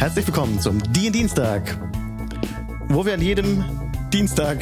[0.00, 1.78] Herzlich willkommen zum DIN Dienstag,
[2.88, 3.62] wo wir an jedem
[4.10, 4.58] Dienstag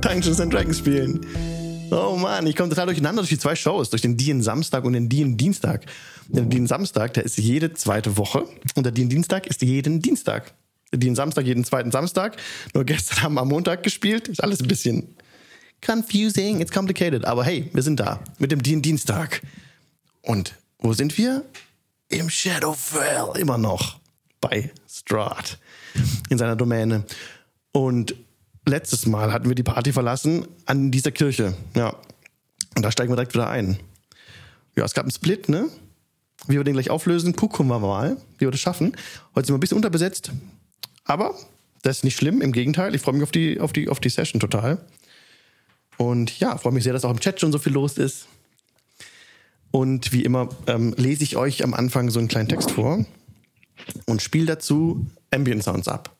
[0.00, 1.24] Dungeons and Dragons spielen.
[1.92, 4.94] Oh Mann, ich komme total durcheinander durch die zwei Shows, durch den DIN Samstag und
[4.94, 5.86] den DIN Dienstag.
[6.26, 8.44] Der DIN Samstag, der ist jede zweite Woche
[8.74, 10.52] und der DIN Dienstag ist jeden Dienstag.
[10.90, 12.36] Der DIN Samstag jeden zweiten Samstag.
[12.74, 14.26] Nur gestern haben wir am Montag gespielt.
[14.26, 15.14] Ist alles ein bisschen
[15.80, 17.24] confusing, it's complicated.
[17.24, 19.42] Aber hey, wir sind da mit dem DIN Dienstag.
[20.22, 21.44] Und wo sind wir?
[22.08, 24.00] Im Shadowfell immer noch
[24.40, 25.58] bei Strahd
[26.28, 27.04] in seiner Domäne.
[27.72, 28.14] Und
[28.66, 31.54] letztes Mal hatten wir die Party verlassen an dieser Kirche.
[31.74, 31.96] Ja.
[32.74, 33.78] Und da steigen wir direkt wieder ein.
[34.76, 35.68] Ja, es gab einen Split, ne?
[36.46, 38.94] Wie wir den gleich auflösen, gucken wir mal, wie wir das schaffen.
[39.34, 40.30] Heute sind wir ein bisschen unterbesetzt.
[41.04, 41.34] Aber
[41.82, 42.94] das ist nicht schlimm, im Gegenteil.
[42.94, 44.78] Ich freue mich auf die, auf, die, auf die Session total.
[45.96, 48.26] Und ja, freue mich sehr, dass auch im Chat schon so viel los ist.
[49.70, 53.04] Und wie immer ähm, lese ich euch am Anfang so einen kleinen Text vor
[54.06, 56.16] und spiele dazu Ambient Sounds ab.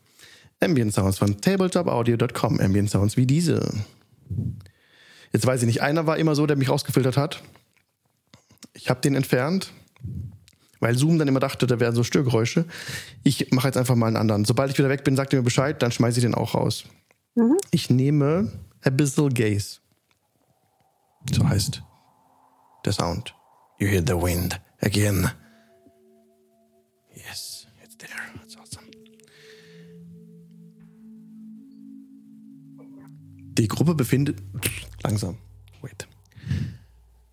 [0.61, 2.61] Ambient Sounds von tabletopaudio.com.
[2.61, 3.69] Ambient Sounds wie diese.
[5.33, 7.43] Jetzt weiß ich nicht, einer war immer so, der mich rausgefiltert hat.
[8.73, 9.73] Ich habe den entfernt,
[10.81, 12.67] weil Zoom dann immer dachte, da wären so Störgeräusche.
[13.23, 14.45] Ich mache jetzt einfach mal einen anderen.
[14.45, 16.85] Sobald ich wieder weg bin, sagt ihr mir Bescheid, dann schmeiße ich den auch raus.
[17.35, 17.57] Mhm.
[17.71, 18.53] Ich nehme
[18.83, 19.79] Abyssal Gaze.
[21.33, 21.83] So heißt
[22.85, 23.35] der Sound.
[23.79, 25.31] You hear the wind again.
[33.59, 34.43] Die Gruppe befindet.
[35.03, 35.39] Langsam.
[35.83, 36.07] Wait.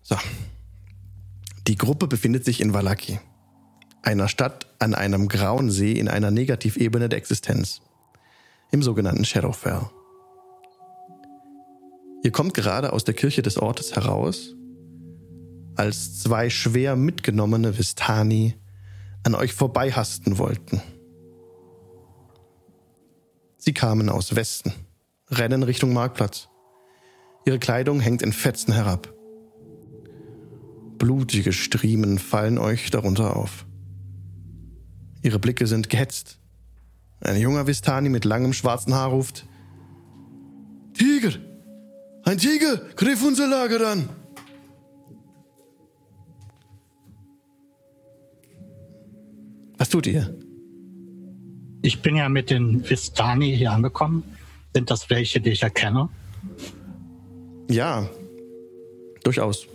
[0.02, 0.16] So.
[1.66, 3.18] Die Gruppe befindet sich in Valaki,
[4.02, 7.80] einer Stadt an einem grauen See in einer Negativebene der Existenz,
[8.70, 9.88] im sogenannten Shadowfell.
[12.22, 14.54] Ihr kommt gerade aus der Kirche des Ortes heraus,
[15.74, 18.54] als zwei schwer mitgenommene Vistani
[19.24, 20.82] an euch vorbeihasten wollten.
[23.56, 24.74] Sie kamen aus Westen,
[25.30, 26.48] rennen Richtung Marktplatz.
[27.46, 29.12] Ihre Kleidung hängt in Fetzen herab.
[30.98, 33.66] Blutige Striemen fallen euch darunter auf.
[35.22, 36.38] Ihre Blicke sind gehetzt.
[37.20, 39.46] Ein junger Vistani mit langem schwarzen Haar ruft:
[40.94, 41.32] Tiger!
[42.24, 44.08] Ein Tiger griff unser Lager an!
[49.76, 50.34] Was tut ihr?
[51.82, 54.24] Ich bin ja mit den Vistani hier angekommen.
[54.74, 56.08] Sind das welche, die ich erkenne?
[57.70, 58.08] Ja,
[59.22, 59.66] durchaus.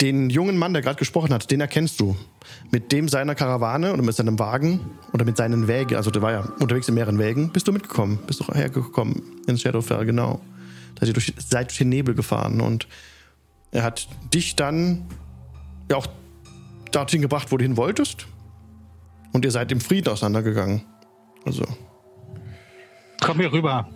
[0.00, 2.16] Den jungen Mann, der gerade gesprochen hat, den erkennst du.
[2.70, 4.80] Mit dem seiner Karawane oder mit seinem Wagen
[5.12, 8.18] oder mit seinen Wägen, also der war ja unterwegs in mehreren Wägen, bist du mitgekommen,
[8.26, 10.40] bist du hergekommen ins Shadowfell, genau.
[10.96, 12.88] Da seid ihr seid durch den Nebel gefahren und
[13.70, 15.06] er hat dich dann
[15.90, 16.06] ja auch
[16.90, 18.26] dorthin gebracht, wo du hin wolltest.
[19.32, 20.82] Und ihr seid im Frieden auseinandergegangen.
[21.44, 21.64] Also.
[23.20, 23.88] Komm hier rüber.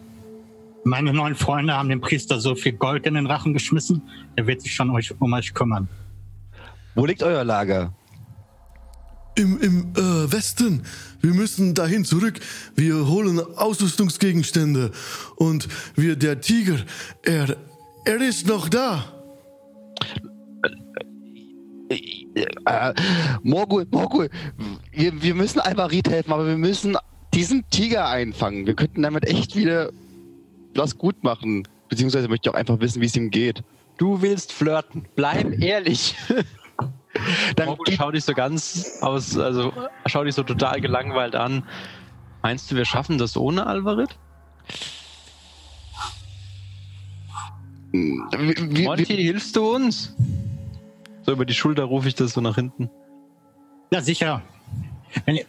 [0.87, 4.03] Meine neuen Freunde haben dem Priester so viel Gold in den Rachen geschmissen.
[4.37, 4.89] Er wird sich schon
[5.19, 5.89] um euch kümmern.
[6.95, 7.93] Wo liegt euer Lager?
[9.35, 10.85] Im, im äh, Westen.
[11.21, 12.39] Wir müssen dahin zurück.
[12.77, 14.93] Wir holen Ausrüstungsgegenstände.
[15.35, 15.67] Und
[15.97, 16.77] wir, der Tiger,
[17.25, 17.57] er,
[18.05, 19.07] er ist noch da.
[21.89, 22.95] Äh,
[23.43, 24.31] Morgul, Morgul,
[24.93, 26.97] wir, wir müssen Alvarit helfen, aber wir müssen
[27.35, 28.67] diesen Tiger einfangen.
[28.69, 29.91] Wir könnten damit echt wieder
[30.77, 31.67] was gut machen.
[31.89, 33.63] Beziehungsweise möchte ich auch einfach wissen, wie es ihm geht.
[33.97, 35.07] Du willst flirten.
[35.15, 36.17] Bleib ehrlich.
[37.57, 39.73] Dann Morgul schau dich so ganz aus, also
[40.07, 41.65] schau dich so total gelangweilt an.
[42.43, 44.19] Meinst du, wir schaffen das ohne Alvarit?
[47.93, 50.15] Wie, Monty, hilfst du uns?
[51.23, 52.91] So über die Schulter rufe ich das so nach hinten.
[53.91, 54.43] Ja, sicher.
[55.25, 55.47] Wenn ihr,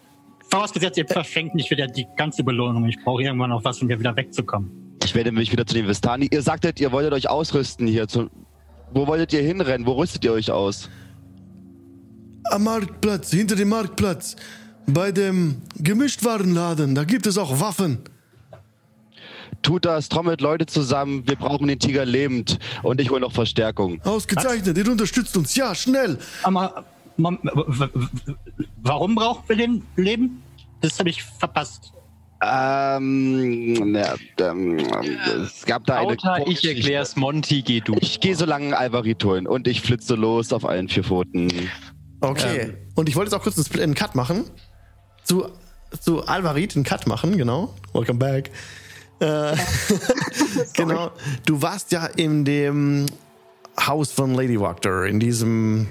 [0.50, 2.86] vorausgesetzt, ihr verschenkt nicht wieder die ganze Belohnung.
[2.88, 4.87] Ich brauche irgendwann noch was, um hier wieder wegzukommen.
[5.08, 6.28] Ich werde mich wieder zu den Vistani.
[6.30, 8.10] Ihr sagtet, ihr wolltet euch ausrüsten hier.
[8.10, 8.30] Zu,
[8.92, 9.88] wo wolltet ihr hinrennen?
[9.88, 10.90] Wo rüstet ihr euch aus?
[12.52, 14.36] Am Marktplatz, hinter dem Marktplatz.
[14.86, 16.94] Bei dem Gemischtwarenladen.
[16.94, 18.00] Da gibt es auch Waffen.
[19.62, 21.26] Tut das, trommelt Leute zusammen.
[21.26, 22.60] Wir brauchen den Tiger lebend.
[22.84, 24.02] Und ich hole noch Verstärkung.
[24.04, 25.56] Ausgezeichnet, ihr unterstützt uns.
[25.56, 26.18] Ja, schnell.
[26.44, 26.84] Aber
[27.16, 30.44] warum brauchen wir den Leben?
[30.82, 31.94] Das habe ich verpasst.
[32.40, 34.78] Ähm, ja, ähm,
[35.44, 36.10] es gab da eine.
[36.10, 37.96] Auta, ich erklär's, Monty, geh du.
[38.00, 41.52] Ich gehe so lange Alvarito hin und ich flitze los auf allen vier Pfoten.
[42.22, 42.60] Okay.
[42.62, 42.78] Ähm.
[42.96, 44.44] Und ich wollte jetzt auch kurz einen Cut machen.
[45.24, 45.50] Zu,
[46.00, 47.74] zu Alvarit einen Cut machen, genau.
[47.94, 48.52] Welcome back.
[49.20, 49.56] Äh,
[50.74, 51.12] genau.
[51.46, 53.08] Du warst ja in dem
[53.80, 55.88] Haus von Lady Wachter, in diesem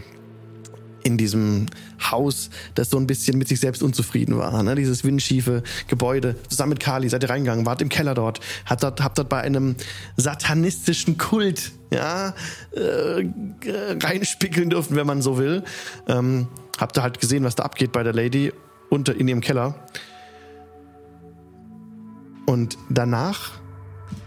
[1.06, 1.66] in diesem
[2.10, 4.60] Haus, das so ein bisschen mit sich selbst unzufrieden war.
[4.64, 4.74] Ne?
[4.74, 6.34] Dieses windschiefe Gebäude.
[6.48, 9.40] Zusammen mit Kali seid ihr reingegangen, wart im Keller dort, habt dort, habt dort bei
[9.40, 9.76] einem
[10.16, 12.34] satanistischen Kult ja,
[12.72, 13.24] äh,
[14.02, 15.62] reinspickeln dürfen, wenn man so will.
[16.08, 18.52] Ähm, habt ihr halt gesehen, was da abgeht bei der Lady
[18.90, 19.76] unter in ihrem Keller.
[22.46, 23.52] Und danach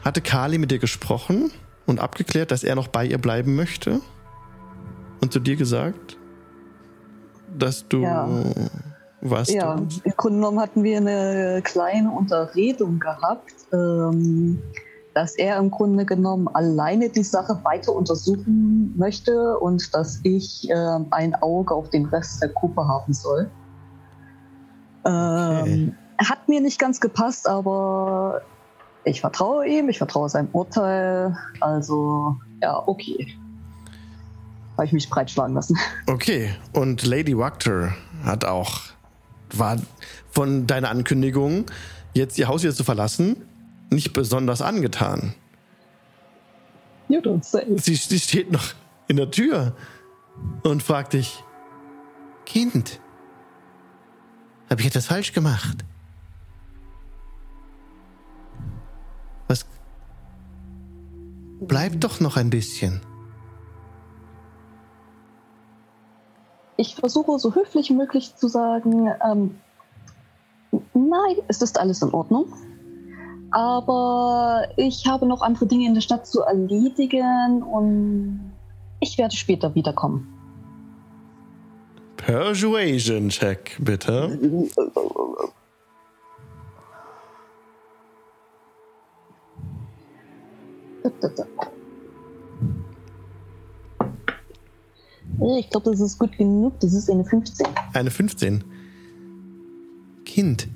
[0.06, 1.52] hatte Kali mit dir gesprochen
[1.86, 4.00] und abgeklärt, dass er noch bei ihr bleiben möchte.
[5.20, 6.19] Und zu dir gesagt,
[7.58, 8.02] dass du.
[8.02, 8.28] Ja.
[9.22, 14.62] Was Ja, im Grunde genommen hatten wir eine kleine Unterredung gehabt, ähm,
[15.14, 21.08] dass er im Grunde genommen alleine die Sache weiter untersuchen möchte und dass ich ähm,
[21.12, 23.50] ein Auge auf den Rest der Gruppe haben soll.
[25.06, 28.42] Ähm, Hat mir nicht ganz gepasst, aber
[29.04, 31.36] ich vertraue ihm, ich vertraue seinem Urteil.
[31.60, 33.28] Also, ja, okay.
[34.80, 35.78] Habe ich mich breitschlagen lassen.
[36.08, 37.94] Okay, und Lady Wachter
[38.24, 38.80] hat auch,
[39.52, 39.76] war
[40.32, 41.66] von deiner Ankündigung,
[42.14, 43.46] jetzt ihr Haus wieder zu verlassen,
[43.90, 45.34] nicht besonders angetan.
[47.10, 47.66] You don't say.
[47.76, 48.74] Sie, sie steht noch
[49.10, 49.76] in der Tür
[50.64, 51.44] und fragt dich,
[52.46, 53.02] Kind,
[54.70, 55.84] habe ich etwas falsch gemacht?
[59.50, 59.66] Was?
[61.60, 63.02] Bleib doch noch ein bisschen.
[66.80, 69.60] Ich versuche so höflich wie möglich zu sagen, ähm,
[70.94, 72.46] nein, es ist alles in Ordnung.
[73.52, 78.54] Aber ich habe noch andere Dinge in der Stadt zu erledigen und
[79.02, 80.34] ich werde später wiederkommen.
[82.16, 84.40] Persuasion Check, bitte.
[95.42, 96.80] Ich glaube, das ist gut genug.
[96.80, 97.68] Das ist eine 15.
[97.94, 98.64] Eine 15.
[100.26, 100.68] Kind.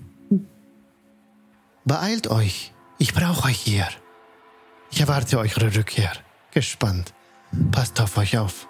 [1.85, 2.73] Beeilt euch.
[2.97, 3.87] Ich brauche euch hier.
[4.91, 6.11] Ich erwarte eure Rückkehr.
[6.51, 7.13] Gespannt.
[7.71, 8.67] Passt auf euch auf.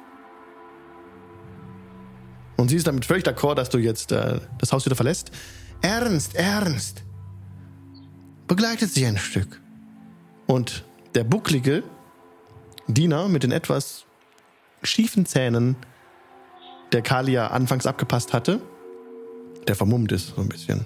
[2.57, 5.31] Und sie ist damit völlig d'accord, dass du jetzt äh, das Haus wieder verlässt.
[5.81, 7.03] Ernst, ernst.
[8.47, 9.61] Begleitet sie ein Stück.
[10.47, 11.83] Und der bucklige
[12.87, 14.05] Diener mit den etwas
[14.83, 15.75] schiefen Zähnen,
[16.91, 18.61] der Kalia anfangs abgepasst hatte,
[19.67, 20.85] der vermummt ist so ein bisschen,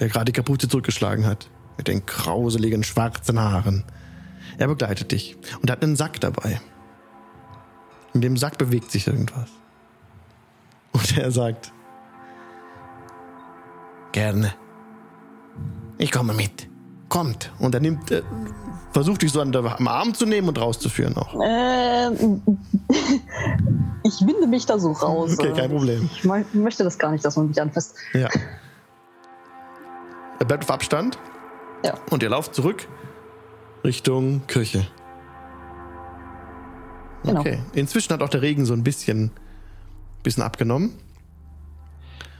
[0.00, 3.84] der gerade die Kapuze zurückgeschlagen hat, mit den grauseligen schwarzen Haaren.
[4.58, 6.60] Er begleitet dich und hat einen Sack dabei.
[8.14, 9.50] In dem Sack bewegt sich irgendwas.
[10.92, 11.72] Und er sagt,
[14.12, 14.54] gerne.
[15.98, 16.68] Ich komme mit.
[17.10, 17.52] Kommt.
[17.58, 18.22] Und er nimmt, äh,
[18.96, 21.34] versucht dich so an der, am Arm zu nehmen und rauszuführen auch.
[21.44, 22.40] Ähm,
[24.02, 25.38] ich winde mich da so raus.
[25.38, 26.08] Okay, kein Problem.
[26.14, 27.94] Ich mö- möchte das gar nicht, dass man mich anfasst.
[28.14, 28.30] Ja.
[30.38, 31.18] Er bleibt auf Abstand.
[31.84, 31.92] Ja.
[32.10, 32.88] Und ihr lauft zurück
[33.84, 34.86] Richtung Kirche.
[37.24, 37.40] Genau.
[37.40, 37.58] Okay.
[37.74, 39.30] Inzwischen hat auch der Regen so ein bisschen,
[40.22, 40.94] bisschen abgenommen.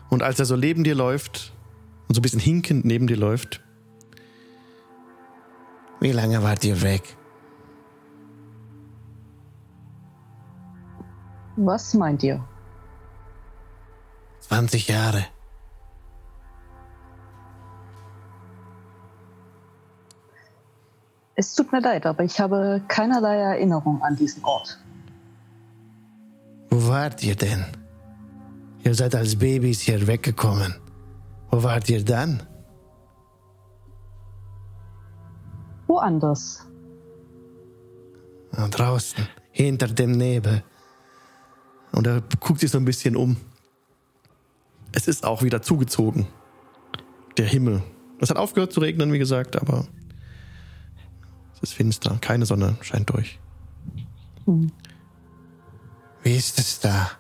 [0.09, 1.53] Und als er so neben dir läuft
[2.09, 3.61] und so ein bisschen hinkend neben dir läuft.
[6.01, 7.17] Wie lange wart ihr weg?
[11.57, 12.45] Was meint ihr?
[14.41, 15.25] 20 Jahre.
[21.35, 24.79] Es tut mir leid, aber ich habe keinerlei Erinnerung an diesen Ort.
[26.71, 27.65] Wo wart ihr denn?
[28.85, 30.75] Ihr seid als Babys hier weggekommen.
[31.51, 32.43] Wo wart ihr dann?
[35.87, 36.67] Woanders.
[38.53, 40.63] Ah, draußen, hinter dem Nebel.
[41.93, 43.37] Und er guckt sich so ein bisschen um.
[44.93, 46.27] Es ist auch wieder zugezogen.
[47.37, 47.83] Der Himmel.
[48.19, 49.87] Es hat aufgehört zu regnen, wie gesagt, aber
[51.55, 52.17] es ist finster.
[52.21, 53.39] Keine Sonne scheint durch.
[54.47, 54.73] Hm.
[56.23, 57.11] Wie ist es da,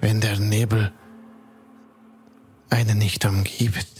[0.00, 0.92] wenn der Nebel
[2.70, 3.91] einen nicht umgibt?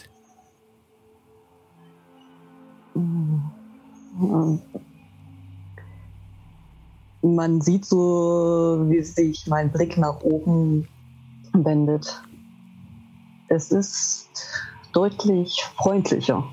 [7.22, 10.88] Man sieht so, wie sich mein Blick nach oben
[11.52, 12.22] wendet.
[13.48, 14.28] Es ist
[14.92, 16.44] deutlich freundlicher.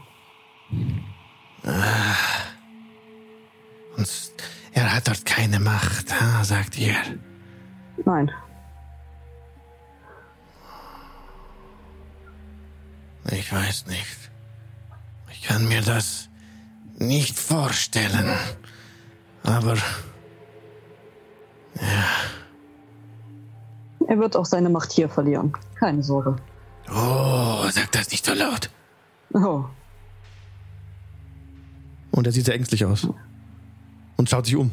[3.98, 4.34] Und
[4.72, 6.96] er hat dort keine Macht, sagt ihr.
[8.06, 8.32] Nein,
[13.32, 14.32] Ich weiß nicht.
[15.32, 16.29] Ich kann mir das
[17.00, 18.30] nicht vorstellen.
[19.44, 19.76] Aber.
[21.76, 22.06] Ja.
[24.08, 25.54] Er wird auch seine Macht hier verlieren.
[25.76, 26.36] Keine Sorge.
[26.92, 28.70] Oh, sag das nicht so laut.
[29.34, 29.66] Oh.
[32.12, 33.08] Und er sieht sehr ängstlich aus.
[34.18, 34.72] Und schaut sich um,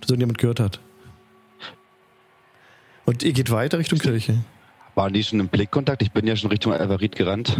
[0.00, 0.80] dass irgendjemand gehört hat.
[3.06, 4.44] Und ihr geht weiter Richtung Kirche.
[4.94, 6.02] Waren die schon im Blickkontakt?
[6.02, 7.58] Ich bin ja schon Richtung Alvarit gerannt.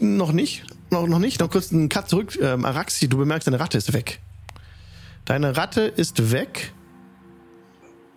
[0.00, 1.40] Noch nicht, noch, noch nicht.
[1.40, 2.38] Noch kurz einen Cut zurück.
[2.40, 4.20] Ähm, Araxi, du bemerkst, deine Ratte ist weg.
[5.24, 6.72] Deine Ratte ist weg.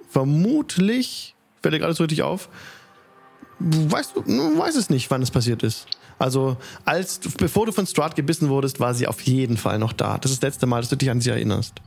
[0.09, 2.49] Vermutlich, fällt dir gerade so richtig auf.
[3.59, 5.87] Weißt, du weißt es nicht, wann es passiert ist.
[6.17, 10.17] Also, als, bevor du von Strahd gebissen wurdest, war sie auf jeden Fall noch da.
[10.17, 11.81] Das ist das letzte Mal, dass du dich an sie erinnerst.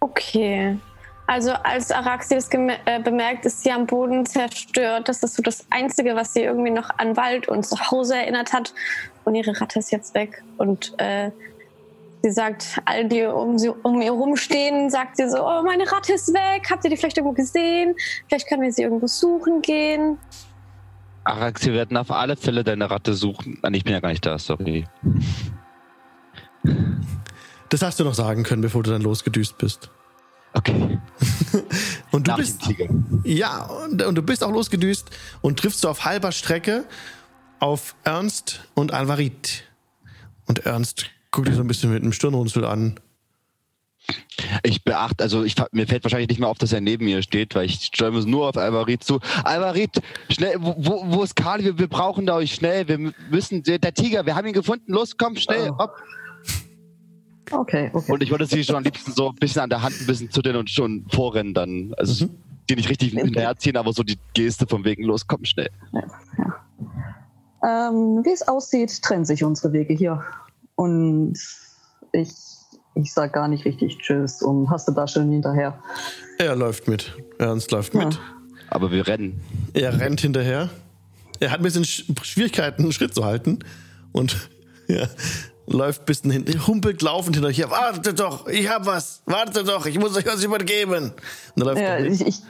[0.00, 0.78] Okay.
[1.26, 5.08] Also als Araxi das äh, bemerkt, ist sie am Boden zerstört.
[5.08, 8.52] Das ist so das Einzige, was sie irgendwie noch an Wald und zu Hause erinnert
[8.52, 8.74] hat.
[9.24, 10.42] Und ihre Ratte ist jetzt weg.
[10.58, 11.30] Und äh,
[12.22, 16.12] sie sagt, all die um, sie, um ihr rumstehen, sagt sie so, oh, meine Ratte
[16.14, 16.66] ist weg.
[16.70, 17.94] Habt ihr die vielleicht irgendwo gesehen?
[18.28, 20.18] Vielleicht können wir sie irgendwo suchen gehen.
[21.24, 23.60] Arax, wir werden auf alle Fälle deine Ratte suchen.
[23.62, 24.86] Nee, ich bin ja gar nicht da, sorry.
[27.68, 29.90] Das hast du noch sagen können, bevor du dann losgedüst bist.
[30.54, 30.98] Okay.
[32.10, 32.60] Und du Nach bist,
[33.24, 35.08] ja, und, und du bist auch losgedüst
[35.40, 36.84] und triffst so auf halber Strecke
[37.58, 39.64] auf Ernst und Alvarit.
[40.46, 43.00] Und Ernst guckt dich so ein bisschen mit einem Stirnrunzel an.
[44.62, 47.54] Ich beachte, also ich, mir fällt wahrscheinlich nicht mehr auf, dass er neben mir steht,
[47.54, 49.20] weil ich steuere nur auf Alvarit zu.
[49.44, 51.64] Alvarit, schnell, wo, wo, ist Kali?
[51.64, 52.88] Wir, wir brauchen da euch schnell.
[52.88, 54.92] Wir müssen, der, der Tiger, wir haben ihn gefunden.
[54.92, 55.70] Los, komm, schnell.
[55.70, 55.78] Oh.
[55.78, 55.94] Hopp.
[57.50, 58.12] Okay, okay.
[58.12, 60.30] Und ich wollte sie schon am liebsten so ein bisschen an der Hand ein bisschen
[60.30, 61.92] zuddeln und schon vorrennen dann.
[61.96, 62.26] Also
[62.70, 65.68] die nicht richtig hinterherziehen, aber so die Geste von wegen, los, komm schnell.
[67.64, 70.22] Ähm, wie es aussieht, trennen sich unsere Wege hier.
[70.74, 71.34] Und
[72.12, 72.30] ich,
[72.94, 75.78] ich sag gar nicht richtig Tschüss und hast du da schon hinterher.
[76.38, 77.12] Er läuft mit.
[77.38, 78.06] Ernst läuft Ja.
[78.06, 78.20] mit.
[78.68, 79.40] Aber wir rennen.
[79.74, 80.70] Er rennt hinterher.
[81.40, 83.58] Er hat ein bisschen Sch- Schwierigkeiten, einen Schritt zu halten.
[84.12, 84.48] Und
[84.88, 85.06] ja,
[85.66, 87.70] läuft ein bisschen hin, humpelt laufend hinterher.
[87.70, 89.22] Wartet doch, ich hab was.
[89.26, 91.12] Wartet doch, ich muss euch was übergeben.
[91.54, 92.40] Und läuft Ja, ich, ich,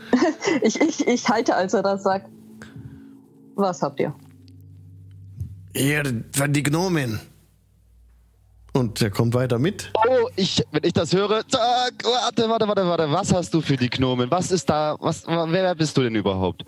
[0.62, 2.28] ich, ich, ich halte, als er das sagt.
[3.54, 4.14] Was habt ihr?
[5.74, 6.02] Hier,
[6.32, 7.20] für die Gnomen.
[8.74, 9.92] Und er kommt weiter mit.
[9.94, 13.76] Oh, ich, wenn ich das höre, zack, warte, warte, warte, warte, was hast du für
[13.76, 14.30] die Gnomen?
[14.30, 16.64] Was ist da, was, wer bist du denn überhaupt?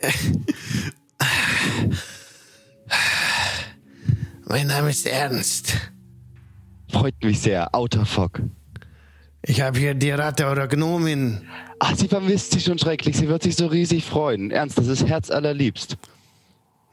[4.48, 5.74] Mein Name ist Ernst.
[6.90, 8.40] Freut mich sehr, Outer Fog.
[9.42, 11.42] Ich habe hier die Ratte oder Gnomin.
[11.78, 14.50] Ah, sie vermisst sich schon schrecklich, sie wird sich so riesig freuen.
[14.50, 15.96] Ernst, das ist herzallerliebst.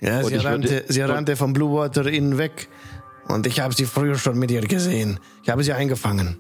[0.02, 2.68] Ja, Und sie ich würde- rannte, sie rannte vom Blue Water Inn weg.
[3.28, 5.20] Und ich habe sie früher schon mit ihr gesehen.
[5.44, 6.38] Ich habe sie eingefangen.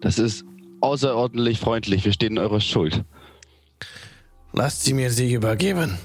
[0.00, 0.44] Das ist
[0.80, 3.04] außerordentlich freundlich, wir stehen in eurer Schuld.
[4.52, 5.98] Lasst sie mir sie übergeben.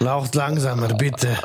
[0.00, 1.36] Laucht langsamer, bitte.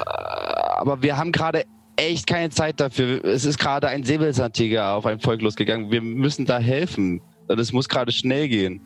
[0.77, 1.63] Aber wir haben gerade
[1.95, 3.23] echt keine Zeit dafür.
[3.23, 5.91] Es ist gerade ein Säbelzahntiger auf ein Volk losgegangen.
[5.91, 7.21] Wir müssen da helfen.
[7.47, 8.81] Und es muss gerade schnell gehen.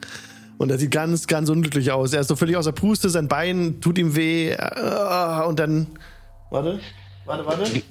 [0.58, 2.14] Und er sieht ganz, ganz unglücklich aus.
[2.14, 4.50] Er ist so völlig außer Puste, sein Bein tut ihm weh.
[4.50, 5.86] äh, Und dann.
[6.50, 6.80] Warte,
[7.26, 7.84] warte, warte.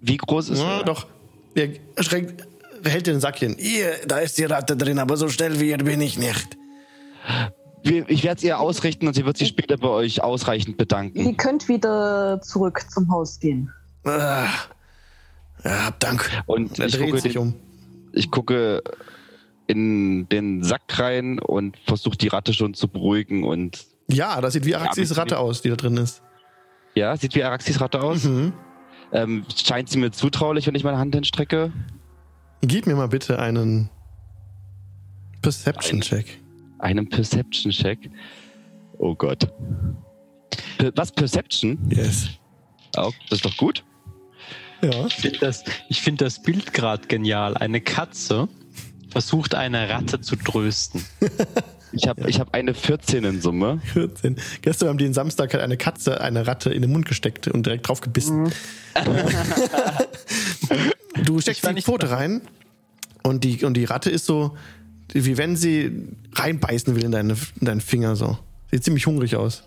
[0.00, 0.84] Wie groß ist Ja, er?
[0.84, 1.06] doch.
[1.54, 1.68] Er
[2.02, 2.46] schränkt,
[2.84, 3.56] hält den Sackchen.
[3.58, 6.56] Hier, da ist die Ratte drin, aber so schnell wie ihr bin ich nicht.
[7.82, 11.18] Ich werde es ihr ausrichten und sie wird sich später bei euch ausreichend bedanken.
[11.18, 13.70] Ihr könnt wieder zurück zum Haus gehen.
[14.06, 14.48] Ah.
[15.64, 16.30] Ja, hab Dank.
[16.46, 17.54] Und Er ich dreht gucke, sich den, um.
[18.12, 18.82] ich gucke
[19.66, 23.42] in den Sack rein und versuche die Ratte schon zu beruhigen.
[23.44, 26.22] Und Ja, das sieht wie Araxis Ratte aus, die da drin ist.
[26.94, 28.24] ja, sieht wie Araxis Ratte aus.
[28.24, 28.52] Mhm.
[29.12, 31.72] Ähm, scheint sie mir zutraulich, wenn ich meine Hand hinstrecke?
[32.62, 33.88] Gib mir mal bitte einen
[35.42, 36.40] Perception-Check.
[36.78, 38.10] Einen Perception-Check.
[38.98, 39.48] Oh Gott.
[40.78, 41.78] Per was, Perception?
[41.90, 42.28] Yes.
[42.96, 43.84] Oh, das ist doch gut.
[44.82, 45.06] Ja.
[45.06, 47.56] Ich finde das, ich find das Bild gerade genial.
[47.56, 48.48] Eine Katze
[49.10, 51.04] versucht eine Ratte zu trösten.
[51.92, 53.80] Ich habe ich hab eine 14 in Summe.
[53.94, 54.36] 14.
[54.60, 57.64] Gestern haben die den Samstag hat eine Katze eine Ratte in den Mund gesteckt und
[57.64, 58.52] direkt drauf gebissen.
[61.24, 62.42] du steckst die Pfote rein
[63.22, 64.56] und die, und die Ratte ist so,
[65.12, 68.38] wie wenn sie reinbeißen will in, deine, in deinen Finger so.
[68.70, 69.62] Sieht ziemlich hungrig aus.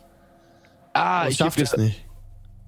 [0.93, 2.05] Ah, Aber ich schafft es nicht.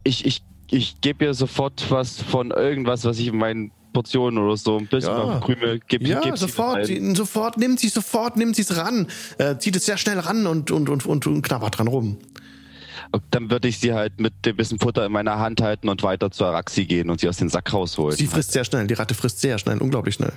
[0.03, 4.55] ich, ich, ich geb ihr sofort was von irgendwas, was ich in meinen Portionen oder
[4.57, 5.39] so ein bisschen Ja.
[5.41, 6.07] Krümel gebe.
[6.07, 9.85] Ja, sie sofort, die- sofort nimmt sie sofort, nimmt sie es ran, äh, zieht es
[9.85, 12.17] sehr schnell ran und, und, und, und, und knabbert dran rum.
[13.31, 16.31] Dann würde ich sie halt mit dem bisschen Futter in meiner Hand halten und weiter
[16.31, 18.15] zur Araxi gehen und sie aus dem Sack rausholen.
[18.15, 20.31] Sie frisst sehr schnell, die Ratte frisst sehr schnell, unglaublich schnell.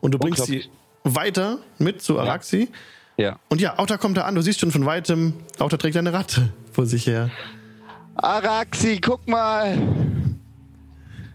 [0.00, 0.64] Und du bringst sie
[1.04, 2.68] weiter mit zu Araxi
[3.16, 3.38] Ja.
[3.48, 6.52] Und ja, Auta kommt da an, du siehst schon von weitem, Auta trägt eine Ratte
[6.72, 7.30] vor sich her.
[8.16, 9.76] Araxi, guck mal.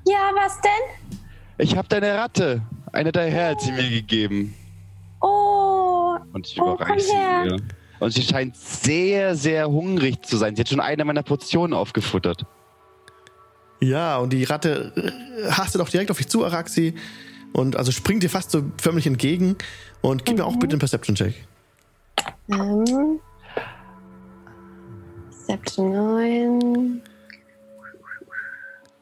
[0.06, 1.20] Ja, was denn?
[1.58, 2.62] Ich habe deine Ratte.
[2.92, 4.54] Eine der Herr hat sie mir gegeben.
[5.22, 7.58] Oh, Und ich Oh, überreiche sie ihr.
[8.00, 10.56] Und sie scheint sehr, sehr hungrig zu sein.
[10.56, 12.46] Sie hat schon eine meiner Portionen aufgefuttert.
[13.80, 16.96] Ja, und die Ratte äh, hastet auch direkt auf dich zu, Araxi.
[17.54, 19.56] Und also springt dir fast so förmlich entgegen.
[20.02, 21.36] Und gib mir auch bitte einen Perception-Check.
[22.52, 23.20] ähm.
[25.51, 27.01] Perception 9.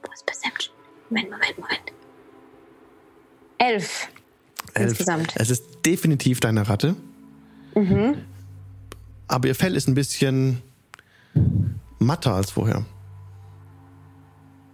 [0.02, 0.74] Wo ist Perception?
[1.10, 1.92] Moment, Moment, Moment.
[3.60, 4.08] Elf.
[4.74, 4.90] Elf.
[4.90, 5.34] Insgesamt.
[5.36, 6.96] Es ist definitiv deine Ratte.
[9.28, 10.64] Aber ihr Fell ist ein bisschen
[12.00, 12.84] matter als vorher.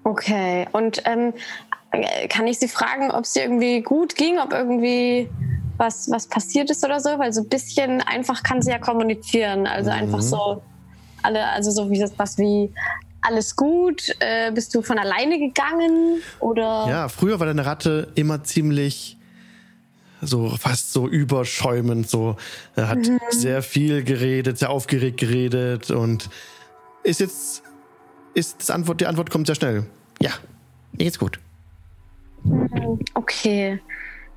[0.06, 1.34] Okay, und ähm,
[1.92, 5.30] äh, kann ich Sie fragen, ob es irgendwie gut ging, ob irgendwie
[5.76, 7.20] was, was passiert ist oder so?
[7.20, 9.68] Weil so ein bisschen einfach kann sie ja kommunizieren.
[9.68, 10.62] Also einfach so
[11.26, 12.72] alle, also so wie das was wie
[13.22, 18.44] alles gut, äh, bist du von alleine gegangen oder Ja, früher war deine Ratte immer
[18.44, 19.18] ziemlich
[20.22, 22.36] so fast so überschäumend, so
[22.76, 23.00] er hat
[23.32, 26.30] sehr viel geredet, sehr aufgeregt geredet und
[27.04, 27.64] ist jetzt
[28.34, 29.86] ist das Antwort die Antwort kommt sehr schnell.
[30.22, 30.32] Ja,
[30.94, 31.40] mir geht's gut.
[33.14, 33.80] Okay,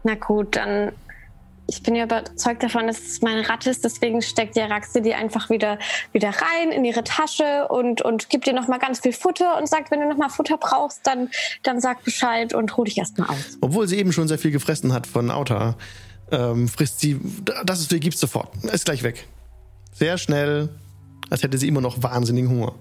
[0.04, 0.92] na gut, dann.
[1.70, 5.12] Ich bin ja überzeugt davon, dass es meine Ratte ist, deswegen steckt die Araxe die
[5.12, 5.78] einfach wieder,
[6.12, 9.90] wieder rein in ihre Tasche und, und gibt dir nochmal ganz viel Futter und sagt,
[9.90, 11.28] wenn du nochmal Futter brauchst, dann,
[11.62, 13.58] dann sag Bescheid und ruh dich erstmal aus.
[13.60, 15.76] Obwohl sie eben schon sehr viel gefressen hat von Auta,
[16.30, 17.20] ähm, frisst sie
[17.64, 18.48] das ist gibt's sofort.
[18.64, 19.26] Ist gleich weg.
[19.92, 20.70] Sehr schnell,
[21.28, 22.74] als hätte sie immer noch wahnsinnigen Hunger.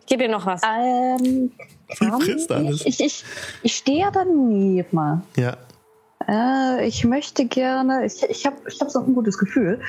[0.00, 0.60] Ich gebe dir noch was.
[0.62, 1.50] Ähm,
[1.88, 2.84] frisst alles.
[2.84, 3.24] ich, ich,
[3.62, 5.22] ich stehe ja daneben.
[5.36, 5.56] Ja.
[6.28, 9.80] Äh, ich möchte gerne, ich, ich habe ich hab so ein gutes Gefühl.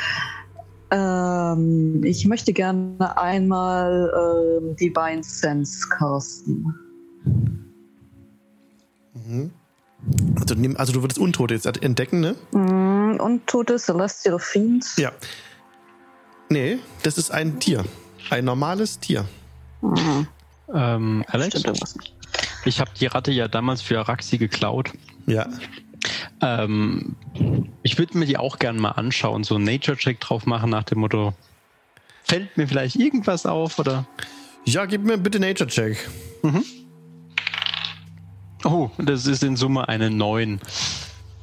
[0.91, 4.11] Ähm, ich möchte gerne einmal
[4.61, 6.74] ähm, Divine Sense casten.
[10.39, 12.35] Also, nimm- also du würdest Untote jetzt entdecken, ne?
[12.51, 14.85] Mm, und tote Celestial Fiend.
[14.98, 15.11] Ja.
[16.50, 17.83] Nee, das ist ein Tier.
[18.29, 19.25] Ein normales Tier.
[19.81, 20.27] Mhm.
[20.74, 22.13] Ähm, Alex, Stimmt irgendwas nicht.
[22.65, 24.91] ich habe die Ratte ja damals für Araxi geklaut.
[25.25, 25.48] Ja.
[26.41, 27.15] Ähm,
[27.83, 31.00] ich würde mir die auch gerne mal anschauen, so einen Nature-Check drauf machen nach dem
[31.00, 31.33] Motto,
[32.24, 34.05] fällt mir vielleicht irgendwas auf oder?
[34.65, 36.09] Ja, gib mir bitte Nature Check.
[38.63, 40.59] Oh, das ist in Summe eine 9.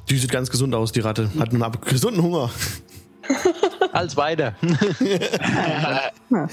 [0.09, 1.31] Die sieht ganz gesund aus, die Ratte.
[1.39, 2.51] Hat einen gesunden Hunger.
[3.93, 4.55] Als weiter.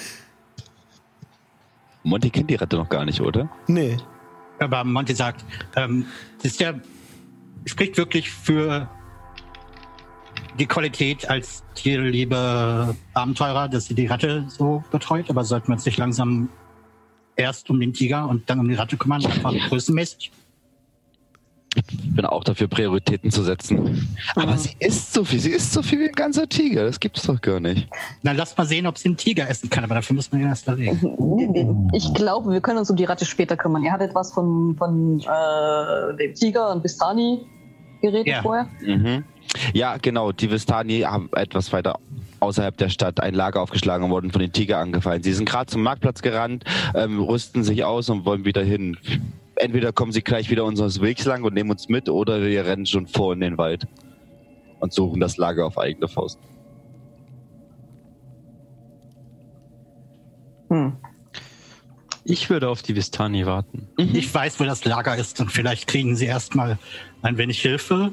[2.05, 3.49] Monty kennt die Ratte noch gar nicht, oder?
[3.67, 3.97] Nee.
[4.61, 6.07] Aber Monty sagt, ähm,
[6.43, 6.75] das ist ja,
[7.67, 8.89] spricht wirklich für
[10.59, 15.31] die Qualität als tierliebe Abenteurer, dass sie die Ratte so betreut.
[15.31, 16.49] Aber sollten wir uns nicht langsam
[17.37, 20.33] erst um den Tiger und dann um die Ratte kümmern, einfach größenmäßig?
[21.77, 24.09] Ich bin auch dafür, Prioritäten zu setzen.
[24.35, 25.39] Aber sie isst so viel.
[25.39, 26.85] Sie isst so viel wie ein ganzer Tiger.
[26.85, 27.89] Das gibt's doch gar nicht.
[28.25, 29.85] Dann lasst mal sehen, ob sie einen Tiger essen kann.
[29.85, 31.89] Aber dafür muss man ihn erst erlegen.
[31.93, 33.83] Ich glaube, wir können uns um die Ratte später kümmern.
[33.85, 37.41] Ihr hattet was von, von äh, dem Tiger und Bistani
[38.01, 38.43] geredet Ja.
[38.43, 38.69] vorher.
[38.85, 39.25] Mhm.
[39.73, 40.33] Ja, genau.
[40.33, 41.99] Die Vistani haben etwas weiter
[42.41, 45.23] außerhalb der Stadt ein Lager aufgeschlagen und wurden von den Tiger angefallen.
[45.23, 48.97] Sie sind gerade zum Marktplatz gerannt, ähm, rüsten sich aus und wollen wieder hin.
[49.61, 52.87] Entweder kommen sie gleich wieder unseres Wegs lang und nehmen uns mit, oder wir rennen
[52.87, 53.87] schon vor in den Wald
[54.79, 56.39] und suchen das Lager auf eigene Faust.
[60.71, 60.97] Hm.
[62.25, 63.87] Ich würde auf die Vistani warten.
[63.99, 66.79] Ich weiß, wo das Lager ist und vielleicht kriegen sie erstmal
[67.21, 68.13] ein wenig Hilfe.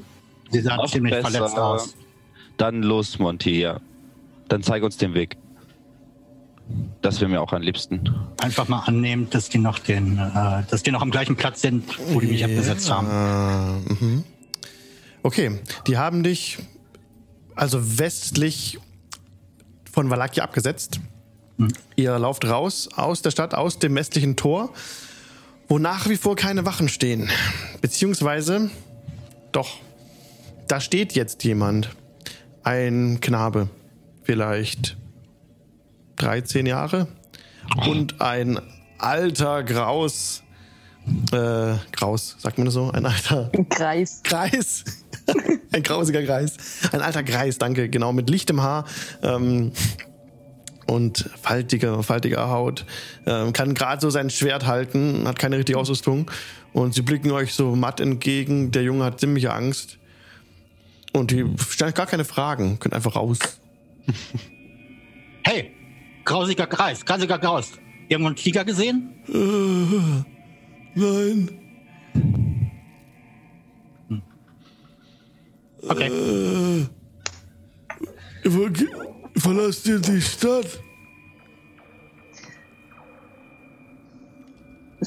[0.50, 1.32] Sie sahen ziemlich besser.
[1.32, 1.96] verletzt aus.
[2.58, 3.80] Dann los, Monty, ja.
[4.50, 5.38] Dann zeig uns den Weg.
[7.02, 8.02] Das wäre mir auch am liebsten.
[8.42, 11.84] Einfach mal annehmen, dass die noch den, äh, dass die noch am gleichen Platz sind,
[12.14, 13.08] wo die mich abgesetzt haben.
[13.08, 14.24] Äh, mhm.
[15.24, 16.58] Okay, die haben dich
[17.56, 18.80] also westlich
[19.92, 21.00] von Valakia abgesetzt.
[21.96, 24.72] Ihr lauft raus aus der Stadt, aus dem westlichen Tor,
[25.68, 27.30] wo nach wie vor keine Wachen stehen.
[27.82, 28.70] Beziehungsweise,
[29.52, 29.80] doch,
[30.68, 31.90] da steht jetzt jemand.
[32.64, 33.70] Ein Knabe,
[34.24, 34.98] vielleicht
[36.18, 37.08] 13 Jahre.
[37.88, 38.60] Und ein
[38.98, 40.44] alter Graus.
[41.32, 42.92] Äh, Graus, sagt man das so?
[42.92, 44.22] Ein alter Kreis.
[44.24, 44.84] Kreis.
[45.72, 46.58] Ein grausiger Kreis.
[46.92, 47.90] Ein alter Kreis, danke.
[47.90, 48.86] Genau, mit lichtem Haar
[49.22, 49.72] ähm,
[50.86, 52.86] und faltiger, faltiger Haut.
[53.26, 56.32] Ähm, kann gerade so sein Schwert halten, hat keine richtige Ausrüstung.
[56.74, 58.72] Und sie blicken euch so matt entgegen.
[58.72, 59.98] Der Junge hat ziemliche Angst.
[61.14, 63.40] Und die stellen gar keine Fragen, können einfach raus.
[65.44, 65.72] Hey,
[66.28, 67.72] grausiger Kreis, grausiger Graus.
[68.10, 69.14] Irgendwo einen Tiger gesehen?
[69.28, 71.50] Äh, nein.
[75.88, 76.08] Okay.
[78.44, 78.88] Äh, ge-
[79.38, 80.82] verlasst ihr die Stadt?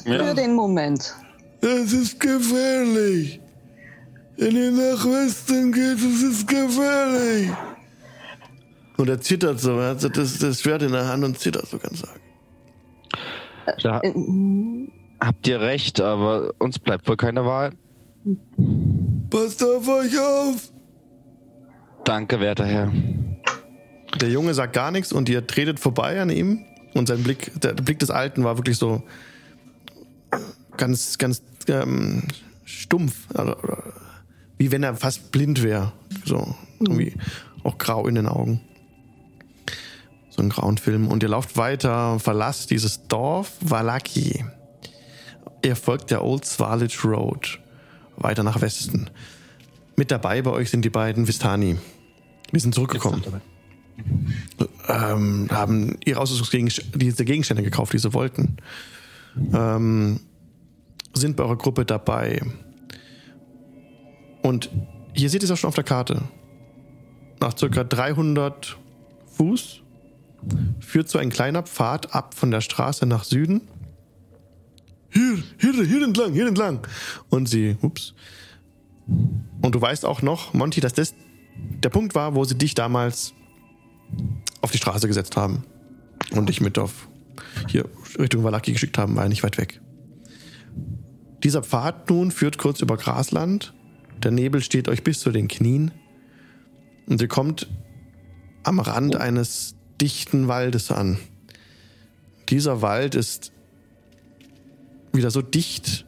[0.03, 1.13] Für den Moment.
[1.61, 3.39] Es ist gefährlich.
[4.37, 7.51] Wenn ihr nach Westen geht, es ist gefährlich.
[9.01, 11.79] Und er zittert so, er hat das, das Schwert in der Hand und zittert so
[11.79, 12.21] ganz arg.
[13.81, 14.13] Da Äh,
[15.19, 17.71] habt ihr recht, aber uns bleibt wohl keine Wahl.
[19.31, 20.71] Passt auf euch auf.
[22.03, 22.91] Danke, werter Herr.
[24.19, 27.73] Der Junge sagt gar nichts und ihr tretet vorbei an ihm und sein Blick, der
[27.73, 29.01] Blick des Alten war wirklich so
[30.77, 32.27] ganz, ganz ähm,
[32.65, 33.81] stumpf, also, oder
[34.59, 35.91] wie wenn er fast blind wäre,
[36.23, 37.13] so irgendwie
[37.63, 38.61] auch grau in den Augen.
[40.31, 41.07] So ein grauen Film.
[41.07, 44.43] Und ihr lauft weiter, verlasst dieses Dorf Valaki.
[45.63, 47.59] Ihr folgt der Old Swaledge Road
[48.17, 49.09] weiter nach Westen.
[49.95, 51.77] Mit dabei bei euch sind die beiden Vistani.
[52.51, 53.23] Wir sind zurückgekommen
[54.87, 58.57] ähm, haben ihre Ausrüstungsgegenstände, diese Gegenstände gekauft, die sie wollten.
[59.53, 60.19] Ähm,
[61.13, 62.41] sind bei eurer Gruppe dabei.
[64.41, 64.69] Und
[65.13, 66.23] hier seht ihr es auch schon auf der Karte.
[67.39, 68.77] Nach circa 300
[69.33, 69.80] Fuß
[70.79, 73.61] führt so ein kleiner Pfad ab von der Straße nach Süden.
[75.09, 76.87] Hier, hier, hier entlang, hier entlang.
[77.29, 78.13] Und sie, ups.
[79.61, 81.13] Und du weißt auch noch, Monty, dass das
[81.83, 83.33] der Punkt war, wo sie dich damals
[84.61, 85.63] auf die Straße gesetzt haben
[86.31, 87.07] und dich mit auf
[87.67, 87.85] hier
[88.17, 89.81] Richtung Valaki geschickt haben, war nicht weit weg.
[91.43, 93.73] Dieser Pfad nun führt kurz über Grasland.
[94.23, 95.91] Der Nebel steht euch bis zu den Knien.
[97.07, 97.67] Und ihr kommt
[98.63, 101.17] am Rand eines dichten Waldes an.
[102.49, 103.51] Dieser Wald ist
[105.13, 106.05] wieder so dicht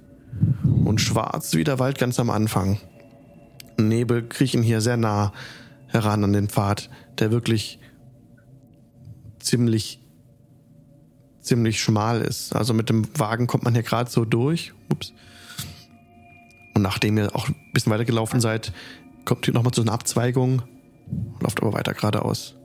[0.84, 2.80] und schwarz wie der Wald ganz am Anfang.
[3.78, 5.32] Nebel kriechen hier sehr nah
[5.88, 7.80] heran an den Pfad, der wirklich
[9.40, 10.00] ziemlich
[11.42, 12.56] ziemlich schmal ist.
[12.56, 14.74] Also mit dem Wagen kommt man hier gerade so durch.
[14.90, 15.14] Ups.
[16.74, 18.72] Und nachdem ihr auch ein bisschen weiter gelaufen seid,
[19.26, 20.64] kommt ihr nochmal zu einer Abzweigung,
[21.42, 22.56] lauft aber weiter geradeaus.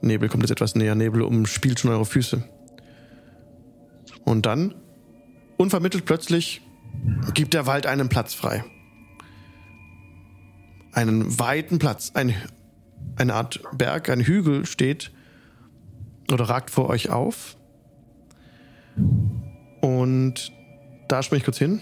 [0.00, 2.42] Nebel kommt jetzt etwas näher, Nebel umspielt schon eure Füße.
[4.24, 4.74] Und dann,
[5.56, 6.62] unvermittelt plötzlich,
[7.34, 8.64] gibt der Wald einen Platz frei.
[10.92, 12.34] Einen weiten Platz, ein,
[13.16, 15.12] eine Art Berg, ein Hügel steht
[16.32, 17.56] oder ragt vor euch auf.
[19.80, 20.52] Und
[21.08, 21.80] da springe ich kurz hin,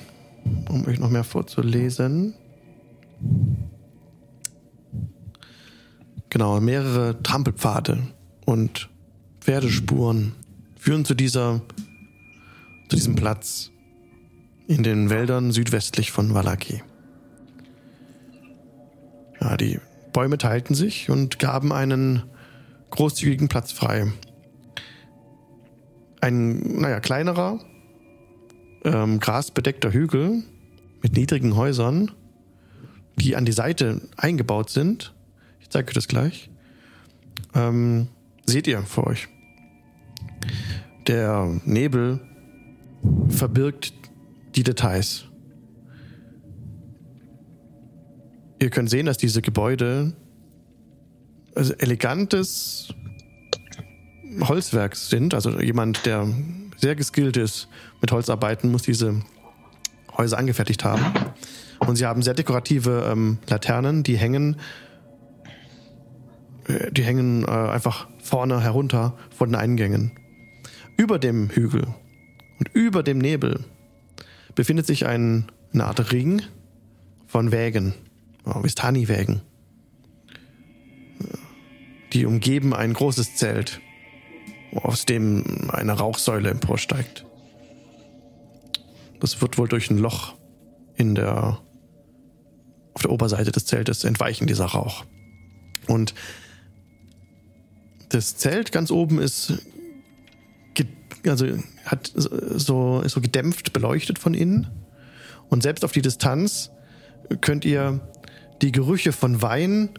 [0.68, 2.34] um euch noch mehr vorzulesen.
[6.30, 8.02] Genau, mehrere Trampelpfade
[8.44, 8.90] und
[9.40, 10.34] Pferdespuren
[10.76, 11.62] führen zu dieser,
[12.88, 13.70] zu diesem Platz
[14.66, 16.82] in den Wäldern südwestlich von Valaki.
[19.40, 19.80] Ja, die
[20.12, 22.24] Bäume teilten sich und gaben einen
[22.90, 24.12] großzügigen Platz frei.
[26.20, 27.60] Ein, naja, kleinerer,
[28.84, 30.42] ähm, grasbedeckter Hügel
[31.02, 32.10] mit niedrigen Häusern,
[33.16, 35.14] die an die Seite eingebaut sind.
[35.68, 36.50] Ich zeige euch das gleich.
[37.54, 38.08] Ähm,
[38.46, 39.28] seht ihr vor euch.
[41.06, 42.20] Der Nebel
[43.28, 43.92] verbirgt
[44.54, 45.26] die Details.
[48.58, 50.14] Ihr könnt sehen, dass diese Gebäude
[51.54, 52.94] also elegantes
[54.40, 55.34] Holzwerk sind.
[55.34, 56.26] Also jemand, der
[56.78, 57.68] sehr geskillt ist
[58.00, 59.20] mit Holzarbeiten, muss diese
[60.16, 61.04] Häuser angefertigt haben.
[61.80, 64.56] Und sie haben sehr dekorative ähm, Laternen, die hängen,
[66.68, 70.12] die hängen äh, einfach vorne herunter von den Eingängen.
[70.96, 71.86] Über dem Hügel
[72.58, 73.64] und über dem Nebel
[74.54, 76.42] befindet sich ein, eine Art Ring
[77.26, 77.94] von Wägen,
[78.44, 79.42] oh, Vistani-Wägen.
[82.12, 83.80] Die umgeben ein großes Zelt,
[84.74, 87.24] aus dem eine Rauchsäule emporsteigt.
[89.20, 90.34] Das wird wohl durch ein Loch
[90.96, 91.60] in der
[92.94, 95.04] auf der Oberseite des Zeltes entweichen dieser Rauch.
[95.86, 96.14] Und
[98.08, 99.52] das Zelt ganz oben ist
[101.26, 101.46] also
[101.84, 104.68] hat so ist so gedämpft beleuchtet von innen
[105.48, 106.70] und selbst auf die Distanz
[107.40, 108.00] könnt ihr
[108.62, 109.90] die Gerüche von Wein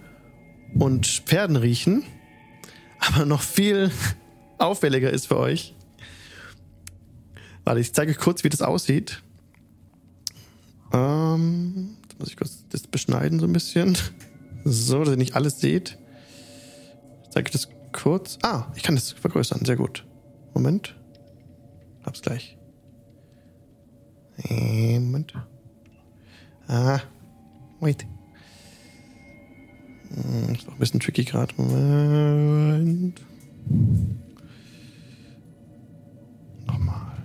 [0.77, 2.03] und Pferden riechen,
[2.99, 3.91] aber noch viel
[4.57, 5.75] auffälliger ist für euch.
[7.63, 9.21] Warte, ich zeige euch kurz, wie das aussieht.
[10.93, 13.97] Ähm, jetzt muss ich kurz das beschneiden so ein bisschen.
[14.65, 15.97] So, dass ihr nicht alles seht.
[17.29, 18.37] Zeige ich das kurz.
[18.43, 19.65] Ah, ich kann das vergrößern.
[19.65, 20.05] Sehr gut.
[20.53, 20.95] Moment.
[22.03, 22.57] Hab's gleich.
[24.47, 25.33] Äh, Moment.
[26.67, 26.99] Ah,
[27.79, 28.05] wait.
[30.09, 31.53] Hm, Ist noch ein bisschen tricky gerade.
[31.57, 33.21] Moment.
[36.67, 37.17] Nochmal.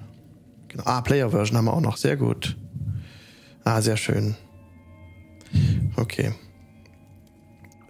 [0.69, 0.85] Genau.
[0.87, 1.97] Ah, Player-Version haben wir auch noch.
[1.97, 2.57] Sehr gut.
[3.65, 4.35] Ah, sehr schön.
[5.97, 6.33] Okay.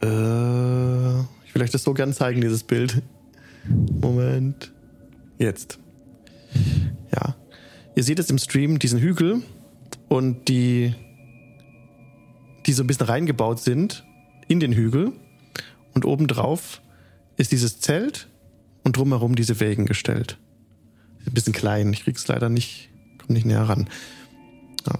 [0.02, 3.00] Äh, ich will euch das so gern zeigen, dieses Bild.
[3.68, 4.72] Moment.
[5.38, 5.78] Jetzt.
[7.14, 7.36] Ja.
[7.94, 9.40] Ihr seht es im Stream, diesen Hügel
[10.08, 10.96] und die,
[12.66, 14.04] die so ein bisschen reingebaut sind
[14.48, 15.12] in den Hügel.
[15.94, 16.82] Und obendrauf
[17.36, 18.28] ist dieses Zelt
[18.82, 20.38] und drumherum diese Wägen gestellt.
[21.24, 23.88] Ein bisschen klein, ich krieg's leider nicht, komm nicht näher ran.
[24.88, 24.98] Ja.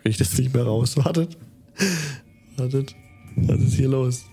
[0.00, 0.96] Jetzt krieg ich das nicht mehr raus.
[0.96, 1.36] Wartet.
[2.56, 2.94] Wartet.
[3.36, 4.24] Was ist hier los?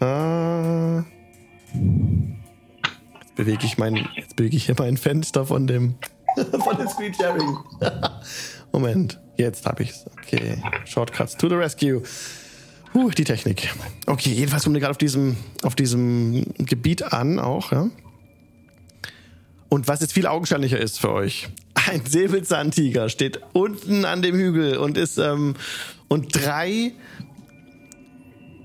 [0.00, 1.04] Ah.
[3.20, 5.96] Jetzt bewege ich mein, jetzt ich hier mein Fenster von dem,
[6.36, 7.56] von dem Screen Sharing.
[8.72, 9.20] Moment.
[9.36, 10.06] Jetzt habe ich's.
[10.22, 10.62] Okay.
[10.84, 12.02] Shortcuts to the rescue.
[12.94, 13.74] Huh, die Technik.
[14.06, 17.90] Okay, jedenfalls kommen wir gerade auf diesem, auf diesem Gebiet an, auch, ja.
[19.68, 21.48] Und was jetzt viel augenscheinlicher ist für euch,
[21.88, 25.54] ein Säbelzahntiger steht unten an dem Hügel und ist ähm,
[26.08, 26.92] und drei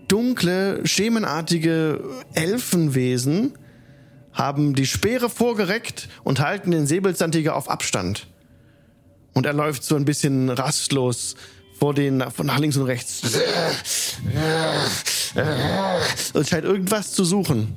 [0.07, 2.03] dunkle, schemenartige
[2.33, 3.53] Elfenwesen
[4.33, 8.27] haben die Speere vorgereckt und halten den Säbelzahntiger auf Abstand.
[9.33, 11.35] Und er läuft so ein bisschen rastlos
[11.79, 13.21] vor den, von nach links und rechts.
[16.33, 17.73] Und scheint irgendwas zu suchen.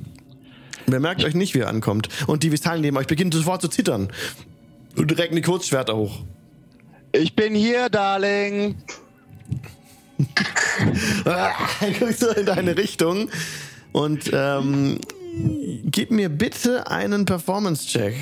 [0.87, 2.09] Wer merkt euch nicht, wie er ankommt.
[2.27, 4.09] Und die Vistalen neben euch beginnen sofort zu zittern.
[4.95, 6.19] Und recken die Kurzschwerter hoch.
[7.11, 8.75] Ich bin hier, Darling.
[11.99, 13.29] Guckt so in deine Richtung.
[13.91, 14.99] Und ähm,
[15.85, 18.15] gib mir bitte einen Performance-Check.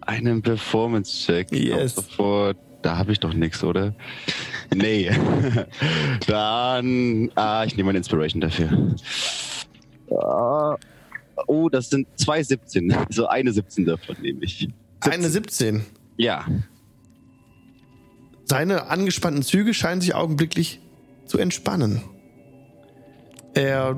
[0.00, 1.52] Einen Performance-Check.
[1.52, 1.96] Yes.
[1.96, 2.56] Sofort.
[2.82, 3.94] Da habe ich doch nichts, oder?
[4.72, 5.10] Nee.
[6.28, 7.30] Dann.
[7.34, 8.94] Ah, ich nehme eine Inspiration dafür.
[10.10, 10.76] Ah,
[11.48, 12.94] oh, das sind zwei 17.
[13.10, 14.68] So eine 17 davon nehme ich.
[15.10, 15.84] Eine 17.
[16.16, 16.46] Ja.
[18.44, 20.80] Seine angespannten Züge scheinen sich augenblicklich
[21.26, 22.02] zu entspannen.
[23.54, 23.96] Er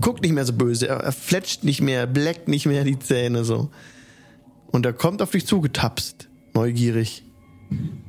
[0.00, 3.44] guckt nicht mehr so böse, er, er fletscht nicht mehr, bleckt nicht mehr die Zähne
[3.44, 3.70] so.
[4.68, 7.24] Und er kommt auf dich zugetapst, neugierig.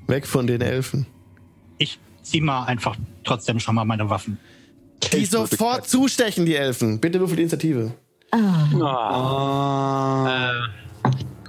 [0.08, 1.06] Weg von den Elfen.
[1.78, 4.40] Ich zieh mal einfach trotzdem schon mal meine Waffen.
[5.14, 7.00] Die sofort zustechen, die Elfen.
[7.00, 7.94] Bitte würfel die Initiative.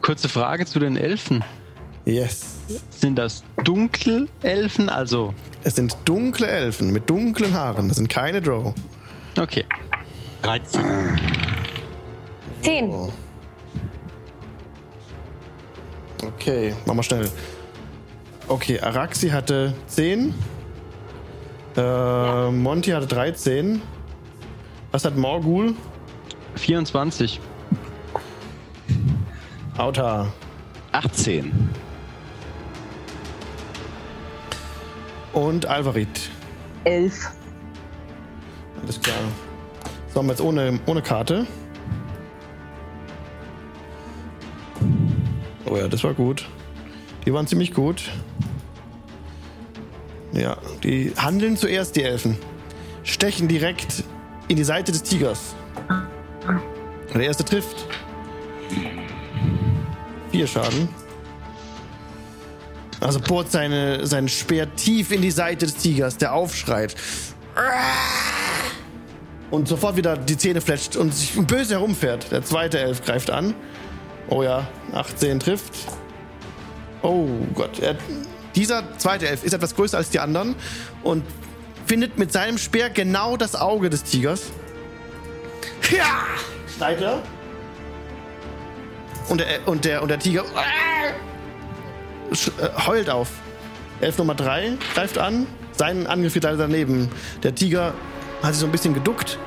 [0.02, 1.44] Kurze Frage zu den Elfen.
[2.04, 2.56] Yes.
[2.90, 4.88] Sind das Dunkelelfen?
[4.88, 7.86] Also, Es sind dunkle Elfen mit dunklen Haaren.
[7.88, 8.74] Das sind keine Drow.
[9.40, 9.64] okay.
[10.42, 10.82] 13.
[12.62, 12.90] Zehn.
[12.90, 13.12] Oh.
[16.26, 17.30] Okay, machen wir schnell.
[18.48, 20.34] Okay, Araxi hatte 10.
[21.76, 23.80] Äh, Monty hatte 13.
[24.90, 25.74] Was hat Morgul?
[26.56, 27.40] 24.
[29.76, 30.32] Auta.
[30.92, 31.70] 18.
[35.32, 36.30] Und Alvarit.
[36.84, 37.30] Elf.
[38.82, 39.16] Alles klar.
[40.12, 41.46] So, haben wir jetzt ohne, ohne Karte.
[45.64, 46.46] Oh ja, das war gut.
[47.24, 48.10] Die waren ziemlich gut.
[50.32, 52.36] Ja, die handeln zuerst, die Elfen.
[53.04, 54.04] Stechen direkt
[54.48, 55.54] in die Seite des Tigers.
[57.14, 57.86] Der erste trifft.
[60.32, 60.88] Vier Schaden.
[63.00, 66.94] Also bohrt seine, sein Speer tief in die Seite des Tigers, der aufschreit.
[69.50, 72.32] Und sofort wieder die Zähne fletscht und sich böse herumfährt.
[72.32, 73.54] Der zweite Elf greift an.
[74.30, 75.74] Oh ja, 18 trifft.
[77.02, 77.78] Oh Gott.
[77.80, 77.96] Er,
[78.54, 80.54] dieser zweite Elf ist etwas größer als die anderen
[81.02, 81.24] und
[81.84, 84.44] findet mit seinem Speer genau das Auge des Tigers.
[85.90, 86.24] Ja!
[86.78, 87.22] Schreit er.
[89.28, 90.44] Und der, und der, und der Tiger
[92.32, 93.28] sch- äh, heult auf.
[94.00, 95.46] Elf Nummer 3 greift an.
[95.72, 97.08] Sein Angriff geht leider daneben.
[97.42, 97.94] Der Tiger
[98.42, 99.38] hat sich so ein bisschen geduckt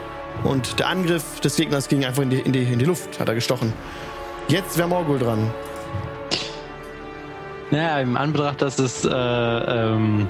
[0.44, 3.28] und der Angriff des Gegners ging einfach in die, in die, in die Luft, hat
[3.28, 3.74] er gestochen.
[4.48, 5.52] Jetzt wäre Morgul dran.
[7.72, 10.30] Naja, im Anbetracht, dass es äh, ähm,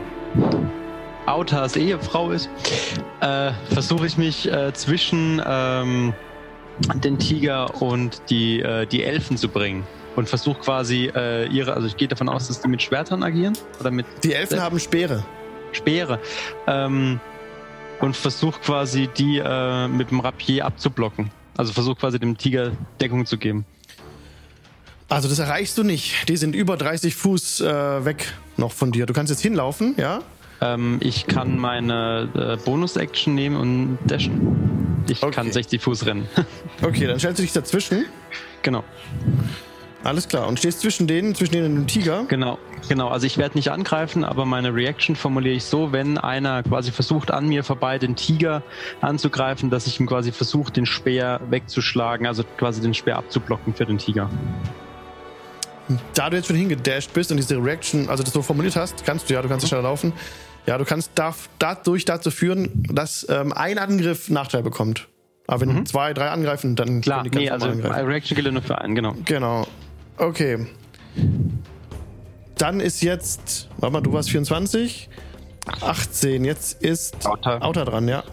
[1.25, 2.49] Autas Ehefrau ist,
[3.21, 6.13] äh, versuche ich mich äh, zwischen ähm,
[6.95, 9.83] den Tiger und die, äh, die Elfen zu bringen.
[10.15, 13.53] Und versuche quasi äh, ihre, also ich gehe davon aus, dass die mit Schwertern agieren
[13.79, 15.25] oder mit Die Elfen haben Speere.
[15.73, 16.19] Speere.
[16.67, 17.19] Ähm,
[17.99, 21.31] und versuche quasi die äh, mit dem Rapier abzublocken.
[21.57, 23.65] Also versuche quasi dem Tiger Deckung zu geben.
[25.07, 26.27] Also das erreichst du nicht.
[26.29, 29.05] Die sind über 30 Fuß äh, weg noch von dir.
[29.05, 30.21] Du kannst jetzt hinlaufen, ja?
[30.61, 34.84] Ähm, ich kann meine äh, Bonus-Action nehmen und dashen.
[35.07, 35.33] Ich Okay.
[35.35, 36.27] kann 60 Fuß rennen.
[36.81, 38.05] Okay, dann stellst du dich dazwischen.
[38.61, 38.83] genau,
[40.03, 40.47] Alles klar.
[40.47, 42.25] Und stehst zwischen denen, zwischen denen und dem Tiger.
[42.27, 43.07] genau, genau.
[43.07, 47.31] Also ich werde nicht angreifen, aber meine Reaction formuliere ich so, wenn einer quasi versucht,
[47.31, 48.61] an mir vorbei den Tiger
[49.01, 53.85] anzugreifen, dass ich ihm quasi versuche, den Speer wegzuschlagen, also quasi den Speer abzublocken für
[53.85, 54.29] den Tiger.
[56.15, 59.29] Da du jetzt schon hingedasht bist und diese Reaction, also das so formuliert hast, kannst
[59.29, 60.13] du ja, du kannst schneller laufen.
[60.65, 65.07] Ja, du kannst darf, dadurch dazu führen, dass ähm, ein Angriff Nachteil bekommt.
[65.47, 68.07] Aber wenn zwei, drei angreifen, dann Klar, können die nee, ganz also angreifen.
[68.07, 69.15] Reaction gilt nur für einen, genau.
[69.25, 69.67] Genau.
[70.17, 70.65] Okay.
[72.57, 75.09] Dann ist jetzt, warte mal, du warst 24.
[75.81, 76.45] 18.
[76.45, 77.59] Jetzt ist Auta.
[77.59, 78.23] Auta dran, ja.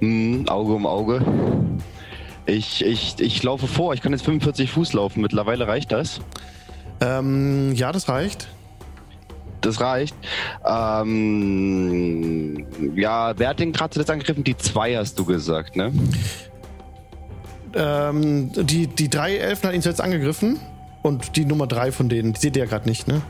[0.00, 1.24] Hm, Auge um Auge.
[2.46, 3.94] Ich, ich, ich laufe vor.
[3.94, 5.22] Ich kann jetzt 45 Fuß laufen.
[5.22, 6.20] Mittlerweile reicht das.
[7.00, 8.48] Ähm, ja, das reicht.
[9.64, 10.14] Das reicht.
[10.64, 14.44] Ähm, ja, wer hat den gerade zuletzt angegriffen?
[14.44, 15.90] Die zwei hast du gesagt, ne?
[17.74, 20.60] Ähm, die, die drei Elfen hat ihn zuletzt angegriffen.
[21.02, 23.22] Und die Nummer drei von denen, die seht ihr ja gerade nicht, ne?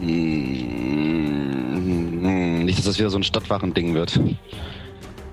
[0.00, 4.18] Hm, nicht, dass das wieder so ein Stadtwachen-Ding wird.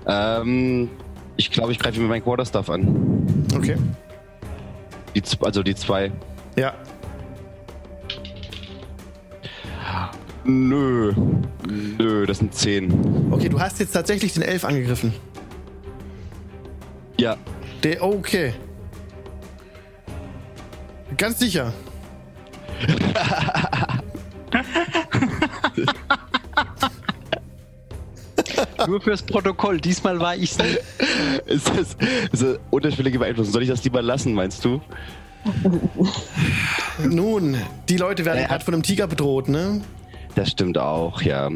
[0.06, 0.88] Ähm,
[1.36, 3.46] ich glaube, ich greife mir meinen Quarterstaff an.
[3.56, 3.76] Okay.
[5.14, 6.12] Die, also die zwei.
[6.56, 6.72] Ja.
[10.44, 11.12] Nö.
[11.68, 13.30] Nö, das sind zehn.
[13.30, 15.14] Okay, du hast jetzt tatsächlich den Elf angegriffen.
[17.18, 17.36] Ja.
[17.82, 18.54] Der, okay.
[21.16, 21.72] Ganz sicher.
[28.86, 30.80] Nur fürs Protokoll, diesmal war ich's nicht.
[31.46, 31.96] Ist das,
[32.32, 33.52] ist das unterschwellige Beeinflussung?
[33.52, 34.80] Soll ich das lieber lassen, meinst du?
[37.08, 37.56] Nun,
[37.88, 39.80] die Leute werden Er hat- gerade von einem Tiger bedroht, ne?
[40.34, 41.50] Das stimmt auch, ja.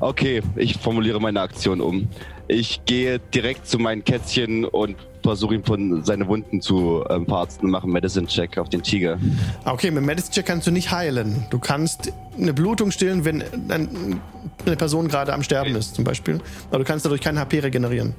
[0.00, 2.08] Okay, ich formuliere meine Aktion um.
[2.48, 7.66] Ich gehe direkt zu meinen Kätzchen und versuche ihm von seine Wunden zu ähm, verarzten
[7.66, 9.18] und mache einen Medicine-Check auf den Tiger.
[9.66, 11.44] Okay, mit Medicine Check kannst du nicht heilen.
[11.50, 14.20] Du kannst eine Blutung stillen, wenn ein-
[14.64, 16.40] eine Person gerade am Sterben ist, zum Beispiel.
[16.70, 18.14] Aber du kannst dadurch kein HP regenerieren.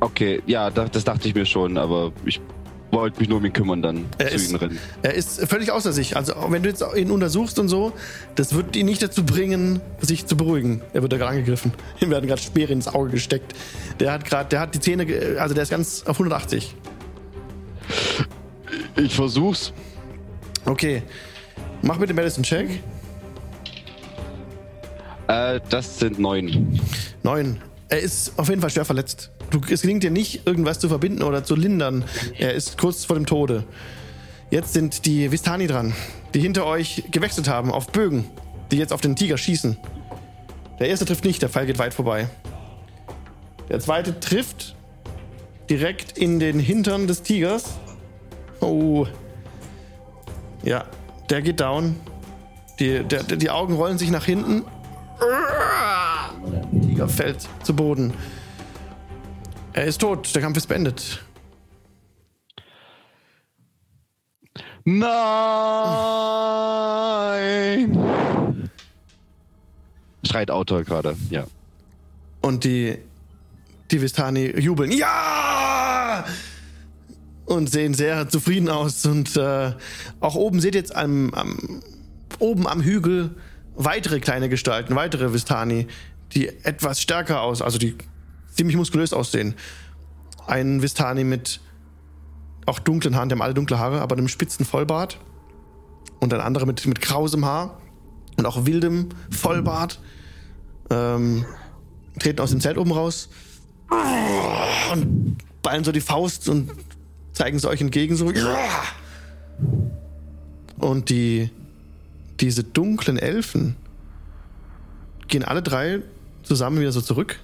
[0.00, 2.40] Okay, ja, das, das dachte ich mir schon, aber ich
[2.90, 4.78] wollte mich nur um ihn kümmern, dann Er zu ist- ihm rennen.
[5.02, 6.16] Er ist völlig außer sich.
[6.16, 7.92] Also, wenn du jetzt ihn untersuchst und so,
[8.34, 10.82] das wird ihn nicht dazu bringen, sich zu beruhigen.
[10.92, 11.72] Er wird da gerade angegriffen.
[12.00, 13.54] Ihm werden gerade Speere ins Auge gesteckt.
[14.00, 15.06] Der hat gerade, der hat die Zähne,
[15.38, 16.74] also der ist ganz auf 180.
[18.96, 19.72] Ich versuch's.
[20.64, 21.02] Okay.
[21.82, 22.80] Mach bitte Medicine Check.
[25.28, 26.78] Äh, das sind neun.
[27.22, 27.60] Neun.
[27.88, 29.30] Er ist auf jeden Fall schwer verletzt.
[29.50, 32.04] Du, es gelingt dir nicht, irgendwas zu verbinden oder zu lindern.
[32.38, 33.64] Er ist kurz vor dem Tode.
[34.50, 35.94] Jetzt sind die Vistani dran,
[36.34, 38.24] die hinter euch gewechselt haben auf Bögen,
[38.70, 39.76] die jetzt auf den Tiger schießen.
[40.78, 42.28] Der erste trifft nicht, der Pfeil geht weit vorbei.
[43.68, 44.74] Der zweite trifft
[45.68, 47.74] direkt in den Hintern des Tigers.
[48.60, 49.06] Oh.
[50.62, 50.84] Ja,
[51.28, 51.96] der geht down.
[52.78, 54.64] Die, der, die Augen rollen sich nach hinten.
[55.20, 58.12] Der Tiger fällt zu Boden.
[59.72, 61.22] Er ist tot, der Kampf ist beendet.
[64.84, 65.10] Nein!
[70.26, 71.46] Schreit Autor gerade, ja.
[72.40, 72.98] Und die,
[73.90, 74.90] die Vistani jubeln.
[74.90, 76.24] Ja!
[77.44, 79.06] Und sehen sehr zufrieden aus.
[79.06, 79.72] Und äh,
[80.20, 81.82] auch oben seht ihr jetzt am, am,
[82.38, 83.36] oben am Hügel
[83.76, 85.86] weitere kleine Gestalten, weitere Vistani,
[86.32, 87.96] die etwas stärker aus, also die
[88.60, 89.54] ziemlich muskulös aussehen.
[90.46, 91.60] Ein Vistani mit
[92.66, 95.18] auch dunklen Haaren, die haben alle dunkle Haare, aber einem spitzen Vollbart.
[96.18, 97.80] Und ein anderer mit, mit krausem Haar
[98.36, 99.98] und auch wildem Vollbart.
[100.90, 101.46] Ähm,
[102.18, 103.30] treten aus dem Zelt oben raus
[104.92, 106.70] und ballen so die Faust und
[107.32, 108.30] zeigen es euch entgegen so.
[110.76, 111.48] Und die
[112.40, 113.76] diese dunklen Elfen
[115.28, 116.02] gehen alle drei
[116.42, 117.40] zusammen wieder so zurück,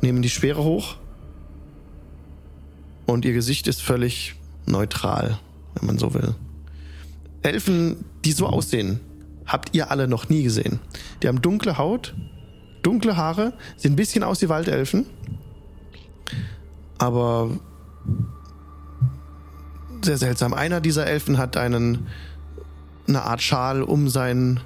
[0.00, 0.96] nehmen die Schwere hoch
[3.06, 4.34] und ihr Gesicht ist völlig
[4.66, 5.38] neutral,
[5.74, 6.34] wenn man so will.
[7.42, 9.00] Elfen, die so aussehen,
[9.46, 10.80] habt ihr alle noch nie gesehen.
[11.22, 12.14] Die haben dunkle Haut,
[12.82, 15.06] dunkle Haare, sehen ein bisschen aus wie Waldelfen.
[16.98, 17.50] aber
[20.02, 20.54] sehr seltsam.
[20.54, 22.06] Einer dieser Elfen hat einen
[23.06, 24.60] eine Art Schal um sein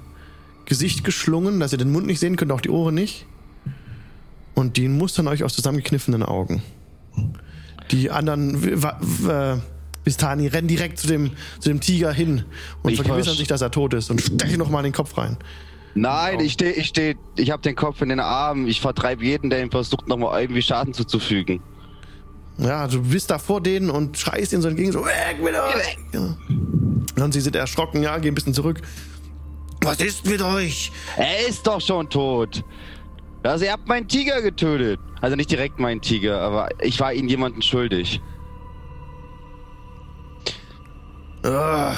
[0.65, 3.25] Gesicht geschlungen, dass ihr den Mund nicht sehen könnt, auch die Ohren nicht.
[4.55, 6.61] Und die mustern euch aus zusammengekniffenen Augen.
[7.91, 8.61] Die anderen
[10.03, 12.45] Vistani rennen direkt zu dem, zu dem Tiger hin
[12.81, 15.37] und Ich vergewissern sich, dass er tot ist und stechen nochmal den Kopf rein.
[15.95, 18.67] Nein, ich stehe, ich stehe, ich habe den Kopf in den Armen.
[18.67, 21.61] Ich vertreibe jeden, der ihm versucht, nochmal irgendwie Schaden zuzufügen.
[22.57, 25.97] Ja, du bist da vor denen und schreist ihnen so entgegen, so weg mit euch!
[26.13, 27.23] Ja.
[27.23, 28.81] Und sie sind erschrocken, ja, gehen ein bisschen zurück.
[29.81, 30.91] Was ist mit euch?
[31.17, 32.63] Er ist doch schon tot.
[33.43, 34.99] Also ihr habt meinen Tiger getötet.
[35.21, 38.21] Also nicht direkt meinen Tiger, aber ich war ihnen jemanden schuldig.
[41.43, 41.95] Ah,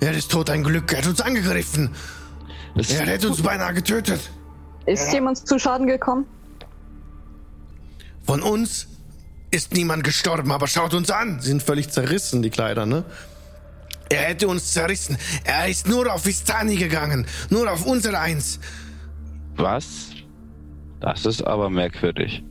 [0.00, 0.92] er ist tot, ein Glück.
[0.92, 1.90] Er hat uns angegriffen.
[2.74, 4.20] Das, Er hätte uns beinahe getötet.
[4.86, 6.26] Ist jemand zu Schaden gekommen?
[8.26, 8.88] Von uns
[9.50, 11.40] ist niemand gestorben, aber schaut uns an.
[11.40, 13.04] Sie sind völlig zerrissen, die Kleider, ne?
[14.10, 15.16] Er hätte uns zerrissen.
[15.44, 17.26] Er ist nur auf Vistani gegangen.
[17.48, 18.58] Nur auf unsere Eins.
[19.56, 20.08] was?
[21.04, 22.42] Das ist aber merkwürdig.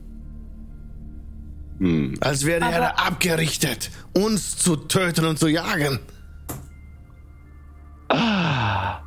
[1.79, 2.13] Hm.
[2.21, 5.97] Als wäre er abgerichtet, uns zu töten und zu jagen.
[8.09, 9.01] Aha.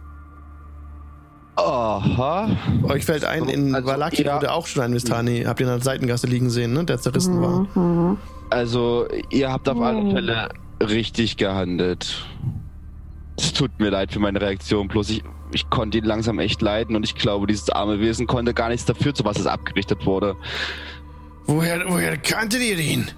[2.88, 4.34] Euch fällt ein, in Also, Valaki ja.
[4.34, 5.44] wurde auch schon ein Vistani.
[5.44, 6.84] Habt ihr in der Seitengasse liegen sehen, ne?
[6.84, 8.16] Der zerrissen war.
[8.50, 10.48] Also, ihr habt auf alle Fälle
[10.80, 12.26] richtig gehandelt.
[13.38, 15.22] Es tut mir leid für meine Reaktion, bloß ich,
[15.52, 18.86] ich konnte ihn langsam echt leiden und ich glaube, dieses arme Wesen konnte gar nichts
[18.86, 20.36] dafür, zu was es abgerichtet wurde.
[21.46, 23.10] Woher, woher kanntet ihr ihn?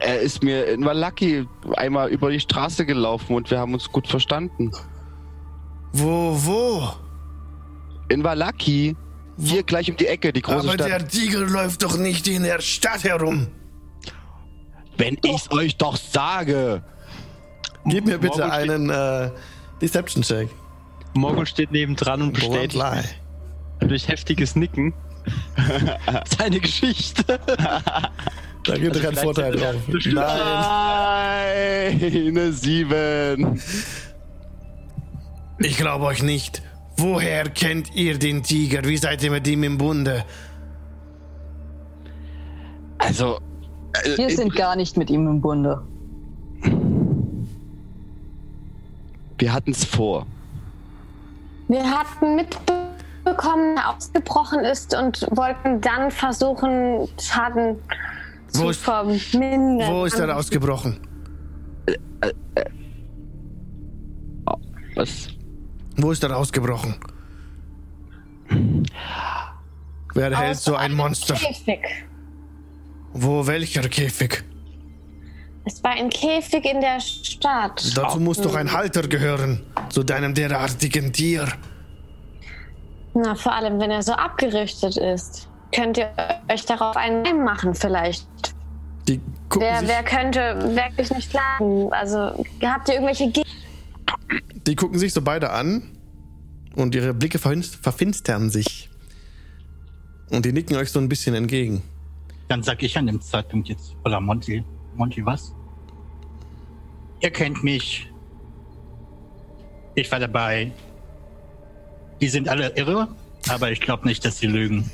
[0.00, 4.08] Er ist mir in Valaki einmal über die Straße gelaufen und wir haben uns gut
[4.08, 4.70] verstanden.
[5.92, 6.88] Wo, wo?
[8.08, 8.96] In Valaki,
[9.38, 10.88] hier gleich um die Ecke, die große Aber Stadt.
[10.88, 13.48] der Tiger läuft doch nicht in der Stadt herum.
[14.98, 16.82] Wenn ich's euch doch sage!
[17.86, 19.30] Gib mir bitte einen äh,
[19.80, 20.48] Deception-Check.
[21.14, 22.82] Morgul steht nebendran und bestätigt
[23.80, 24.92] durch heftiges Nicken
[26.38, 27.38] seine Geschichte.
[27.46, 29.74] Da gibt es Also keinen Vorteil drauf.
[30.12, 33.60] Nein, Eine Sieben!
[35.58, 36.62] ich glaube euch nicht.
[36.96, 38.84] Woher kennt ihr den Tiger?
[38.84, 40.24] Wie seid ihr mit ihm im Bunde?
[42.98, 43.38] Also.
[44.04, 45.82] äh, Wir sind gar nicht mit ihm im Bunde.
[49.38, 50.26] Wir hatten's vor.
[51.68, 57.76] Wir hatten mitbekommen, er ausgebrochen ist und wollten dann versuchen, Schaden
[58.52, 59.90] Wo zu ist- vermindern.
[59.90, 61.00] Wo ist er ausgebrochen?
[64.94, 65.28] Was?
[65.96, 66.96] Wo ist er ausgebrochen?
[70.14, 71.34] Wer hält so ein Monster?
[71.34, 71.80] Käfig.
[73.12, 74.44] Wo, welcher Käfig?
[75.66, 77.96] Es war ein Käfig in der Stadt.
[77.96, 79.60] Dazu muss doch ein Halter gehören.
[79.88, 81.48] Zu deinem derartigen Tier.
[83.14, 85.48] Na, vor allem, wenn er so abgerichtet ist.
[85.74, 86.10] Könnt ihr
[86.52, 88.26] euch darauf einen Reim machen vielleicht?
[89.08, 91.92] Die gucken, Wer, sich, wer könnte wirklich nicht leiden?
[91.92, 93.42] Also, habt ihr irgendwelche Ge
[94.66, 95.82] die gucken sich so beide an
[96.74, 98.88] und ihre Blicke verfinst- verfinstern sich.
[100.30, 101.82] Und die nicken euch so ein bisschen entgegen.
[102.48, 104.64] Dann sag ich an dem Zeitpunkt jetzt, oder Monty,
[104.96, 105.54] Monty was?
[107.20, 108.10] Ihr kennt mich.
[109.94, 110.72] Ich war dabei.
[112.20, 113.08] Die sind alle irre,
[113.48, 114.90] aber ich glaube nicht, dass sie lügen.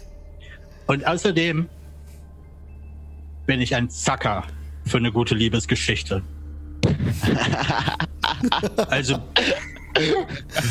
[0.86, 1.68] Und außerdem
[3.46, 4.44] bin ich ein Zacker
[4.86, 6.22] für eine gute Liebesgeschichte.
[8.88, 9.18] also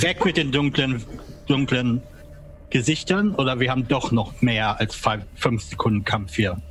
[0.02, 1.04] weg mit den dunklen,
[1.48, 2.02] dunklen
[2.70, 6.62] Gesichtern oder wir haben doch noch mehr als five- fünf Sekunden Kampf hier.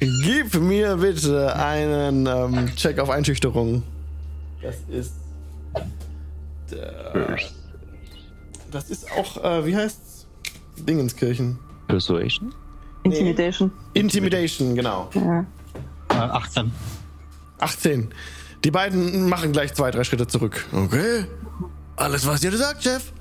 [0.00, 3.82] Gib mir bitte einen ähm, Check auf Einschüchterung.
[4.62, 5.12] Das ist.
[6.70, 7.36] Der,
[8.70, 10.26] das ist auch, äh, wie heißt's?
[10.78, 11.58] Dingenskirchen.
[11.88, 12.54] Persuasion?
[13.02, 13.70] Intimidation.
[13.94, 15.10] Intimidation, genau.
[15.14, 15.40] Ja.
[16.10, 16.72] Äh, 18.
[17.58, 18.08] 18.
[18.64, 20.66] Die beiden machen gleich zwei, drei Schritte zurück.
[20.72, 21.24] Okay.
[21.96, 23.12] Alles, was ihr sagt, Chef.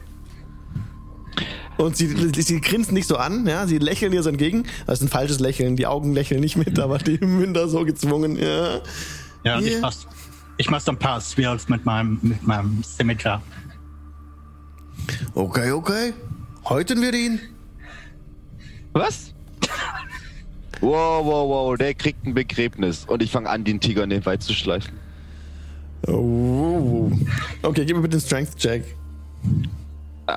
[1.80, 2.08] Und sie,
[2.42, 4.66] sie grinsen nicht so an, ja, sie lächeln ihr so entgegen.
[4.86, 8.38] Das ist ein falsches Lächeln, die Augen lächeln nicht mit, aber die Münder so gezwungen,
[8.38, 8.82] ja.
[9.46, 9.78] Ja, und Hier.
[9.78, 10.06] ich mach's,
[10.58, 13.42] ich mach's dann Pass, wie als mit meinem, mit meinem Scimitar.
[15.34, 16.14] Okay, okay.
[16.66, 17.40] Häuten wir ihn?
[18.92, 19.34] Was?
[20.82, 23.06] Wow, wow, wow, der kriegt ein Begräbnis.
[23.06, 24.94] Und ich fange an, den Tiger in den Wald zu schleifen.
[26.08, 27.10] Oh.
[27.62, 28.84] Okay, gib mir bitte einen Strength-Check.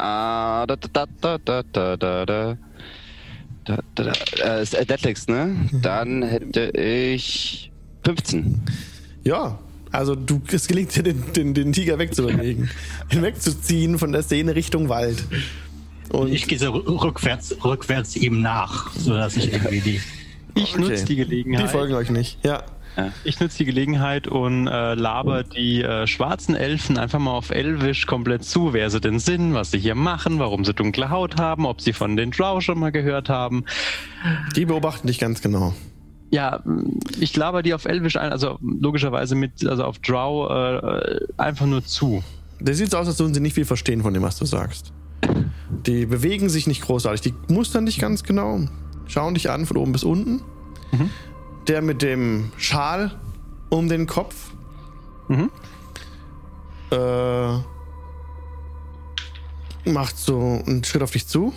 [0.00, 2.58] Ah, da, da, da, da, da, da, da.
[3.64, 4.12] Da, da, da,
[4.58, 5.54] äh, ist Athletics, ne?
[5.72, 7.70] Dann hätte ich
[8.04, 8.60] 15.
[9.22, 9.58] Ja,
[9.92, 12.68] also du, es gelingt dir, den, den, den Tiger wegzubewegen.
[13.12, 15.22] ihn wegzuziehen von der Szene Richtung Wald.
[16.10, 20.00] Und Ich gehe so rückwärts, rückwärts ihm nach, sodass ich irgendwie die.
[20.54, 20.80] Ich Okay.
[20.80, 21.70] nutze die die Gelegenheit.
[21.70, 22.38] folgen euch nicht.
[22.44, 22.64] Ja.
[23.24, 28.06] Ich nutze die Gelegenheit und äh, laber die äh, schwarzen Elfen einfach mal auf Elvisch
[28.06, 31.64] komplett zu, wer sie denn sind, was sie hier machen, warum sie dunkle Haut haben,
[31.64, 33.64] ob sie von den Drow schon mal gehört haben.
[34.56, 35.74] Die beobachten dich ganz genau.
[36.30, 36.62] Ja,
[37.18, 41.84] ich laber die auf Elvisch ein, also logischerweise mit, also auf Drow äh, einfach nur
[41.84, 42.22] zu.
[42.60, 44.92] Das sieht so aus, als würden sie nicht viel verstehen von dem, was du sagst.
[45.86, 47.20] Die bewegen sich nicht großartig.
[47.22, 48.60] Die mustern dich ganz genau,
[49.08, 50.42] schauen dich an von oben bis unten.
[51.66, 53.18] Der mit dem Schal
[53.70, 54.50] um den Kopf.
[55.28, 55.50] Mhm.
[56.90, 57.58] Äh,
[59.90, 61.52] macht so einen Schritt auf dich zu.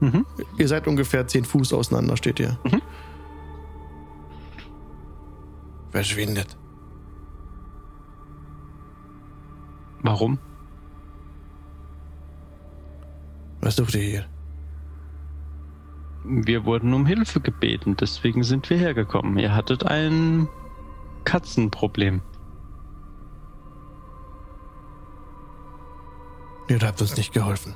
[0.00, 0.24] Mhm.
[0.56, 2.58] Ihr seid ungefähr 10 Fuß auseinander, steht ihr.
[2.64, 2.80] Mhm.
[5.90, 6.56] Verschwindet.
[10.02, 10.38] Warum?
[13.60, 14.24] Was sucht ihr hier?
[16.32, 19.38] Wir wurden um Hilfe gebeten, deswegen sind wir hergekommen.
[19.38, 20.48] Ihr hattet ein
[21.24, 22.22] Katzenproblem.
[26.68, 27.74] Ihr habt uns nicht geholfen.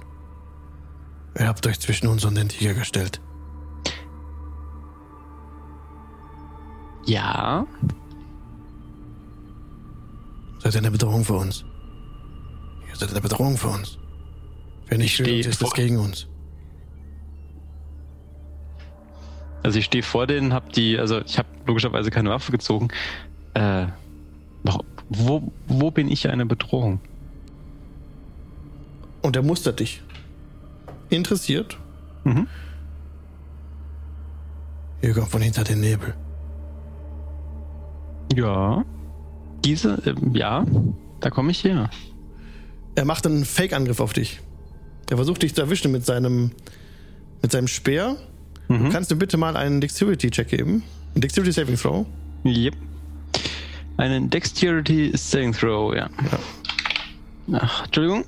[1.37, 3.21] Ihr habt euch zwischen uns und den Tiger gestellt.
[7.07, 7.67] Ja,
[10.65, 11.63] Seid eine Bedrohung für uns.
[12.89, 13.99] Ihr seid eine Bedrohung für uns.
[14.89, 16.27] Wenn nicht stehe ist es gegen uns.
[19.65, 22.89] Also ich stehe vor denen, hab die, also ich habe logischerweise keine Waffe gezogen.
[23.55, 23.87] Äh,
[25.09, 27.01] wo, wo bin ich eine Bedrohung?
[29.23, 30.03] Und er mustert dich.
[31.09, 31.79] Interessiert.
[32.25, 32.47] Mhm.
[35.01, 36.15] Ihr kommt von hinter den Nebel.
[38.35, 38.85] Ja.
[39.65, 40.67] Diese, ähm, ja,
[41.21, 41.89] da komme ich her.
[42.97, 44.41] Er macht einen Fake-Angriff auf dich.
[45.09, 46.51] Er versucht dich zu erwischen mit seinem,
[47.41, 48.17] mit seinem Speer.
[48.69, 48.91] Mhm.
[48.91, 50.83] Kannst du bitte mal einen Dexterity-Check geben?
[51.15, 52.07] Ein Dexterity Saving Throw.
[52.45, 52.75] Yep.
[53.97, 56.09] Einen Dexterity Saving Throw, ja.
[57.53, 58.25] Ach, Entschuldigung.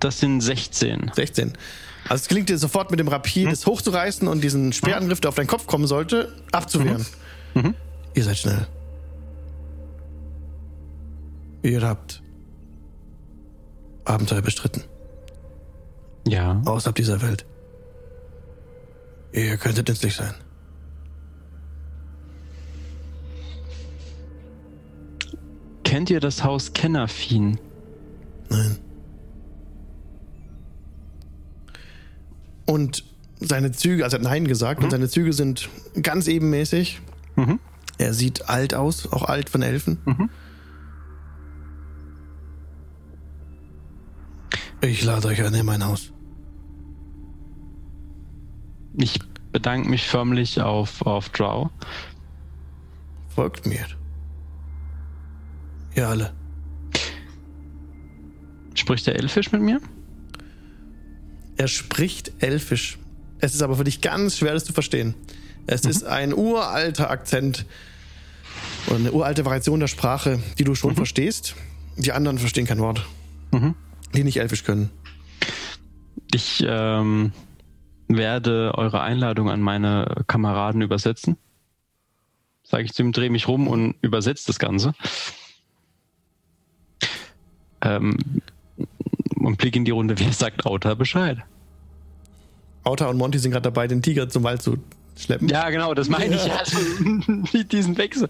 [0.00, 1.12] Das sind 16.
[1.14, 1.52] 16.
[2.08, 5.36] Also es gelingt dir sofort mit dem Rapier, das hochzureißen und diesen Speerangriff, der auf
[5.36, 7.06] deinen Kopf kommen sollte, abzuwehren.
[7.54, 7.74] Mhm.
[8.14, 8.66] Ihr seid schnell.
[11.62, 12.22] Ihr habt
[14.04, 14.84] Abenteuer bestritten.
[16.28, 16.60] Ja.
[16.66, 17.46] Außerhalb dieser Welt.
[19.34, 20.32] Ihr könntet nützlich sein.
[25.82, 27.58] Kennt ihr das Haus Kennerfien?
[28.48, 28.78] Nein.
[32.64, 33.04] Und
[33.40, 35.68] seine Züge, also er hat Nein gesagt, und seine Züge sind
[36.00, 37.00] ganz ebenmäßig.
[37.34, 37.58] Mhm.
[37.98, 39.98] Er sieht alt aus, auch alt von Elfen.
[40.04, 40.30] Mhm.
[44.80, 46.13] Ich lade euch ein in mein Haus.
[48.96, 49.18] Ich
[49.52, 51.70] bedanke mich förmlich auf, auf Drow.
[53.34, 53.84] Folgt mir.
[55.94, 56.32] Ihr alle.
[58.74, 59.80] Spricht der Elfisch mit mir?
[61.56, 62.98] Er spricht Elfisch.
[63.38, 65.14] Es ist aber für dich ganz schwer, das zu verstehen.
[65.66, 67.64] Es ist ein uralter Akzent
[68.86, 71.54] und eine uralte Variation der Sprache, die du schon verstehst.
[71.96, 73.06] Die anderen verstehen kein Wort.
[73.52, 73.74] Mhm.
[74.14, 74.90] Die nicht Elfisch können.
[76.32, 77.32] Ich ähm,
[78.08, 81.36] werde eure Einladung an meine Kameraden übersetzen.
[82.62, 84.94] Sage ich zu ihm, drehe mich rum und übersetze das Ganze.
[87.80, 88.16] Ähm,
[89.36, 91.38] und blicke in die Runde, wer sagt Auta Bescheid?
[92.82, 94.76] Auta und Monty sind gerade dabei, den Tiger zum Wald zu
[95.16, 95.48] schleppen.
[95.48, 96.52] Ja, genau, das meine ich.
[96.52, 96.78] Also,
[97.70, 98.28] diesen Wechsel.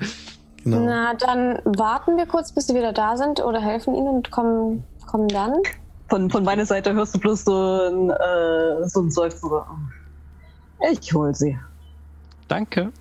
[0.65, 0.81] Genau.
[0.81, 4.85] Na, dann warten wir kurz, bis sie wieder da sind oder helfen ihnen und kommen,
[5.07, 5.55] kommen dann.
[6.09, 9.49] Von, von meiner Seite hörst du bloß so ein, äh, so ein Seufzen.
[9.49, 9.65] so,
[10.91, 11.59] Ich hol sie.
[12.49, 12.93] Danke.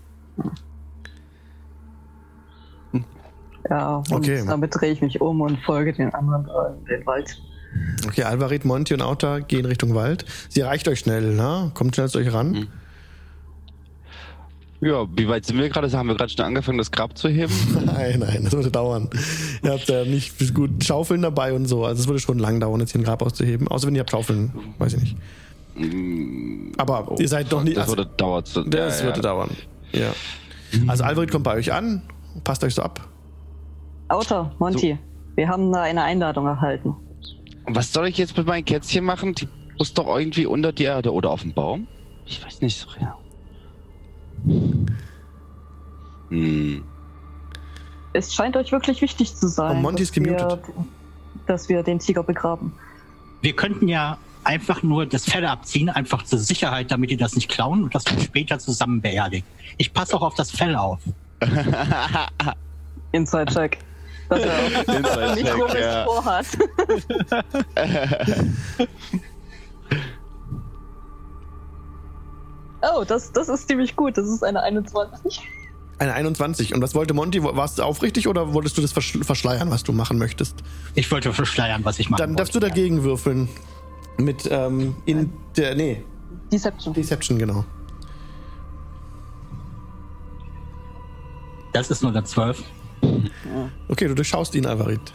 [3.69, 4.43] Ja, und Okay.
[4.45, 6.47] damit drehe ich mich um und folge den anderen
[6.79, 7.37] in den Wald.
[8.05, 10.25] Okay, Alvarit, Monty und Auta gehen Richtung Wald.
[10.49, 11.71] Sie erreicht euch schnell, ne?
[11.73, 12.51] Kommt schnell zu euch ran.
[12.51, 12.67] Mhm.
[14.84, 15.89] Ja, wie weit sind wir gerade?
[15.97, 17.53] Haben wir gerade schon angefangen, das Grab zu heben?
[17.86, 19.09] Nein, nein, das würde dauern.
[19.63, 21.86] Ihr habt ja nicht gut Schaufeln dabei und so.
[21.86, 23.67] Also es würde schon lang dauern, jetzt hier ein Grab auszuheben.
[23.67, 25.17] Außer wenn ihr habt Schaufeln, weiß ich nicht.
[26.77, 27.77] Aber ihr seid noch nicht.
[27.77, 28.47] Das Also, würde dauert.
[28.47, 29.23] so- das ja, würde ja.
[29.23, 29.49] dauern.
[29.91, 30.13] Ja.
[30.88, 32.01] Also Alvarit kommt bei euch an,
[32.43, 33.07] passt euch so ab.
[34.09, 34.97] Auto, Monty,
[35.36, 36.95] wir haben da eine Einladung erhalten.
[37.67, 39.34] Was soll ich jetzt mit meinen Kätzchen machen?
[39.36, 41.88] Die muss doch irgendwie unter die Erde oder auf dem Baum?
[42.25, 43.17] Ich weiß nicht so ja.
[46.29, 46.83] Hm.
[48.13, 50.59] Es scheint euch wirklich wichtig zu sein, Oh, Monty ist wir,
[51.47, 52.73] dass wir den Tiger begraben.
[53.41, 57.49] Wir könnten ja einfach nur das Fell abziehen, einfach zur Sicherheit, damit die das nicht
[57.49, 59.47] klauen und das dann später zusammen beerdigen.
[59.77, 60.99] Ich passe auch auf das Fell auf.
[63.11, 63.79] Inside-Check.
[64.29, 66.05] Dass er auch nicht komisch ja.
[66.05, 66.45] vorhat.
[72.95, 74.17] oh, das, das ist ziemlich gut.
[74.17, 75.41] Das ist eine 21.
[75.99, 76.73] Eine 21.
[76.73, 77.43] Und was wollte Monty?
[77.43, 80.55] Warst du aufrichtig oder wolltest du das verschl- verschleiern, was du machen möchtest?
[80.95, 82.21] Ich wollte verschleiern, was ich mache.
[82.21, 83.47] Dann darfst du dagegen würfeln.
[84.17, 86.03] Mit, ähm, in der, nee,
[86.51, 86.93] Deception.
[86.93, 87.63] Deception, genau.
[91.73, 92.63] Das ist nur eine 12.
[93.88, 95.13] Okay, du durchschaust ihn, Alvarit.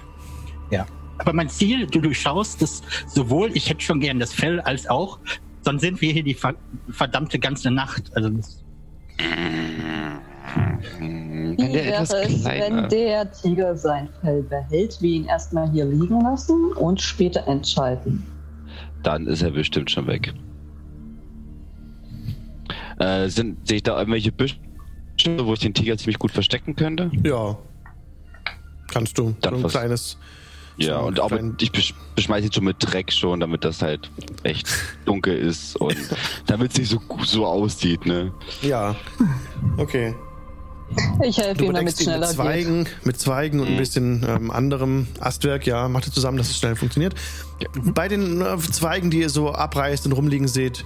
[0.70, 0.86] Ja.
[1.18, 5.18] Aber mein Ziel, du durchschaust das sowohl, ich hätte schon gern das Fell, als auch,
[5.68, 6.54] sonst sind wir hier die ver
[6.88, 8.10] verdammte ganze Nacht.
[8.14, 8.30] Also
[10.98, 12.10] Wenn Wie der wäre es,
[12.44, 18.24] wenn der Tiger sein Fell behält, wir ihn erstmal hier liegen lassen und später entscheiden?
[19.02, 20.32] Dann ist er bestimmt schon weg.
[22.98, 24.56] Äh, sind, sehe ich da irgendwelche Büsche,
[25.40, 27.10] wo ich den Tiger ziemlich gut verstecken könnte?
[27.22, 27.58] Ja.
[28.90, 29.36] Kannst du.
[29.42, 30.18] Dann so ein was- kleines.
[30.78, 33.82] Ja, so und auch mit, ich besch beschmeiße ihn schon mit Dreck schon, damit das
[33.82, 34.10] halt
[34.44, 34.68] echt
[35.04, 35.96] dunkel ist und
[36.46, 38.32] damit es nicht so, so aussieht, ne?
[38.62, 38.94] Ja.
[39.76, 40.14] Okay.
[41.22, 42.36] Ich helfe ihm, damit es ihn mit schneller geht.
[42.36, 43.78] Zweigen, mit Zweigen und ein Mhm.
[43.78, 47.14] bisschen ähm, anderem Astwerk, ja, macht ihr zusammen, dass es schnell funktioniert.
[47.92, 50.84] Bei den äh, Zweigen, die ihr so abreißt und rumliegen seht,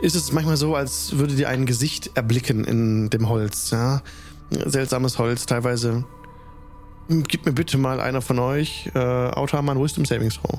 [0.00, 4.00] ist es manchmal so, als würdet ihr ein Gesicht erblicken in dem Holz, ja.
[4.50, 6.04] Seltsames Holz, teilweise.
[7.12, 10.58] Hm, Gib mir bitte mal einer von euch, äh, Autarmann Wisdom Savings Throw.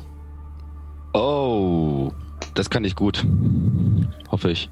[1.14, 2.12] Oh,
[2.54, 3.26] das kann ich gut.
[4.30, 4.70] Hoffe ich.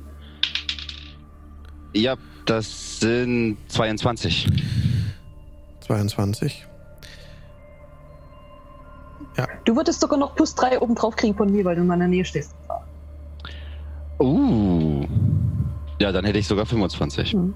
[1.94, 2.16] Ja,
[2.46, 4.48] das sind 22.
[5.82, 6.68] 22.
[9.66, 12.08] Du würdest sogar noch plus drei oben drauf kriegen von mir, weil du in meiner
[12.08, 12.54] Nähe stehst.
[14.20, 15.06] Uh.
[16.00, 17.34] Ja, dann hätte ich sogar 25.
[17.34, 17.54] Mhm.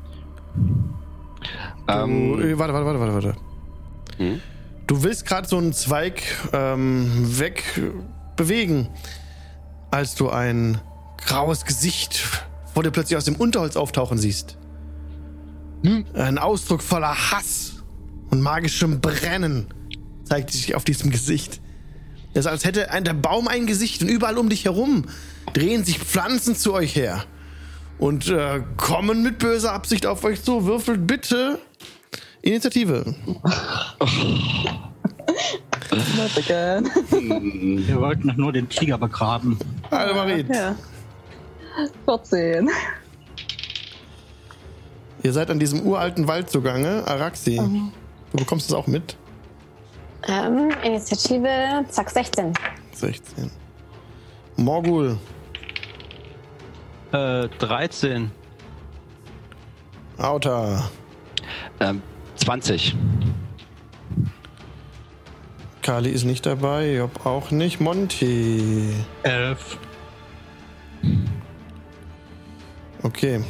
[0.55, 3.54] Du, Ähm, äh, warte, warte, warte, warte, warte.
[4.87, 6.21] Du willst gerade so einen Zweig
[6.53, 8.89] ähm, wegbewegen,
[9.91, 10.79] als du ein
[11.17, 12.23] graues Gesicht
[12.73, 14.57] vor dir plötzlich aus dem Unterholz auftauchen siehst.
[15.83, 16.05] Hm?
[16.13, 17.83] Ein Ausdruck voller Hass
[18.29, 19.67] und magischem Brennen
[20.23, 21.61] zeigt sich auf diesem Gesicht.
[22.33, 25.05] Es ist, als hätte ein, der Baum ein Gesicht und überall um dich herum
[25.53, 27.23] drehen sich Pflanzen zu euch her
[27.97, 30.65] und äh, kommen mit böser Absicht auf euch zu.
[30.65, 31.59] Würfelt bitte
[32.45, 33.03] Initiative.
[36.15, 36.85] Not again.
[37.87, 39.57] wir wollten doch nur den Tiger begraben.
[39.89, 40.47] Alvarit.
[40.53, 40.75] Ja.
[42.05, 42.69] 14.
[45.23, 47.03] Ihr seid an diesem uralten Wald zugange.
[47.07, 49.17] Araxi, du bekommst es auch mit.
[50.27, 52.53] Ähm, Initiative, zack, 16.
[52.93, 53.49] 16.
[54.57, 55.17] Morgul,
[57.11, 58.29] Äh, 13.
[60.17, 60.89] Auta,
[61.79, 62.01] Ähm,
[62.35, 62.95] 20.
[65.81, 67.79] Kali ist nicht dabei, Job auch nicht.
[67.79, 68.93] Monty.
[69.23, 69.77] Elf.
[73.03, 73.43] Okay.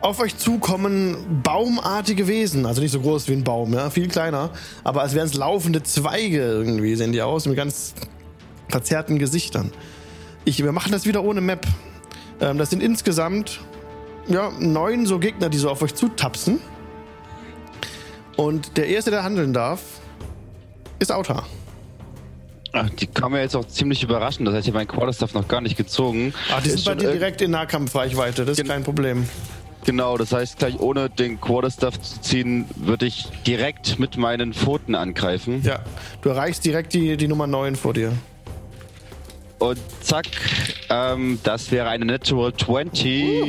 [0.00, 4.50] Auf euch zukommen baumartige Wesen, also nicht so groß wie ein Baum, ja, viel kleiner,
[4.82, 7.94] aber als wären es laufende Zweige irgendwie, sehen die aus, mit ganz
[8.68, 9.70] verzerrten Gesichtern.
[10.44, 11.66] Ich, wir machen das wieder ohne Map.
[12.40, 13.60] Ähm, das sind insgesamt
[14.28, 16.60] ja, neun so Gegner, die so auf euch zutapsen.
[18.36, 19.80] Und der erste, der handeln darf,
[20.98, 21.44] ist Auta.
[22.72, 24.48] Ach, die kam ja jetzt auch ziemlich überraschend.
[24.48, 26.32] Das heißt, ich habe meinen Quarterstaff noch gar nicht gezogen.
[26.50, 29.28] Ah, die sind bei dir irg- direkt in Nahkampfreichweite, das ist kein Problem.
[29.84, 34.94] Genau, das heißt, gleich ohne den Quarterstaff zu ziehen, würde ich direkt mit meinen Pfoten
[34.94, 35.60] angreifen.
[35.64, 35.80] Ja,
[36.22, 38.12] du erreichst direkt die, die Nummer 9 vor dir.
[39.62, 40.26] Und zack,
[40.90, 43.44] ähm, das wäre eine Natural 20.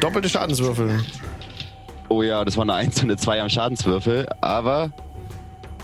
[0.00, 1.04] Doppelte Schadenswürfel.
[2.08, 4.92] Oh ja, das war eine 1 und eine 2 am Schadenswürfel, aber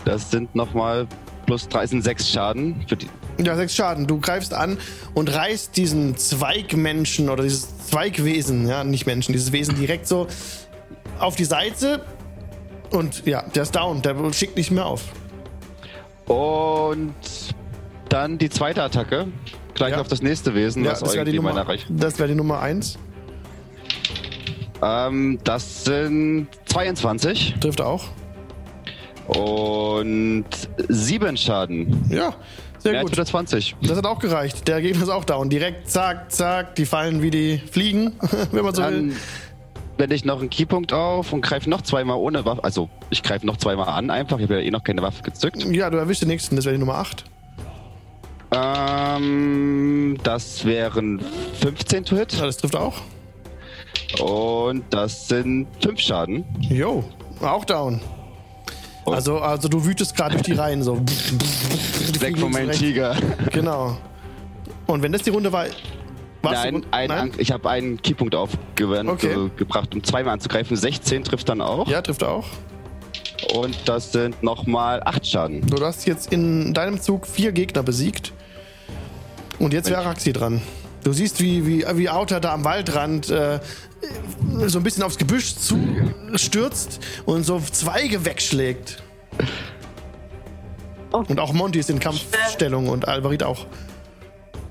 [0.05, 1.05] das sind nochmal
[1.45, 2.83] plus 3 sind 6 Schaden.
[2.87, 3.07] Für die,
[3.37, 4.07] Ja, sechs Schaden.
[4.07, 4.79] Du greifst an
[5.13, 10.25] und reißt diesen Zweigmenschen oder dieses Zweigwesen, ja, nicht Menschen, dieses Wesen direkt so
[11.19, 12.03] auf die Seite.
[12.89, 15.03] Und ja, der ist down, der schickt nicht mehr auf.
[16.25, 17.13] und
[18.13, 19.27] dann die zweite Attacke.
[19.73, 20.01] Gleich Ja.
[20.01, 21.55] auf das nächste Wesen, Ja, was das wäre die irgendwie Nummer.
[21.59, 21.85] meiner Reich.
[21.89, 22.97] Das wäre die Nummer 1.
[24.83, 28.03] Ähm, das sind 22 Trifft auch.
[29.27, 30.45] und
[30.89, 32.05] 7 Schaden.
[32.09, 32.33] Ja,
[32.79, 33.17] Sehr Mehr gut.
[33.17, 33.75] als 20.
[33.81, 34.67] Das hat auch gereicht.
[34.67, 35.49] Der Gegner ist auch down.
[35.49, 38.11] Direkt, zack, zack, die fallen wie die Fliegen,
[38.51, 38.91] wenn man so will.
[38.91, 39.15] Dann
[39.97, 42.63] wende ich noch einen Keypunkt auf und greife noch zweimal ohne Waffe.
[42.63, 44.37] Also, ich greife noch zweimal an einfach.
[44.37, 45.63] Ich habe ja eh noch keine Waffe gezückt.
[45.71, 47.23] Ja, du erwischst den nächsten, das wäre die Nummer 8.
[48.53, 51.21] Ähm, das wären
[51.61, 52.33] 15 to hit.
[52.33, 52.95] Ja, das trifft auch.
[54.21, 56.45] Und das sind 5 Schaden.
[56.59, 57.03] Jo,
[57.41, 57.99] auch down.
[59.05, 60.99] Also, also du wütest gerade durch die Reihen so.
[62.19, 63.15] Weg von meinem und Tiger.
[63.51, 63.97] Genau.
[64.87, 65.65] Und wenn das die Runde war.
[66.43, 67.31] Nein, ein, Nein?
[67.37, 69.33] ich habe einen Keypunkt aufgewandt, Okay.
[69.35, 70.75] um zweimal anzugreifen.
[70.75, 71.87] 16 trifft dann auch.
[71.87, 72.45] Ja, trifft auch.
[73.53, 75.65] Und das sind nochmal 8 Schaden.
[75.67, 78.33] Du hast jetzt in deinem Zug vier Gegner besiegt.
[79.63, 80.61] Und jetzt wäre Araxi dran.
[81.05, 83.59] Du siehst, wie, wie, wie Outer da am Waldrand äh,
[84.65, 89.01] so ein bisschen aufs Gebüsch zustürzt und so Zweige wegschlägt.
[91.13, 91.23] Oh.
[91.25, 93.65] Und auch Monty ist in Kampfstellung und Alvarit auch.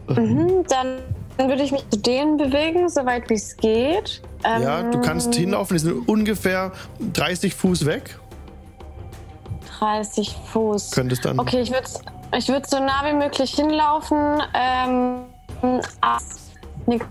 [0.09, 0.99] Mhm, dann
[1.39, 4.21] würde ich mich zu denen bewegen, soweit wie es geht.
[4.45, 6.73] Ähm, Ja, du kannst hinlaufen, die sind ungefähr
[7.15, 8.19] 30 Fuß weg.
[9.79, 10.91] 30 Fuß.
[10.91, 11.39] Könntest dann.
[11.39, 11.89] Okay, ich würde
[12.37, 14.43] ich würd so nah wie möglich hinlaufen.
[14.55, 15.25] Ähm,
[16.87, 17.07] nichts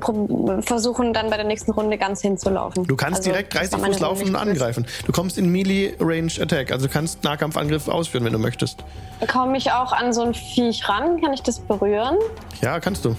[0.00, 2.84] prob- versuchen dann bei der nächsten Runde ganz hinzulaufen.
[2.86, 4.86] Du kannst Also, direkt das 30 war meine Fuß laufen und angreifen.
[5.06, 8.84] Du kommst in Melee Range Attack, also du kannst Nahkampfangriff ausführen, wenn du möchtest.
[9.32, 11.20] Komme ich auch an so ein Viech ran?
[11.20, 12.16] Kann ich das berühren?
[12.60, 13.16] Ja, kannst du.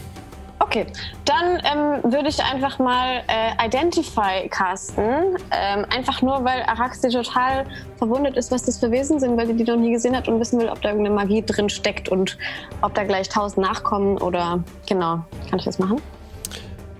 [0.65, 0.87] Okay,
[1.25, 5.37] dann ähm, würde ich einfach mal äh, Identify casten.
[5.51, 7.65] Ähm, einfach nur, weil Araxi total
[7.97, 10.39] verwundert ist, was das für Wesen sind, weil sie die noch nie gesehen hat und
[10.39, 12.37] wissen will, ob da irgendeine Magie drin steckt und
[12.81, 15.23] ob da gleich tausend nachkommen oder genau.
[15.49, 16.01] Kann ich das machen?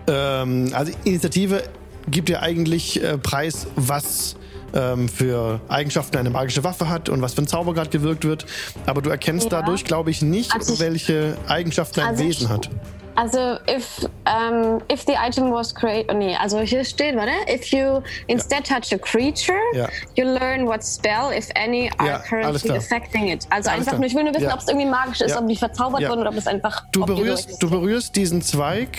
[0.08, 1.64] Ähm, also Initiative
[2.08, 4.36] gibt dir eigentlich äh, Preis, was
[4.76, 8.46] ähm, für Eigenschaften eine magische Waffe hat und was für ein Zauber gerade gewirkt wird.
[8.86, 9.60] Aber du erkennst Ja.
[9.62, 12.70] dadurch, glaube ich, nicht, Also ich- welche Eigenschaften ein Also Wesen hat.
[13.16, 17.72] Also, if, um, if the item was created, oh nee, also hier steht, warte, if
[17.72, 19.88] you instead touch a creature, Ja.
[20.16, 23.48] you learn what spell, if any, are Ja, currently affecting it.
[23.50, 24.00] Also Alles einfach klar.
[24.00, 24.54] nur, ich will nur wissen, Ja.
[24.54, 25.40] ob es irgendwie magisch ist, Ja.
[25.40, 26.10] ob die verzaubert Ja.
[26.10, 26.84] wurden oder ob es einfach.
[26.92, 28.98] Du berührst, du berührst diesen Zweig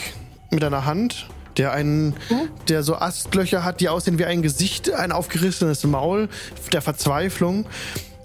[0.51, 2.15] mit deiner Hand, der einen,
[2.69, 6.29] der so Astlöcher hat, die aussehen wie ein Gesicht, ein aufgerissenes Maul
[6.73, 7.67] der Verzweiflung.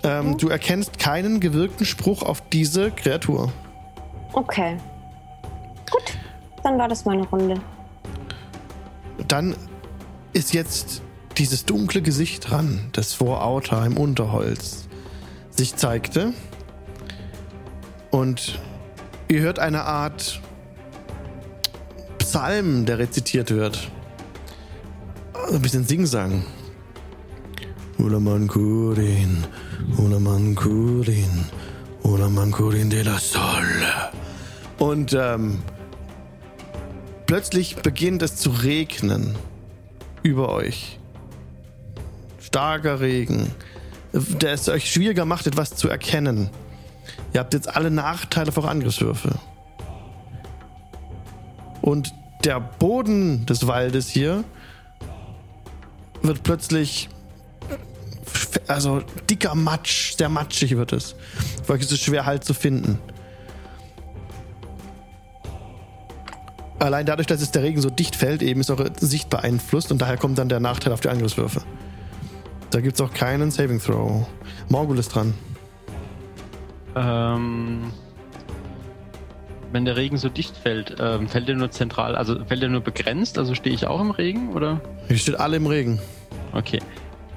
[0.03, 3.51] Ähm, Du erkennst keinen gewirkten Spruch auf diese Kreatur.
[4.33, 4.77] Okay.
[5.91, 6.17] Gut,
[6.63, 7.61] dann war das meine Runde.
[9.27, 9.55] Dann
[10.33, 11.01] ist jetzt
[11.37, 14.87] dieses dunkle Gesicht dran, das vor Auta im Unterholz
[15.51, 16.33] sich zeigte.
[18.09, 18.59] Und
[19.27, 20.41] ihr hört eine Art
[22.17, 23.89] Psalm, der rezitiert wird.
[25.33, 26.43] Also ein bisschen Singsang.
[27.97, 29.45] Ulaman Kurin,
[29.97, 31.45] Ulaman Kurin,
[32.03, 33.65] Ulaman Kurin de la Sol.
[34.79, 35.59] Und ähm,
[37.31, 39.37] plötzlich beginnt es zu regnen
[40.21, 40.99] über euch.
[42.41, 43.49] Starker Regen,
[44.11, 46.49] der es euch schwieriger macht, etwas zu erkennen.
[47.31, 49.35] Ihr habt jetzt alle Nachteile für Angriffswürfe.
[51.81, 52.13] Und
[52.43, 54.43] der Boden des Waldes hier
[56.23, 57.07] wird plötzlich
[58.67, 61.15] also dicker Matsch, sehr matschig wird es.
[61.63, 62.99] Für euch ist es schwer halt zu finden.
[66.81, 70.01] Allein dadurch, dass es der Regen so dicht fällt, eben ist eure Sicht beeinflusst und
[70.01, 71.61] daher kommt dann der Nachteil auf die Angriffswürfe.
[72.71, 74.25] Da gibt es auch keinen Saving Throw.
[74.67, 75.35] Morgul ist dran.
[76.95, 77.93] Ähm,
[79.71, 82.81] wenn der Regen so dicht fällt, ähm, fällt er nur zentral, also fällt er nur
[82.81, 84.81] begrenzt, also stehe ich auch im Regen oder?
[85.07, 85.99] Hier steht alle im Regen.
[86.51, 86.79] Okay.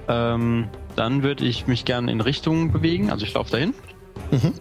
[0.09, 3.75] Ähm, dann würde ich mich gerne in Richtung bewegen, also ich laufe dahin.
[4.31, 4.55] Mhm.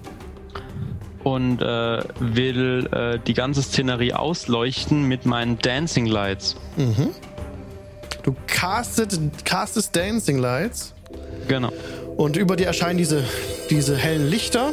[1.24, 6.58] Und äh, will äh, die ganze Szenerie ausleuchten mit meinen Dancing Lights.
[6.76, 7.10] Mhm.
[8.24, 10.94] Du castet, castest Dancing Lights
[11.48, 11.72] Genau,
[12.16, 13.24] und über dir erscheinen diese,
[13.70, 14.72] diese hellen Lichter.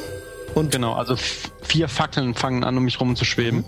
[0.55, 0.95] Und genau.
[0.95, 1.17] Also
[1.63, 3.65] vier Fackeln fangen an, um mich rum zu schweben.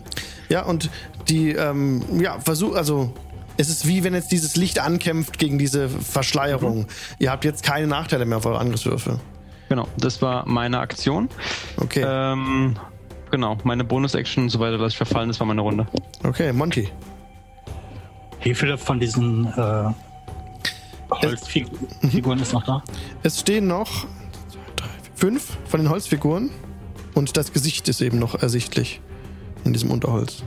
[0.49, 0.91] Ja, und
[1.29, 3.13] die, ähm, ja, versuch, also
[3.57, 6.87] es ist wie wenn jetzt dieses Licht ankämpft gegen diese Verschleierung.
[7.19, 9.21] Ihr habt jetzt keine Nachteile mehr auf eure Angriffswürfe.
[9.73, 11.31] Genau, das war meine Aktion.
[11.79, 12.77] Okay, Ähm,
[13.31, 15.87] genau, meine Bonus-Action und so weiter lasse ich verfallen, das war meine Runde.
[16.25, 16.91] okay, Monty.
[18.43, 19.85] Wie viele von diesen äh,
[21.11, 22.83] Holzfiguren ist noch da?
[23.23, 24.05] Es stehen noch
[25.15, 26.51] fünf von den Holzfiguren
[27.15, 29.01] und das Gesicht ist eben noch ersichtlich
[29.65, 30.43] in diesem Unterholz.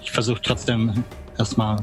[0.00, 1.02] Ich versuche trotzdem
[1.36, 1.78] erstmal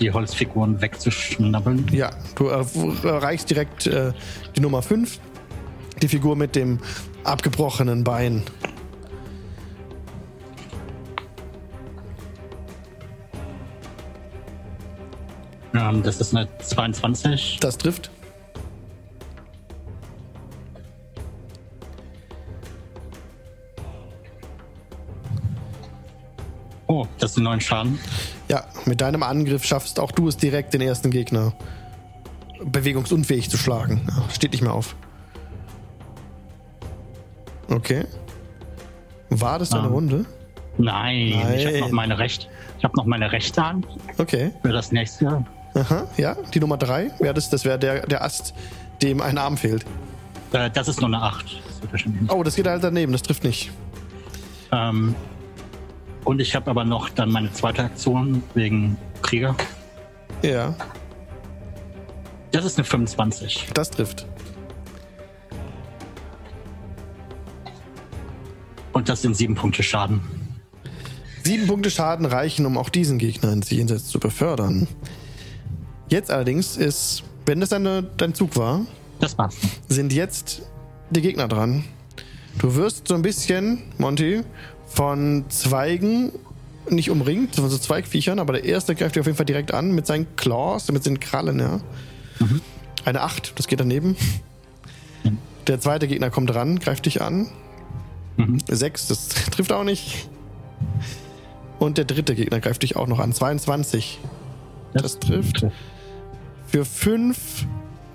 [0.00, 1.86] die Holzfiguren wegzuschnabbeln.
[1.92, 2.66] Ja, du er-
[3.04, 4.12] erreichst direkt äh,
[4.56, 5.18] die Nummer 5.
[6.02, 6.78] Die Figur mit dem
[7.24, 8.42] abgebrochenen Bein.
[15.74, 17.58] Ähm, das ist eine 22.
[17.60, 18.10] Das trifft.
[26.86, 27.98] Oh, das sind neun Schaden.
[28.48, 31.52] Ja, mit deinem Angriff schaffst auch du es direkt, den ersten Gegner
[32.62, 34.00] bewegungsunfähig zu schlagen.
[34.08, 34.96] Ja, steht nicht mehr auf.
[37.70, 38.04] Okay.
[39.30, 39.92] War das deine Ähm.
[39.92, 40.24] Runde?
[40.78, 41.80] Nein, ich habe Nein.
[41.80, 42.46] noch meine rechte.
[42.78, 43.86] Ich habe noch meine rechte Hand
[44.16, 44.52] Okay.
[44.62, 45.44] für das nächste.
[45.74, 46.36] Aha, ja.
[46.54, 48.54] Die Nummer drei wäre das, das wäre der, der Ast,
[49.02, 49.84] dem ein Arm fehlt.
[50.52, 51.60] Äh, das ist nur eine 8.
[51.92, 52.02] Das.
[52.28, 53.70] Oh, das geht halt daneben, das trifft nicht.
[54.72, 55.14] Ähm,
[56.28, 59.56] und ich habe aber noch dann meine zweite Aktion wegen Krieger.
[60.42, 60.74] Ja,
[62.50, 63.68] Das ist eine 25.
[63.72, 64.26] das trifft.
[68.92, 70.20] Und das sind sieben Punkte Schaden.
[71.44, 74.86] Sieben Punkte Schaden reichen, um auch diesen Gegner ins Jenseits zu befördern.
[76.10, 78.82] Jetzt allerdings ist, wenn das deine, dein Zug war,
[79.88, 80.60] sind jetzt
[81.08, 81.84] die Gegner dran.
[82.58, 84.42] Du wirst so ein bisschen, Monty,
[84.88, 86.32] von Zweigen
[86.90, 89.92] nicht umringt, von so Zweigviechern, aber der erste greift dir auf jeden Fall direkt an
[89.92, 91.80] mit seinen Claws, mit seinen Krallen, ja.
[93.04, 94.16] Eine 8, das geht daneben.
[95.66, 97.48] Der zweite Gegner kommt ran, greift dich an.
[98.36, 98.58] Mhm.
[98.66, 100.28] 6, das trifft auch nicht.
[101.78, 103.32] Und der dritte Gegner greift dich auch noch an.
[103.32, 104.18] 22.
[104.94, 105.66] Das trifft.
[106.66, 107.66] Für 5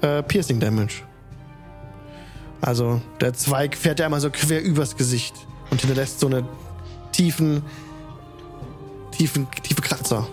[0.02, 1.04] äh, Piercing Damage.
[2.62, 5.36] Also der Zweig fährt ja einmal so quer übers Gesicht
[5.70, 6.48] und hinterlässt so eine
[7.14, 7.64] tiefen,
[9.12, 10.28] tiefen, tiefe Kratzer.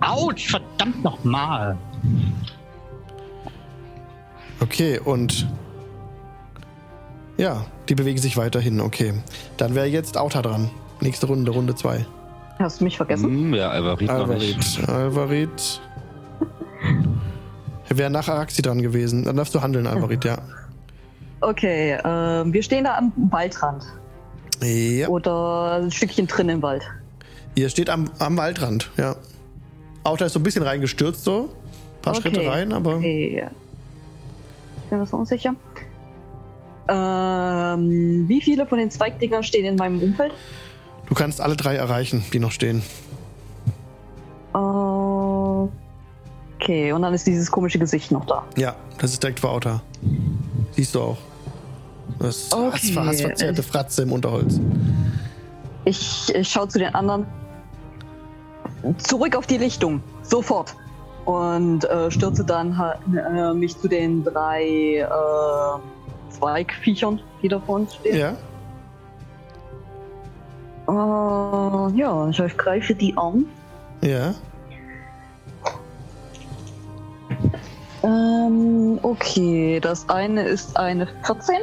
[0.00, 1.78] Autsch, verdammt nochmal.
[4.60, 5.48] Okay, und
[7.36, 8.80] ja, die bewegen sich weiterhin.
[8.80, 9.14] Okay,
[9.56, 10.70] dann wäre jetzt Auta dran.
[11.00, 12.04] Nächste Runde, Runde 2.
[12.58, 13.24] Hast du mich vergessen?
[13.24, 14.10] Hm, ja, Alvarit.
[14.10, 15.80] Alvarit, Alvarit.
[17.88, 19.24] Wäre nach Araxi dran gewesen.
[19.24, 20.38] Dann darfst du handeln, Alvarit, ja.
[21.40, 23.82] Okay, ähm, wir stehen da am Waldrand.
[24.62, 25.08] Ja.
[25.08, 26.82] Oder ein Stückchen drin im Wald.
[27.54, 29.16] Ihr steht am, am Waldrand, ja.
[30.04, 31.42] Auta ist so ein bisschen reingestürzt, so.
[31.42, 32.96] Ein paar Okay, Schritte rein, aber.
[32.96, 33.46] Okay.
[34.84, 35.54] Ich bin mir so unsicher.
[36.88, 40.32] Ähm, wie viele von den Zweigdingern stehen in meinem Umfeld?
[41.06, 42.82] Du kannst alle drei erreichen, die noch stehen.
[46.58, 48.44] Okay, und dann ist dieses komische Gesicht noch da.
[48.56, 49.82] Ja, das ist direkt vor Auta.
[50.72, 51.18] Siehst du auch.
[52.18, 52.96] Das Okay.
[52.96, 53.06] okay.
[53.06, 54.60] hassverzerrte Fratze im Unterholz.
[55.84, 57.26] Ich, ich schaue zu den anderen.
[58.98, 60.02] Zurück auf die Lichtung.
[60.22, 60.74] Sofort.
[61.24, 62.78] Und äh, stürze dann
[63.14, 68.18] äh, mich zu den drei äh, Zweigviechern, die da vor uns stehen.
[68.18, 68.36] Ja.
[70.88, 73.46] Äh, ja, ich greife die an.
[74.02, 74.34] Ja.
[78.02, 81.56] Ähm, okay, das eine ist eine 14.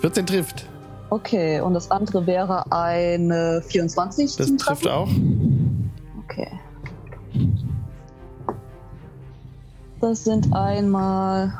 [0.00, 0.66] 14 trifft.
[1.10, 4.36] Okay, und das andere wäre eine 24.
[4.36, 5.08] Das trifft auch.
[6.24, 6.48] Okay.
[10.00, 11.52] Das sind einmal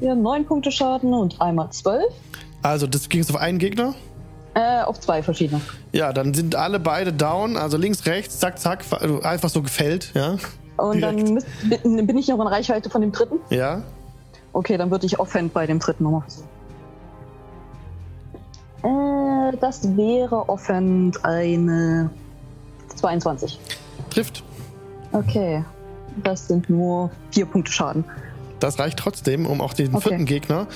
[0.00, 2.04] ja, 9 Punkte Schaden und einmal 12.
[2.62, 3.94] Also, das ging auf einen Gegner.
[4.54, 5.60] Äh, auf zwei verschiedene.
[5.92, 7.56] Ja, dann sind alle beide down.
[7.56, 8.84] Also links, rechts, zack, zack.
[8.90, 10.36] also Einfach so gefällt, ja.
[10.76, 11.22] Und Direkt.
[11.22, 11.46] dann müsst,
[11.82, 13.38] bin ich noch in Reichweite von dem dritten.
[13.50, 13.82] Ja.
[14.52, 16.48] Okay, dann würde ich Offhand bei dem dritten nochmal versuchen.
[18.82, 22.10] Äh, das wäre Offhand eine
[22.96, 23.58] 22.
[24.10, 24.42] Trifft.
[25.12, 25.64] Okay.
[26.22, 28.04] Das sind nur vier Punkte Schaden.
[28.60, 30.08] Das reicht trotzdem, um auch den Okay.
[30.10, 30.66] vierten Gegner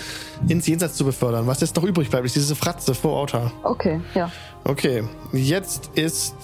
[0.48, 1.46] ins Jenseits zu befördern.
[1.46, 3.52] Was jetzt noch übrig bleibt, ist diese Fratze vor Auta.
[3.62, 4.30] Okay, ja.
[4.64, 6.34] Okay, jetzt ist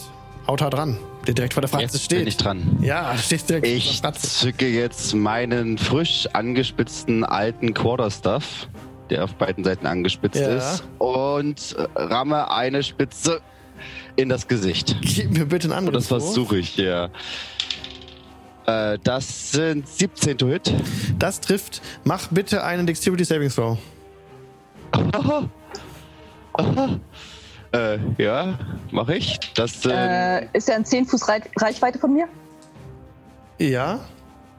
[0.46, 2.18] Auta dran, der direkt vor der Fratze Jetzt steht.
[2.20, 2.78] bin ich dran.
[2.80, 4.28] Ja, du stehst direkt Ich vor der Fratze.
[4.28, 8.68] zücke jetzt meinen frisch angespitzten alten Quarterstaff,
[9.12, 10.48] der auf beiden Seiten angespitzt Ja.
[10.56, 13.40] ist, und äh, ramme eine Spitze
[14.16, 14.96] in das Gesicht.
[15.02, 17.10] Gib mir bitte einen Und anderen das versuche ich, ja.
[18.66, 20.72] Äh, das sind 17 to hit.
[21.18, 21.82] Das trifft.
[22.04, 23.76] Mach bitte einen Dexterity Saving Throw.
[24.92, 25.48] Aha.
[26.54, 27.00] Aha.
[27.72, 28.58] Äh, ja,
[28.90, 29.38] mache ich.
[29.54, 32.28] Das Äh, ist er in 10 Fuß Rei Reichweite von mir?
[33.58, 34.00] Ja.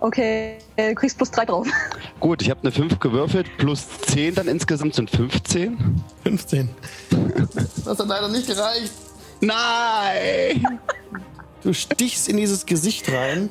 [0.04, 1.66] Okay, äh, du kriegst plus 3 drauf.
[2.20, 2.42] gut.
[2.42, 5.78] Ich habe eine 5 gewürfelt, plus 10 dann insgesamt sind 15.
[6.24, 6.70] 15.
[7.86, 8.92] Das hat leider nicht gereicht.
[9.40, 10.80] Nein!
[11.62, 13.48] Du stichst in dieses Gesicht rein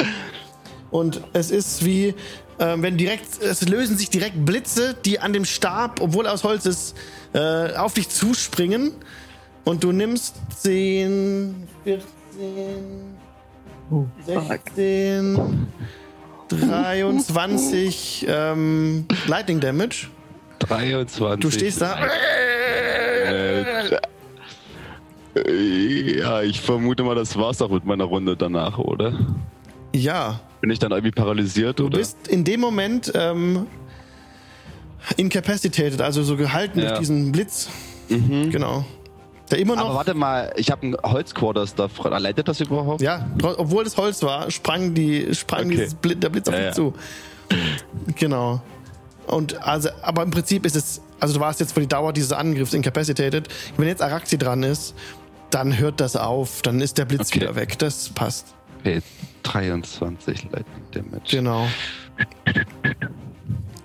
[0.90, 2.14] und es ist wie,
[2.58, 6.44] ähm, wenn direkt, es lösen sich direkt Blitze, die an dem Stab, obwohl er aus
[6.44, 6.94] Holz ist,
[7.32, 8.92] äh, auf dich zuspringen.
[9.64, 12.04] Und du nimmst 10, 14,
[14.26, 15.68] 16,
[16.60, 20.06] 23 ähm, Lightning Damage.
[20.60, 21.40] 23.
[21.40, 21.98] Du stehst da.
[25.34, 29.18] Ja, ich vermute mal, das war's auch mit meiner Runde danach, oder?
[29.94, 31.98] Ja, Bin ich dann irgendwie paralysiert, du oder?
[31.98, 33.66] bist in dem Moment ähm,
[35.16, 36.88] incapacitated, also so gehalten Ja.
[36.88, 37.68] durch diesen Blitz.
[38.08, 38.84] Genau.
[39.52, 39.84] Der immer noch.
[39.86, 41.92] Aber warte mal, ich habe einen Holzquarter-Stuff.
[42.04, 43.00] Leitet das überhaupt?
[43.02, 45.76] Ja, obwohl es Holz war, sprang, die, sprang Okay.
[45.76, 46.72] dieses Bli der Blitz auf Ja, dich ja.
[46.72, 46.94] zu.
[48.16, 48.60] Genau.
[49.26, 52.32] Und also, aber im Prinzip ist es, also du warst jetzt für die Dauer dieses
[52.32, 53.48] Angriffs incapacitated.
[53.76, 54.94] Wenn jetzt Araxi dran ist,
[55.50, 57.40] dann hört das auf, dann ist der Blitz Okay.
[57.42, 57.78] wieder weg.
[57.78, 58.54] Das passt.
[58.80, 59.00] Okay,
[59.44, 61.22] 23 Lightning Damage.
[61.30, 61.68] Genau.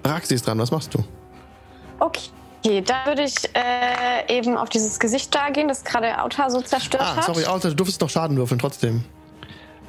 [0.03, 1.03] Araxi ist dran, was machst du?
[1.99, 2.29] Okay,
[2.85, 7.03] da würde ich äh, eben auf dieses Gesicht da gehen, das gerade Auta so zerstört
[7.03, 7.23] Ah, hat.
[7.25, 9.03] sorry, Alter, du durftest noch Schaden würfeln trotzdem.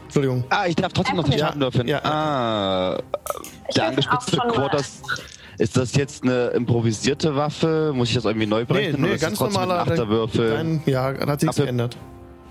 [0.05, 0.45] Entschuldigung.
[0.49, 1.27] Ah, ich darf trotzdem noch.
[1.31, 1.87] Schaden würfeln.
[1.89, 2.01] Ja.
[2.05, 2.99] Ah,
[3.69, 4.37] Ich der angespitzte.
[4.39, 5.03] Quarters.
[5.59, 7.93] Ist das jetzt eine improvisierte Waffe?
[7.95, 9.01] Muss ich das irgendwie neu Nee, berechnen?
[9.01, 9.81] nee, oder ist ganz das normaler.
[9.83, 10.51] Achterwürfel?
[10.51, 11.97] Dein, ja, hat sich geändert.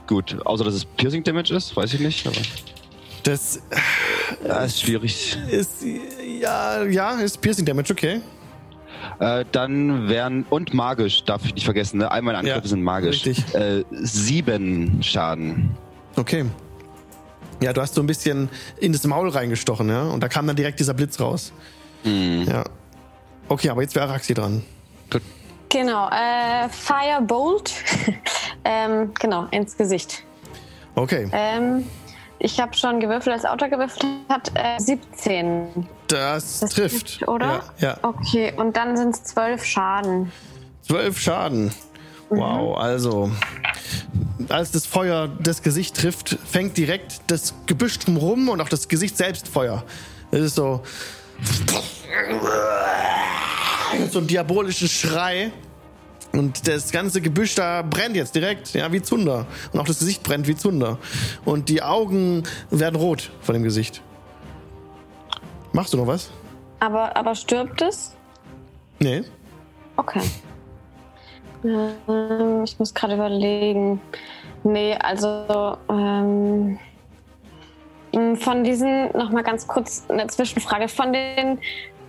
[0.08, 2.28] Gut, außer dass es Piercing Damage ist, weiß ich nicht.
[2.28, 2.36] Aber
[3.24, 3.60] Das
[4.46, 5.38] ja, ist schwierig.
[5.50, 5.84] ist,
[6.42, 8.22] ja, ja, ist Piercing Damage, okay.
[9.20, 12.12] Äh, dann wären, und magisch, darf ich nicht vergessen, ne?
[12.12, 13.26] All meine Angriffe Ja, sind magisch.
[13.26, 13.56] richtig.
[13.56, 15.72] Äh, sieben Schaden.
[16.16, 16.46] Okay.
[17.62, 20.04] Ja, du hast so ein bisschen in das Maul reingestochen, ja?
[20.04, 21.52] Und da kam dann direkt dieser Blitz raus.
[22.04, 22.64] Ja.
[23.50, 24.64] Okay, aber jetzt wäre Araxi dran.
[25.70, 27.74] Genau, äh, Firebolt.
[28.64, 30.24] ähm, genau, ins Gesicht.
[30.96, 31.28] Okay.
[31.34, 31.86] Ähm,
[32.40, 34.52] ich habe schon gewürfelt, als Auto gewürfelt hat.
[34.56, 35.88] Äh, 17.
[36.08, 37.28] Das, Das trifft.
[37.28, 37.64] oder?
[37.80, 37.90] Ja.
[37.90, 37.98] ja.
[38.02, 40.32] Okay, und dann sind es 12 Schaden.
[40.84, 41.74] Zwölf Schaden.
[42.30, 43.32] Wow, also.
[44.50, 49.18] Als das Feuer das Gesicht trifft, fängt direkt das Gebüsch drumherum und auch das Gesicht
[49.18, 49.84] selbst Feuer.
[50.32, 50.84] Es ist so.
[54.12, 55.52] So ein diabolischer Schrei.
[56.38, 59.48] Und das ganze Gebüsch da brennt jetzt direkt, ja, wie Zunder.
[59.74, 61.00] Und auch das Gesicht brennt wie Zunder.
[61.46, 64.04] Und die Augen werden rot von dem Gesicht.
[65.74, 66.30] Machst du noch was?
[66.80, 68.16] Aber, aber stirbt es?
[69.00, 69.24] Nee.
[69.96, 70.22] Okay.
[71.66, 74.00] Ähm, ich muss gerade überlegen.
[74.64, 76.78] Nee, also ähm,
[78.36, 81.60] von diesen, nochmal ganz kurz eine Zwischenfrage, von den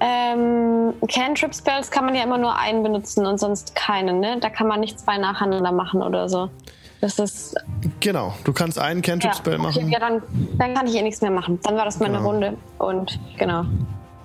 [0.01, 4.39] ähm, Cantrip-Spells kann man ja immer nur einen benutzen und sonst keinen, ne?
[4.41, 6.51] Da kann man nicht zwei nacheinander machen oder so.
[7.01, 7.55] Das ist.
[8.01, 8.35] Genau.
[8.45, 9.89] Du kannst einen Ja, Cantrip-Spell okay, machen.
[9.89, 10.23] ja dann,
[10.59, 11.59] dann kann ich eh nichts mehr machen.
[11.63, 12.29] Dann war das meine Genau.
[12.29, 12.57] Runde.
[12.79, 13.65] Und genau.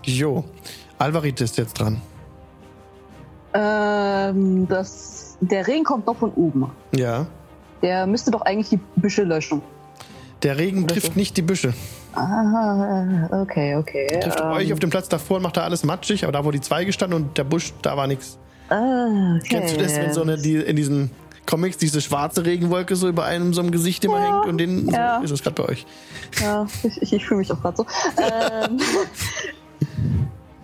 [0.04, 0.44] Jo.
[0.98, 2.02] Alvarit ist jetzt dran.
[3.54, 6.72] Ähm, das, der Regen kommt doch von oben.
[6.96, 7.28] Ja.
[7.82, 9.62] Der müsste doch eigentlich die Büsche löschen.
[10.42, 11.74] Der Regen trifft nicht die Büsche.
[12.16, 14.08] Ah, okay, okay.
[14.22, 16.52] Trifft ähm, euch auf dem Platz davor und macht da alles matschig, aber da, wo
[16.52, 18.38] die zwei gestanden und der Busch, da war nichts.
[18.70, 19.48] ah, okay.
[19.50, 21.12] Kennst du das, wenn so eine, die, in diesen
[21.46, 25.18] Comics diese schwarze Regenwolke so über einem so einem Gesicht immer hängt und den Ja.
[25.20, 25.86] so ist es gerade bei euch.
[26.42, 27.86] Ja, ich, ich, ich fühle mich auch gerade so.
[28.18, 28.80] ähm,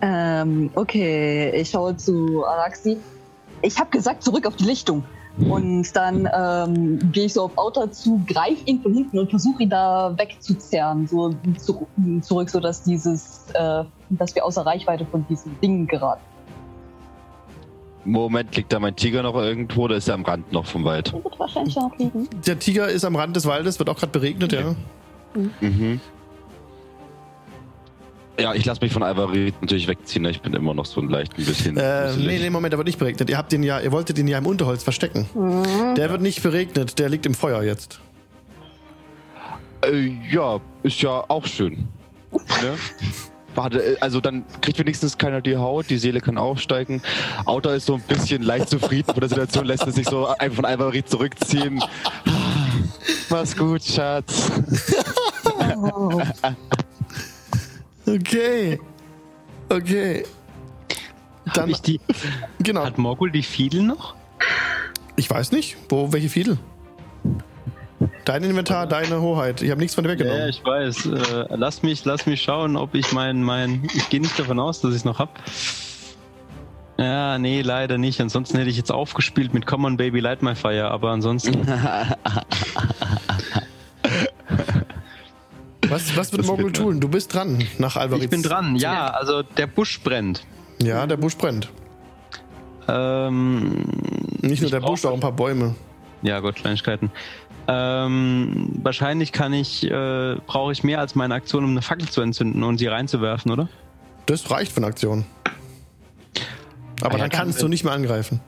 [0.00, 2.96] ähm, okay, ich schaue zu Araxi.
[3.62, 5.04] Ich habe gesagt, zurück auf die Lichtung.
[5.48, 9.62] Und dann ähm, gehe ich so auf Outer zu, greife ihn von hinten und versuche
[9.62, 11.86] ihn da wegzuzerren, so zu,
[12.20, 16.22] zurück, so dass dieses, äh, dass wir außer Reichweite von diesen Dingen geraten.
[18.04, 21.12] Moment, liegt da mein Tiger noch irgendwo oder ist er am Rand noch vom Wald?
[21.12, 22.28] Der wird wahrscheinlich noch liegen.
[22.46, 24.74] Der Tiger ist am Rand des Waldes, wird auch gerade beregnet, ja.
[25.60, 26.00] Mhm.
[28.40, 30.22] Ja, ich lasse mich von Alvarit natürlich wegziehen.
[30.22, 30.30] ne?
[30.30, 31.76] Ich bin immer noch so ein leicht ein bisschen.
[31.76, 33.28] Äh, nee, nee, Moment, der wird nicht beregnet.
[33.28, 35.26] Ihr habt den ja, ihr wolltet den ja im Unterholz verstecken.
[35.96, 38.00] Der wird nicht beregnet, der liegt im Feuer jetzt.
[39.84, 41.88] Äh, ja, ist ja auch schön.
[42.32, 42.76] ne?
[43.54, 47.02] Warte, äh, also dann kriegt wenigstens keiner die Haut, die Seele kann aufsteigen.
[47.44, 50.56] Auto ist so ein bisschen leicht zufrieden mit der Situation, lässt es sich so einfach
[50.56, 51.82] von Alvarit zurückziehen.
[53.30, 54.50] Mach's gut, Schatz.
[58.14, 58.78] Okay.
[59.68, 60.24] Okay.
[61.46, 62.00] Hab Dann, ich die,
[62.60, 62.84] genau.
[62.84, 64.14] hat Morgul die Fiedel noch?
[65.16, 66.58] Ich weiß nicht, wo, welche Fiedel?
[68.24, 69.62] Dein Inventar, deine Hoheit.
[69.62, 70.48] Ich habe nichts von dir Ja, weggenommen.
[70.48, 71.06] ich weiß.
[71.06, 73.42] Äh, lass, mich, lass mich schauen, ob ich mein.
[73.42, 75.40] mein ich gehe nicht davon aus, dass ich es noch hab.
[76.98, 78.20] Ja, nee, leider nicht.
[78.20, 81.66] Ansonsten hätte ich jetzt aufgespielt mit Come on Baby Light My Fire, aber ansonsten.
[85.90, 87.00] Was, was wird wird tun?
[87.00, 88.24] Du bist dran, nach Alvaritz.
[88.24, 89.08] Ich bin dran, ja.
[89.08, 90.44] Also der Busch brennt.
[90.82, 91.68] Ja, der Busch brennt.
[92.88, 93.84] Ähm,
[94.40, 95.74] Nicht nur der Busch, auch ein paar Bäume.
[96.22, 97.10] ja, Gott, Kleinigkeiten.
[97.68, 102.20] Ähm, wahrscheinlich kann ich, äh, brauche ich mehr als meine Aktion, um eine Fackel zu
[102.20, 103.68] entzünden und sie reinzuwerfen, oder?
[104.26, 105.24] Das reicht für eine Aktion.
[107.00, 108.40] Aber Ah ja, dann kannst dann- du nicht mehr angreifen.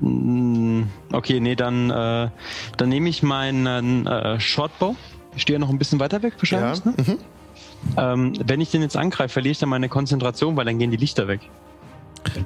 [0.00, 2.28] Mm, Okay, nee, dann, äh,
[2.76, 4.96] dann nehme ich meinen äh, Shortbow.
[5.34, 6.38] Ich stehe ja noch ein bisschen weiter weg Ja.
[6.60, 6.84] wahrscheinlich.
[6.84, 6.94] Ne?
[7.06, 7.18] Mhm.
[7.96, 10.96] Ähm, wenn ich den jetzt angreife, verliere ich dann meine Konzentration, weil dann gehen die
[10.96, 11.40] Lichter weg.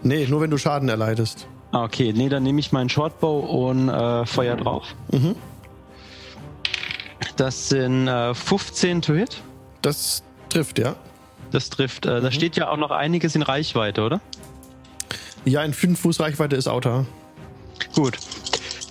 [0.03, 1.47] Nee, nur wenn du Schaden erleidest.
[1.72, 4.84] Ah, okay, nee, dann nehme ich meinen Shortbow und äh, Feuer drauf.
[5.12, 5.34] Mhm.
[7.37, 9.43] Das sind äh, 15 to hit.
[9.82, 10.97] Das trifft, ja.
[11.51, 12.07] Das trifft.
[12.07, 12.22] Äh, Mhm.
[12.22, 14.20] Da steht ja auch noch einiges in Reichweite, oder?
[15.45, 17.05] Ja, in 5 Fuß Reichweite ist Outer.
[17.95, 18.16] Gut.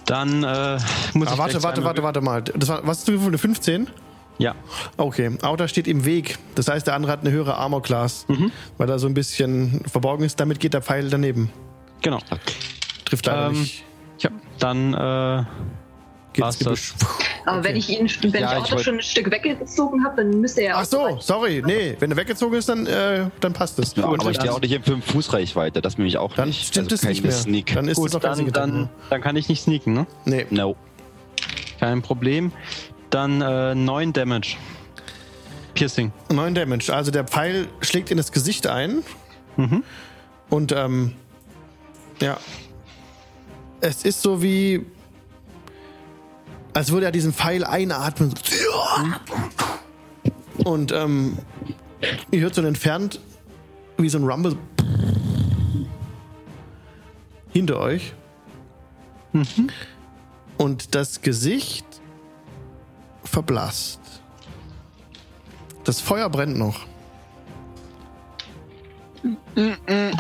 [0.06, 0.78] Dann äh,
[1.14, 1.38] muss Ah, ich.
[1.38, 2.41] warte, warte, warte, warte mal.
[2.43, 3.32] Das war, was hast du gefunden?
[3.32, 3.88] Eine 15?
[4.38, 4.53] Ja.
[4.97, 6.38] Okay, Outer steht im Weg.
[6.56, 8.51] Das heißt, der andere hat eine höhere Armor Class, Mhm.
[8.78, 10.39] weil er so ein bisschen verborgen ist.
[10.39, 11.49] Damit geht der Pfeil daneben.
[12.01, 12.20] Genau.
[13.06, 13.84] Trifft leider Ähm, nicht.
[14.20, 14.30] Ja,
[14.60, 15.43] dann äh,
[16.36, 16.93] Geht war's ins Gebüsch.
[17.45, 17.69] Aber Okay.
[17.69, 20.41] wenn ich ihn, wenn Ja, ich ich auch wollt- schon ein Stück weggezogen habe, dann
[20.41, 21.61] müsste er Ach auch so, sorry.
[21.65, 23.95] Nee, wenn er weggezogen ist, dann, äh, dann passt es.
[23.95, 26.67] Ja, aber ich stehe auch nicht in 5 Fuß Reichweite, das nämlich auch Dann nicht.
[26.67, 27.31] stimmt Also es nicht mehr.
[27.31, 27.73] Sneak.
[27.73, 30.07] Dann ist es gut, doch kein dann, dann, dann kann ich nicht sneaken, ne?
[30.25, 30.45] Nee.
[30.49, 30.75] no.
[31.79, 32.51] Kein Problem.
[33.09, 34.55] Dann äh, 9 Damage.
[35.73, 36.11] Piercing.
[36.31, 36.93] 9 Damage.
[36.93, 39.03] Also der Pfeil schlägt in das Gesicht ein.
[39.57, 39.83] Mhm.
[40.49, 41.13] Und ähm,
[42.21, 42.38] ja.
[43.81, 44.86] Es ist so wie.
[46.76, 48.34] Als würde er diesen Pfeil einatmen.
[50.65, 51.38] Und ähm,
[52.32, 53.21] ihr hört so entfernt
[53.97, 54.57] wie so ein Rumble.
[57.53, 58.13] Hinter euch.
[60.57, 61.86] Und das Gesicht
[63.23, 64.01] verblasst.
[65.86, 66.86] Das Feuer brennt noch.
[69.55, 70.11] Äh,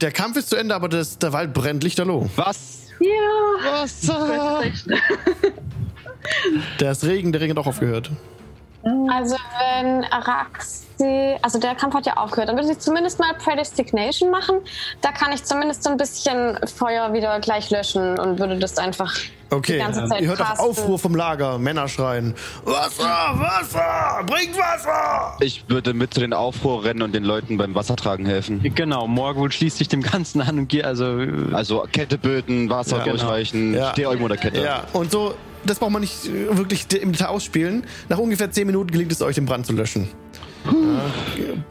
[0.00, 2.30] Der Kampf ist zu Ende, aber das, der Wald brennt lichterloh.
[2.36, 2.87] Was?
[3.00, 4.00] Ja, Was?
[4.00, 4.86] du hast recht.
[6.80, 8.10] Der ist Regen, der Regen hat auch aufgehört.
[9.10, 14.30] Also wenn Araxi, also der Kampf hat ja aufgehört, dann würde ich zumindest mal Predestination
[14.30, 14.56] machen.
[15.00, 19.14] Da kann ich zumindest so ein bisschen Feuer wieder gleich löschen und würde das einfach
[19.50, 20.66] Okay, die ganze Zeit ihr hört auch casten.
[20.70, 22.34] Aufruhr vom Lager, Männer schreien.
[22.64, 25.36] Wasser, Wasser, bringt Wasser!
[25.40, 28.60] Ich würde mit zu den Aufruhr rennen und den Leuten beim Wassertragen helfen.
[28.74, 32.98] Genau, Morgul schließt sich dem Ganzen an und geht, also äh, Also Kette böten, Wasser
[32.98, 33.16] Ja, genau.
[33.16, 33.90] durchreichen, Ja.
[33.92, 34.62] steh irgendwo in der Kette.
[34.62, 35.34] Ja, und so,
[35.64, 37.84] das braucht man nicht äh, wirklich im Detail ausspielen.
[38.08, 40.08] Nach ungefähr 10 Minuten gelingt es euch, den Brand zu löschen.
[40.64, 41.62] Ja,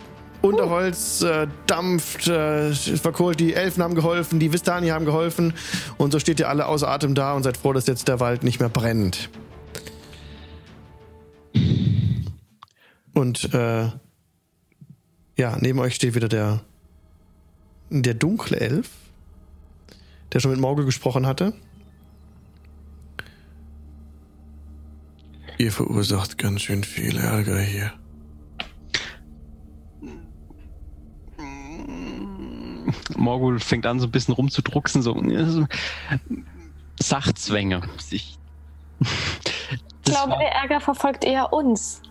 [0.41, 5.53] Unterholz äh, dampft, äh, verkohlt, die Elfen haben geholfen, die Vistani haben geholfen.
[5.97, 8.43] Und so steht ihr alle außer Atem da und seid froh, dass jetzt der Wald
[8.43, 9.29] nicht mehr brennt.
[13.13, 13.89] Und äh,
[15.37, 16.61] ja, neben euch steht wieder der,
[17.89, 18.89] der dunkle Elf,
[20.31, 21.53] der schon mit Morgul gesprochen hatte.
[25.57, 27.91] Ihr verursacht ganz schön viel Ärger hier.
[33.15, 35.15] Morgul fängt an, so ein bisschen rumzudrucksen, so
[36.99, 37.81] Sachzwänge.
[38.11, 38.37] Ich,
[38.99, 42.01] Ich glaube, der Ärger verfolgt eher uns.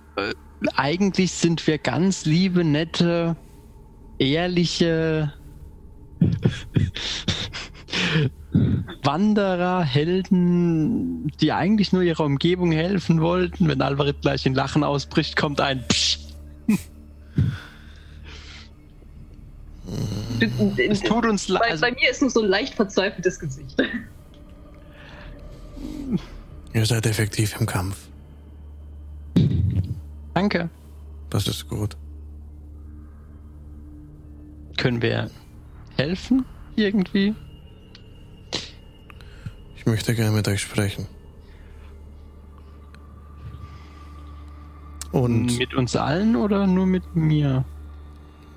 [0.75, 3.37] eigentlich sind wir ganz liebe, nette,
[4.19, 5.33] ehrliche
[9.03, 13.69] Wanderer, Helden, die eigentlich nur ihrer Umgebung helfen wollten.
[13.69, 16.19] Wenn Alvarit gleich in Lachen ausbricht, kommt ein Psch.
[20.91, 21.63] Es tut uns leid.
[21.63, 23.77] Bei, Also, bei mir ist nur so ein leicht verzweifeltes Gesicht.
[26.73, 28.09] Ihr seid effektiv im Kampf.
[30.35, 30.69] danke.
[31.31, 31.97] Das ist gut.
[34.77, 35.31] Können wir
[35.97, 36.45] helfen?
[36.77, 37.35] Irgendwie?
[39.87, 41.07] Ich möchte gerne mit euch sprechen.
[45.13, 47.65] Und mit uns allen oder nur mit mir?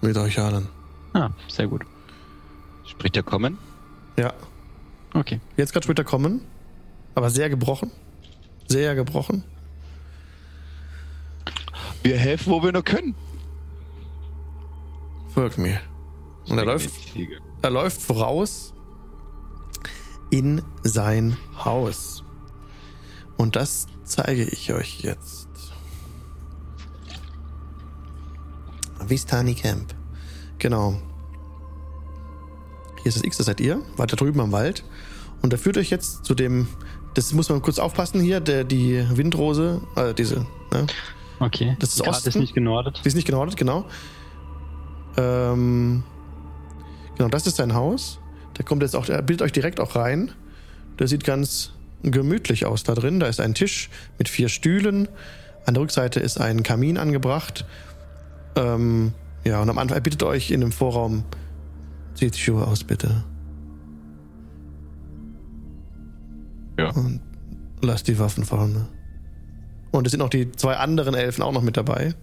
[0.01, 0.67] mit euch allen.
[1.13, 1.83] Ah, sehr gut.
[2.83, 3.59] Spricht der Kommen?
[4.17, 4.33] Ja.
[5.13, 5.39] Okay.
[5.55, 6.41] Jetzt gerade später kommen.
[7.13, 7.91] Aber sehr gebrochen.
[8.67, 9.43] Sehr gebrochen.
[12.01, 13.13] Wir helfen, wo wir nur können.
[15.35, 15.79] Folgt mir.
[16.47, 16.89] Und er läuft,
[17.61, 18.73] er läuft voraus
[20.29, 22.23] in sein Haus.
[23.37, 25.47] Und das zeige ich euch jetzt.
[29.07, 29.95] Vistani Camp.
[30.59, 30.99] Genau.
[32.97, 33.81] Hier ist das X, das seid ihr.
[33.95, 34.83] Weiter drüben am Wald.
[35.41, 36.67] Und er führt euch jetzt zu dem
[37.13, 40.85] Das muss man kurz aufpassen hier, der, die Windrose, äh, diese, ne?
[41.39, 41.77] Okay.
[41.79, 42.29] Das ist Grad Osten.
[42.29, 43.01] ist nicht genordet.
[43.03, 43.85] Die ist nicht genordet, genau.
[45.17, 46.03] Ähm,
[47.15, 48.19] genau, das ist sein Haus.
[48.59, 50.31] Der kommt jetzt auch, er bildet euch direkt auch rein.
[50.99, 51.71] Der sieht ganz
[52.03, 53.19] gemütlich aus da drin.
[53.19, 55.07] Da ist ein Tisch mit vier Stühlen.
[55.65, 57.65] An der Rückseite ist ein Kamin angebracht.
[58.55, 59.13] Ähm,
[59.45, 61.23] ja, und am Anfang, er bittet euch in dem Vorraum,
[62.15, 63.23] zieht die Schuhe aus, bitte.
[66.77, 66.91] Ja.
[66.91, 67.21] Und
[67.81, 68.87] lasst die Waffen vorne.
[69.91, 72.13] Und es sind auch die zwei anderen Elfen auch noch mit dabei.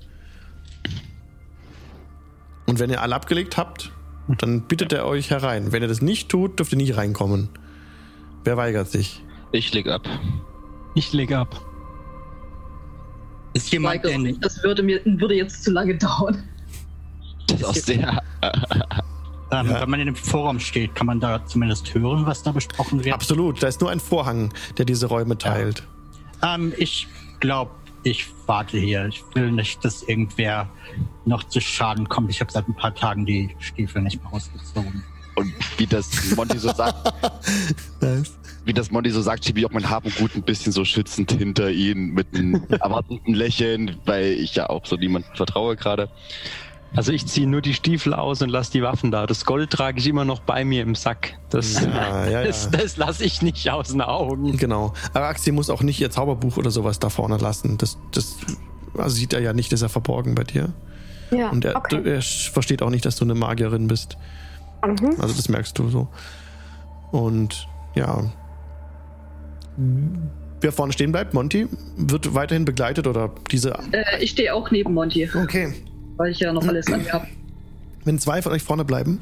[2.67, 3.93] Und wenn ihr alle abgelegt habt,
[4.29, 5.73] dann bittet er euch herein.
[5.73, 7.49] Wenn ihr das nicht tut, dürft ihr nicht reinkommen.
[8.45, 9.23] Wer weigert sich?
[9.53, 10.09] Ich leg ab.
[10.95, 11.61] Ich lege ab.
[13.55, 14.41] Ist jemand denn, sich.
[14.41, 16.43] Das würde, mir, würde jetzt zu lange dauern.
[17.49, 18.23] Das ist auch sehr.
[18.43, 19.81] ähm, Ja.
[19.81, 23.15] wenn man in dem Forum steht, kann man da zumindest hören, was da besprochen wird?
[23.15, 25.85] Absolut, da ist nur ein Vorhang, der diese Räume teilt.
[26.43, 27.07] Ähm, ich
[27.41, 27.71] glaube,
[28.07, 29.07] ich warte hier.
[29.07, 30.71] Ich will nicht, dass irgendwer
[31.25, 32.31] noch zu Schaden kommt.
[32.31, 35.03] Ich habe seit ein paar Tagen die Stiefel nicht mehr ausgezogen.
[35.35, 37.13] Und wie das Monty so sagt,
[38.01, 38.39] Nice.
[38.65, 40.85] wie das Monty so sagt, schiebe ich auch mein Hab und Gut ein bisschen so
[40.85, 46.09] schützend hinter ihn mit einem erwartenden Lächeln, weil ich ja auch so niemandem vertraue gerade.
[46.95, 49.27] Also ich ziehe nur die Stiefel aus und lasse die Waffen da.
[49.27, 51.39] Das Gold trage ich immer noch bei mir im Sack.
[51.51, 52.45] Das, Ja, ja, ja.
[52.45, 54.57] das, das lasse ich nicht aus den Augen.
[54.57, 54.93] Genau.
[55.13, 57.77] Araxi muss auch nicht ihr Zauberbuch oder sowas da vorne lassen.
[57.77, 58.37] Das, das
[58.97, 60.73] also sieht er ja nicht, ist er verborgen bei dir.
[61.31, 62.03] Ja, Und er, okay.
[62.05, 64.17] er versteht auch nicht, dass du eine Magierin bist.
[64.85, 65.17] Mhm.
[65.19, 66.09] Also das merkst du so.
[67.11, 68.31] Und ja.
[70.61, 73.79] Wer vorne stehen bleibt, Monty, wird weiterhin begleitet oder diese.
[73.93, 75.75] Äh, ich stehe auch neben Monty, Okay.
[76.17, 77.27] Weil ich ja noch alles an mir habe.
[78.05, 79.21] Wenn zwei von euch vorne bleiben,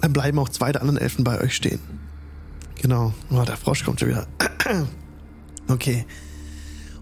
[0.00, 1.80] dann bleiben auch zwei der anderen Elfen bei euch stehen.
[2.80, 3.12] Genau.
[3.30, 4.26] Oh, der Frosch kommt schon wieder.
[5.68, 6.04] Okay.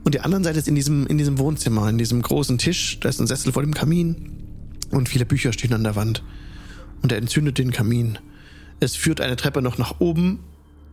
[0.05, 3.00] Und die anderen Seite ist in diesem, in diesem Wohnzimmer, in diesem großen Tisch.
[3.00, 4.16] Da ist ein Sessel vor dem Kamin
[4.90, 6.22] und viele Bücher stehen an der Wand.
[7.00, 8.18] Und er entzündet den Kamin.
[8.78, 10.40] Es führt eine Treppe noch nach oben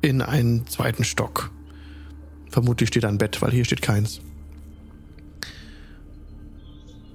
[0.01, 1.51] in einen zweiten Stock.
[2.49, 4.21] Vermutlich steht ein Bett, weil hier steht keins.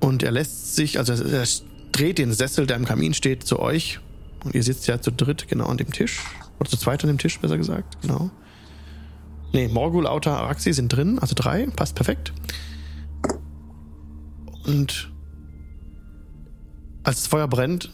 [0.01, 1.47] Und er lässt sich, also er
[1.93, 4.01] dreht den Sessel, der im Kamin steht, zu euch.
[4.44, 6.20] Und ihr sitzt ja zu dritt genau an dem Tisch.
[6.59, 8.01] Oder zu zweit an dem Tisch, besser gesagt.
[8.02, 8.31] Genau.
[9.52, 12.32] Nee, Morgul, Auta, Araxi sind drin, also drei, passt perfekt.
[14.64, 15.10] Und
[17.02, 17.90] als das Feuer brennt,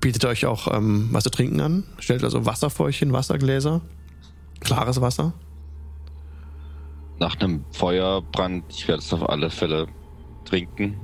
[0.00, 1.84] bietet er euch auch ähm, was zu trinken an.
[1.98, 3.80] Stellt also Wasser vor euch hin, Wassergläser.
[4.60, 5.34] Klares Wasser.
[7.18, 9.86] Nach einem Feuerbrand, ich werde es auf alle Fälle
[10.50, 10.96] trinken.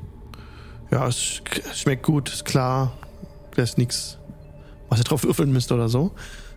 [0.90, 2.92] Ja, es sch- es schmeckt gut, ist klar.
[3.54, 4.18] Da ist nichts,
[4.88, 6.12] was ihr drauf würfeln müsst oder so.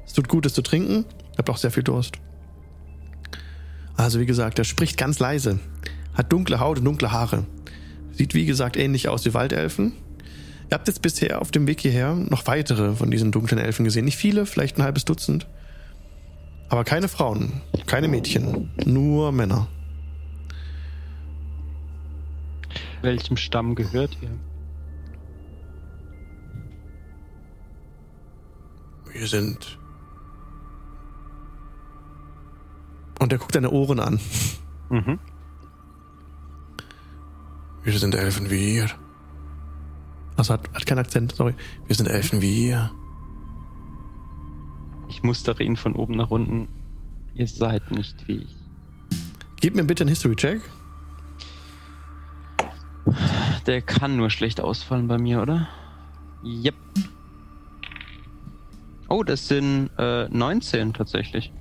[0.06, 1.06] Es tut gut, es zu trinken.
[1.32, 2.16] Ihr habt auch sehr viel Durst.
[3.96, 5.60] Also, wie gesagt, er spricht ganz leise.
[6.14, 7.46] Hat dunkle Haut und dunkle Haare.
[8.12, 9.94] Sieht, wie gesagt, ähnlich aus wie Waldelfen.
[10.70, 14.06] Ihr habt jetzt bisher auf dem Weg hierher noch weitere von diesen dunklen Elfen gesehen.
[14.06, 15.48] Nicht viele, vielleicht ein halbes Dutzend.
[16.70, 19.68] Aber keine Frauen, keine Mädchen, nur Männer.
[23.02, 24.30] Welchem Stamm gehört ihr?
[29.12, 29.78] Wir sind.
[33.20, 34.20] Und er guckt deine Ohren an.
[34.90, 35.20] Mhm.
[37.84, 38.90] Wir sind Elfen wie ihr.
[40.36, 41.54] Also hat, hat keinen Akzent, sorry.
[41.88, 42.92] Wir sind Elfen wie ihr.
[45.10, 46.68] Ich mustere ihn von oben nach unten.
[47.34, 48.56] Ihr seid nicht wie ich.
[49.60, 50.62] Gib mir bitte einen History-Check.
[53.66, 55.68] Der kann nur schlecht ausfallen bei mir, oder?
[56.44, 56.76] Yep.
[59.10, 61.52] Oh, das sind äh, 19 tatsächlich.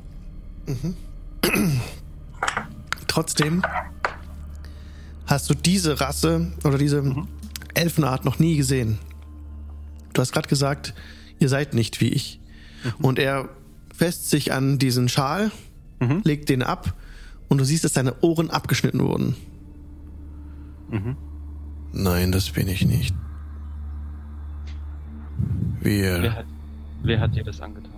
[3.06, 3.62] Trotzdem
[5.26, 7.02] hast du diese Rasse oder diese
[7.74, 8.98] Elfenart noch nie gesehen.
[10.12, 10.94] Du hast gerade gesagt,
[11.38, 12.40] ihr seid nicht wie ich.
[13.00, 13.48] Und er
[13.94, 15.50] fässt sich an diesen Schal,
[16.00, 16.20] Mhm.
[16.24, 16.94] legt den ab
[17.48, 19.34] und du siehst, dass seine Ohren abgeschnitten wurden.
[20.90, 21.16] Mhm.
[21.92, 23.14] Nein, das bin ich nicht.
[25.80, 26.34] Wer Wir.
[26.34, 26.46] hat,
[27.02, 27.92] wer hat dir das angetan?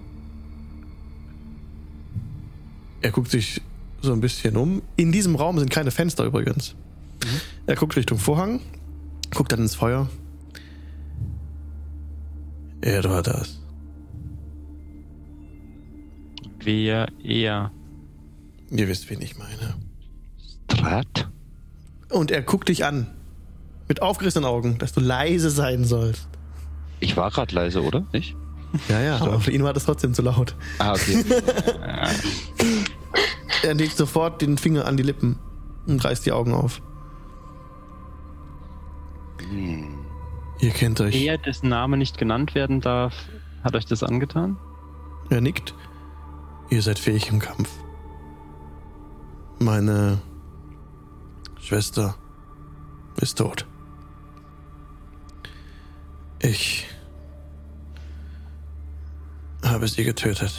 [3.03, 3.61] Er guckt sich
[4.03, 4.83] so ein bisschen um.
[4.97, 6.75] In diesem Raum sind keine Fenster übrigens.
[7.67, 8.61] Er guckt Richtung Vorhang,
[9.35, 10.09] guckt dann ins Feuer.
[12.81, 13.61] Er war das.
[16.63, 17.71] Wer er?
[18.71, 19.75] Ihr wisst, wen ich meine.
[20.71, 21.31] Strat?
[22.11, 23.07] Und er guckt dich an.
[23.91, 26.29] Mit aufgerissenen Augen, dass du leise sein sollst.
[27.01, 28.05] Ich war gerade leise, oder?
[28.13, 28.37] Nicht?
[28.89, 30.55] Ja, ja, aber für ihn war das trotzdem zu laut.
[30.79, 31.25] Ah, okay.
[33.65, 35.41] Er legt sofort den Finger an die Lippen
[35.89, 36.81] und reißt die Augen auf.
[40.61, 41.21] Ihr kennt euch.
[41.21, 43.13] Er, dessen Name nicht genannt werden darf,
[43.65, 44.57] hat euch das angetan?
[45.31, 45.75] Er nickt.
[46.71, 47.69] Ihr seid fähig im Kampf.
[49.59, 50.21] Meine
[51.59, 52.15] Schwester
[53.17, 53.67] ist tot.
[56.43, 56.89] Ich
[59.63, 60.55] habe sie getötet.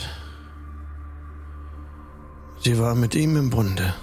[2.60, 3.96] Sie war mit ihm im Bunde.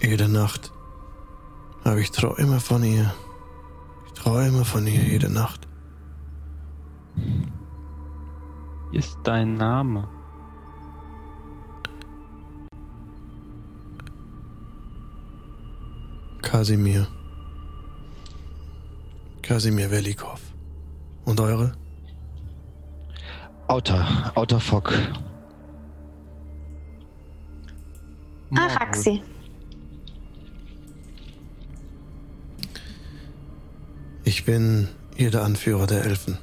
[0.00, 0.72] Jede Nacht
[1.84, 3.12] habe ich Träume von ihr.
[4.06, 5.66] Ich träume von ihr jede Nacht.
[8.92, 10.06] Wie ist dein Name?
[16.42, 17.08] Kasimir.
[19.48, 20.42] Kasimir Velikov.
[21.24, 21.72] Und eure?
[23.66, 24.92] Outer, Outer Fock.
[28.54, 29.22] Araxi.
[34.24, 36.36] Ich bin hier der Anführer der Elfen.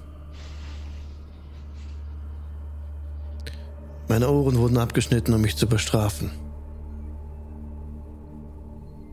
[4.07, 6.31] Meine Ohren wurden abgeschnitten, um mich zu bestrafen.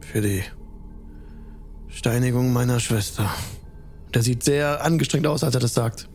[0.00, 0.44] Für die
[1.88, 3.28] Steinigung meiner Schwester.
[4.14, 6.08] Der sieht sehr angestrengt aus, als er das sagt.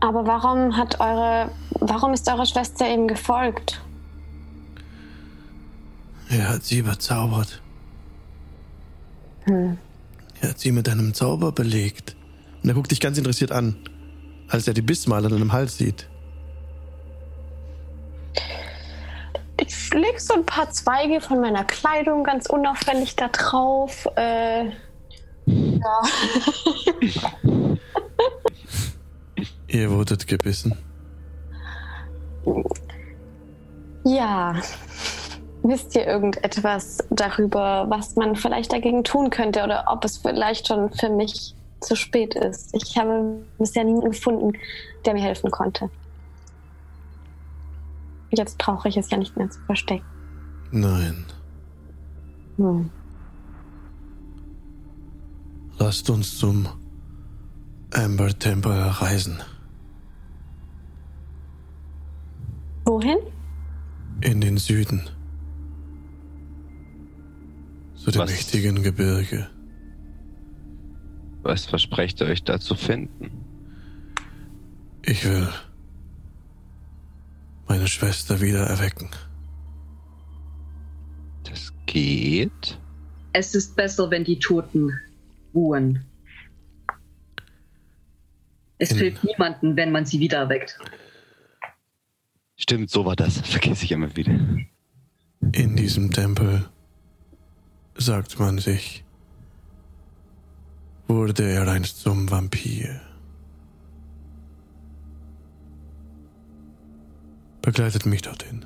[0.00, 3.80] Aber warum hat eure, warum ist eure Schwester ihm gefolgt?
[6.28, 7.62] Er hat sie bezaubert.
[9.44, 9.78] Hm.
[10.40, 12.16] Er hat sie mit einem Zauber belegt.
[12.62, 13.76] Und er guckt dich ganz interessiert an,
[14.48, 16.08] als er die Bissmale an deinem Hals sieht.
[19.66, 24.06] Ich leg so ein paar Zweige von meiner Kleidung ganz unauffällig da drauf.
[24.16, 24.66] Äh,
[25.46, 26.02] ja.
[29.68, 30.76] Ihr wurdet gebissen.
[34.04, 34.54] ja.
[35.62, 40.92] Wisst ihr irgendetwas darüber, was man vielleicht dagegen tun könnte oder ob es vielleicht schon
[40.92, 42.72] für mich zu spät ist?
[42.72, 44.52] Ich habe bisher niemanden gefunden,
[45.04, 45.90] der mir helfen konnte.
[48.36, 50.04] Jetzt brauche ich es ja nicht mehr zu verstecken.
[50.70, 51.24] Nein.
[52.56, 52.90] Hm.
[55.78, 56.68] Lasst uns zum
[57.92, 59.38] Amber Temple reisen.
[62.84, 63.18] Wohin?
[64.20, 65.02] In den Süden.
[67.94, 68.30] Zu dem Was?
[68.30, 69.48] mächtigen Gebirge.
[71.42, 73.30] Was versprecht ihr euch da zu finden?
[75.02, 75.48] Ich will
[77.76, 79.10] meine Schwester wieder erwecken.
[81.44, 82.78] Das geht.
[83.34, 84.98] Es ist besser, wenn die Toten
[85.54, 86.02] ruhen.
[88.78, 90.78] Es In- hilft niemanden, wenn man sie wieder erweckt.
[92.56, 93.40] Stimmt, so war das.
[93.46, 94.32] Vergesse ich immer wieder.
[95.52, 96.66] In diesem Tempel,
[97.94, 99.04] sagt man sich,
[101.08, 103.02] wurde er einst zum Vampir.
[107.66, 108.64] Begleitet mich dorthin.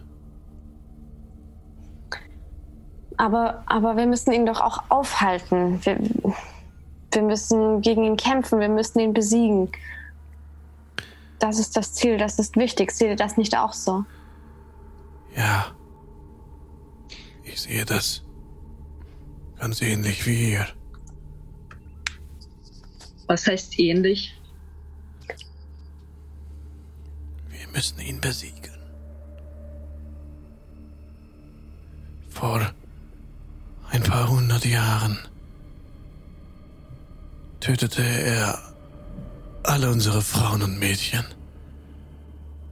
[3.16, 5.82] Aber, aber wir müssen ihn doch auch aufhalten.
[5.86, 5.98] Wir,
[7.10, 9.72] wir müssen gegen ihn kämpfen, wir müssen ihn besiegen.
[11.38, 12.90] Das ist das Ziel, das ist wichtig.
[12.90, 14.04] Seht ihr das nicht auch so?
[15.34, 15.74] Ja,
[17.42, 18.22] ich sehe das
[19.58, 20.66] ganz ähnlich wie ihr.
[23.28, 24.38] Was heißt ähnlich?
[27.48, 28.69] Wir müssen ihn besiegen.
[32.40, 32.72] Vor
[33.90, 35.18] ein paar hundert Jahren
[37.60, 38.58] tötete er
[39.62, 41.22] alle unsere Frauen und Mädchen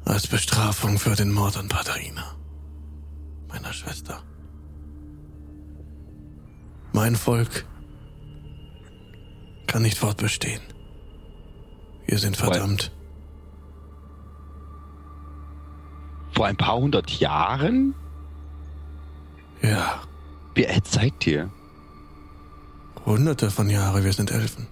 [0.06, 2.34] als Bestrafung für den Mord an Patharina,
[3.48, 4.22] meiner Schwester.
[6.94, 7.66] Mein Volk
[9.66, 10.62] kann nicht fortbestehen.
[12.06, 12.90] Wir sind verdammt.
[16.32, 17.94] Vor ein paar hundert Jahren?
[19.62, 20.02] Ja,
[20.54, 21.50] Wie alt seid ihr?
[23.04, 24.66] hunderte von Jahren, wir sind Elfen.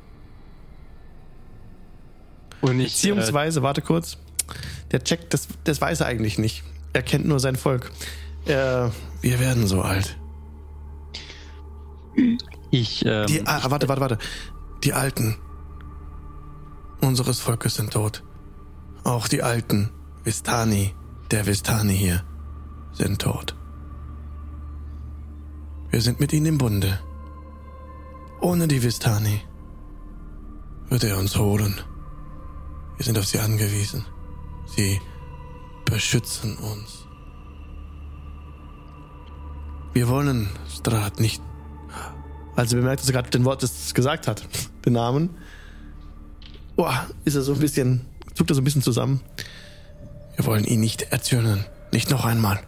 [2.61, 4.19] Und ich, Beziehungsweise, warte kurz,
[4.93, 6.63] der checkt, das, das weiß er eigentlich nicht.
[6.93, 7.91] Er kennt nur sein Volk.
[8.47, 8.89] Äh,
[9.23, 10.17] wir werden so alt.
[12.17, 12.37] äh,
[12.71, 14.19] ich, ähm, Die, ah, warte, warte, warte.
[14.85, 15.37] Die Alten
[17.01, 18.23] unseres Volkes sind tot.
[19.05, 19.91] Auch die Alten,
[20.25, 20.95] Vistani,
[21.31, 22.23] der Vistani hier,
[22.93, 23.56] sind tot.
[25.97, 27.01] Wir sind mit ihnen im Bunde.
[28.43, 29.41] Ohne die Vistani
[30.91, 31.81] wird er uns holen.
[32.99, 34.05] Wir sind auf sie angewiesen.
[34.67, 35.01] Sie
[35.87, 37.07] beschützen uns.
[39.95, 41.41] Wir wollen Strat nicht.
[42.57, 44.47] Als er bemerkt, dass er gerade den Wort das gesagt hat,
[44.85, 45.31] den Namen,
[46.77, 48.05] boah, ist er so ein bisschen,
[48.35, 49.23] zuckt er so ein bisschen zusammen.
[50.35, 51.65] Wir wollen ihn nicht erzürnen.
[51.91, 52.61] Nicht noch einmal.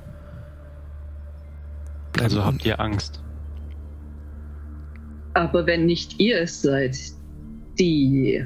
[2.12, 3.22] Bleiben Also habt ihr Angst.
[5.34, 6.96] Aber wenn nicht ihr es seid,
[7.78, 8.44] die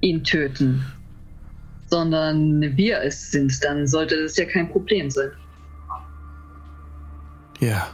[0.00, 0.84] ihn töten,
[1.88, 5.30] sondern wir es sind, dann sollte das ja kein Problem sein.
[7.60, 7.88] Ja.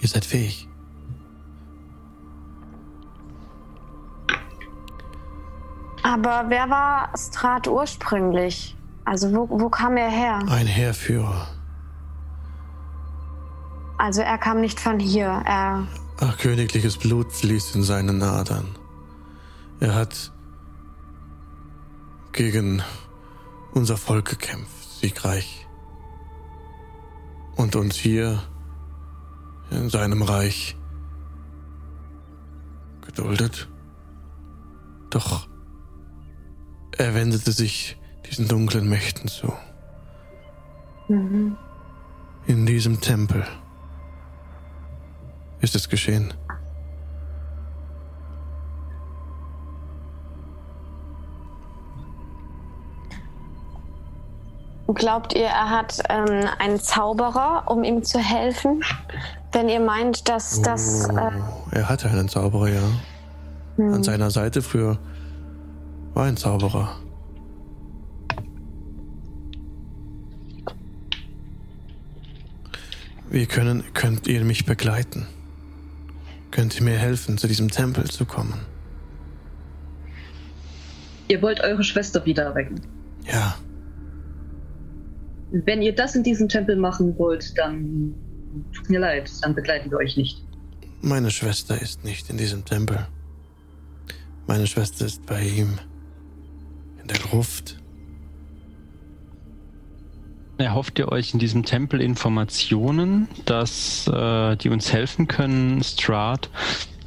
[0.00, 0.68] Ihr seid fähig.
[6.02, 8.76] Aber wer war Strat ursprünglich?
[9.04, 10.38] Also wo, wo kam er her?
[10.48, 11.48] Ein Heerführer.
[13.98, 15.26] Also er kam nicht von hier.
[15.44, 15.86] Er.
[16.20, 18.76] Ach, königliches Blut fließt in seinen Adern.
[19.80, 20.32] Er hat
[22.32, 22.82] gegen
[23.72, 25.66] unser Volk gekämpft, siegreich.
[27.56, 28.42] Und uns hier
[29.70, 30.76] in seinem Reich
[33.04, 33.68] geduldet.
[35.10, 35.48] Doch
[36.96, 37.98] er wendete sich
[38.32, 39.52] diesen dunklen Mächten zu.
[41.08, 41.56] Mhm.
[42.46, 43.44] In diesem Tempel
[45.60, 46.32] ist es geschehen.
[54.94, 58.82] Glaubt ihr, er hat ähm, einen Zauberer, um ihm zu helfen?
[59.52, 61.08] Wenn ihr meint, dass das.
[61.08, 62.82] Äh, Oh, er hatte einen Zauberer, ja.
[63.78, 64.98] An seiner Seite früher
[66.14, 66.96] war ein Zauberer.
[73.32, 75.26] Wie können, könnt ihr mich begleiten?
[76.50, 78.60] Könnt ihr mir helfen, zu diesem Tempel zu kommen?
[81.28, 82.80] Ihr wollt eure Schwester wieder erwecken.
[83.26, 83.56] Ja,
[85.50, 88.14] Wenn ihr das in diesem Tempel machen wollt, dann
[88.74, 90.42] tut mir leid, dann begleiten wir euch nicht.
[91.00, 93.06] meine Schwester ist nicht in diesem Tempel.
[94.46, 95.78] Meine Schwester ist bei ihm.
[97.00, 97.81] In der Gruft.
[100.62, 106.50] Erhofft ihr euch in diesem Tempel Informationen, dass äh, die uns helfen können, Strahd,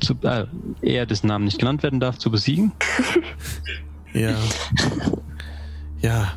[0.01, 0.45] zu, äh,
[0.81, 2.71] er dessen Namen nicht genannt werden darf, zu besiegen?
[4.13, 4.33] Ja.
[5.99, 6.33] Ja,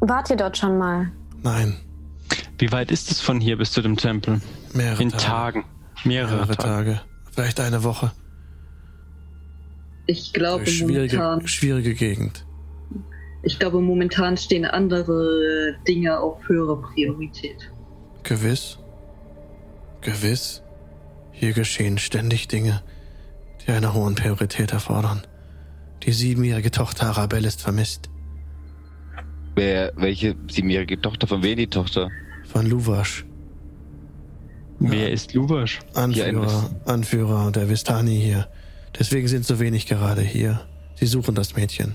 [0.00, 1.10] wart ihr dort schon mal?
[1.42, 1.78] nein.
[2.58, 4.40] Wie weit ist es von hier bis zu dem Tempel?
[4.74, 5.22] Mehrere In Tage.
[5.24, 5.64] Tagen.
[6.04, 6.94] Mehrere, Mehrere Tage.
[6.94, 7.00] Tage.
[7.32, 8.12] Vielleicht eine Woche.
[10.06, 12.45] Ich glaube schwierige, momentan, schwierige Gegend.
[13.46, 17.70] Ich glaube momentan stehen andere Dinge auf höherer Priorität.
[18.22, 18.78] Gewiss.
[20.00, 20.62] Gewiss.
[21.32, 22.82] Hier geschehen ständig Dinge,
[23.64, 25.22] die einer hohen Priorität erfordern.
[26.02, 28.10] Die siebenjährige Tochter Arabelle ist vermisst.
[29.54, 31.26] Wer, welche siebenjährige Tochter?
[31.26, 32.10] Von wem die Tochter?
[32.44, 33.24] Von Luvash,
[34.78, 35.80] Wer ist Lubasch?
[35.94, 38.48] Hier ein Anführer, Anführer der Vistani hier.
[38.98, 40.60] Deswegen sind so wenig gerade hier.
[40.96, 41.94] Sie suchen das Mädchen.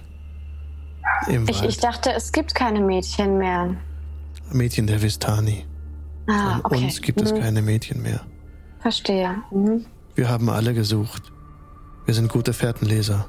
[1.28, 1.70] Im Ich, Wald.
[1.70, 3.76] ich dachte, es gibt keine Mädchen mehr.
[4.52, 5.66] Mädchen der Vistani.
[6.28, 6.84] Ah, Von okay.
[6.86, 8.22] uns gibt es Mhm, keine Mädchen mehr.
[8.80, 9.36] Verstehe.
[9.52, 9.86] Mhm.
[10.16, 11.32] Wir haben alle gesucht.
[12.06, 13.28] Wir sind gute Fährtenleser.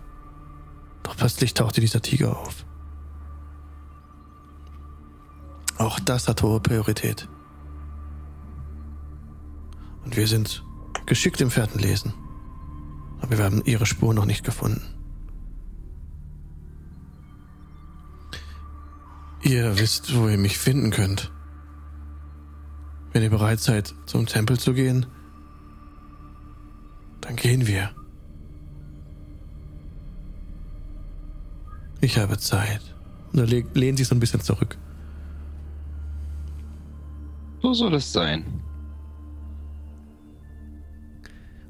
[1.02, 2.64] Doch plötzlich tauchte dieser Tiger auf.
[5.78, 7.28] Auch das hat hohe Priorität.
[10.04, 10.64] Und wir sind
[11.06, 12.12] geschickt im Fährtenlesen.
[13.20, 14.82] Aber wir haben ihre Spur noch nicht gefunden.
[19.42, 21.32] Ihr wisst, wo ihr mich finden könnt.
[23.12, 25.06] Wenn ihr bereit seid, zum Tempel zu gehen,
[27.20, 27.90] dann gehen wir.
[32.00, 32.80] Ich habe Zeit.
[33.32, 34.76] Und er le- lehnt sich so ein bisschen zurück.
[37.60, 38.44] So soll es sein.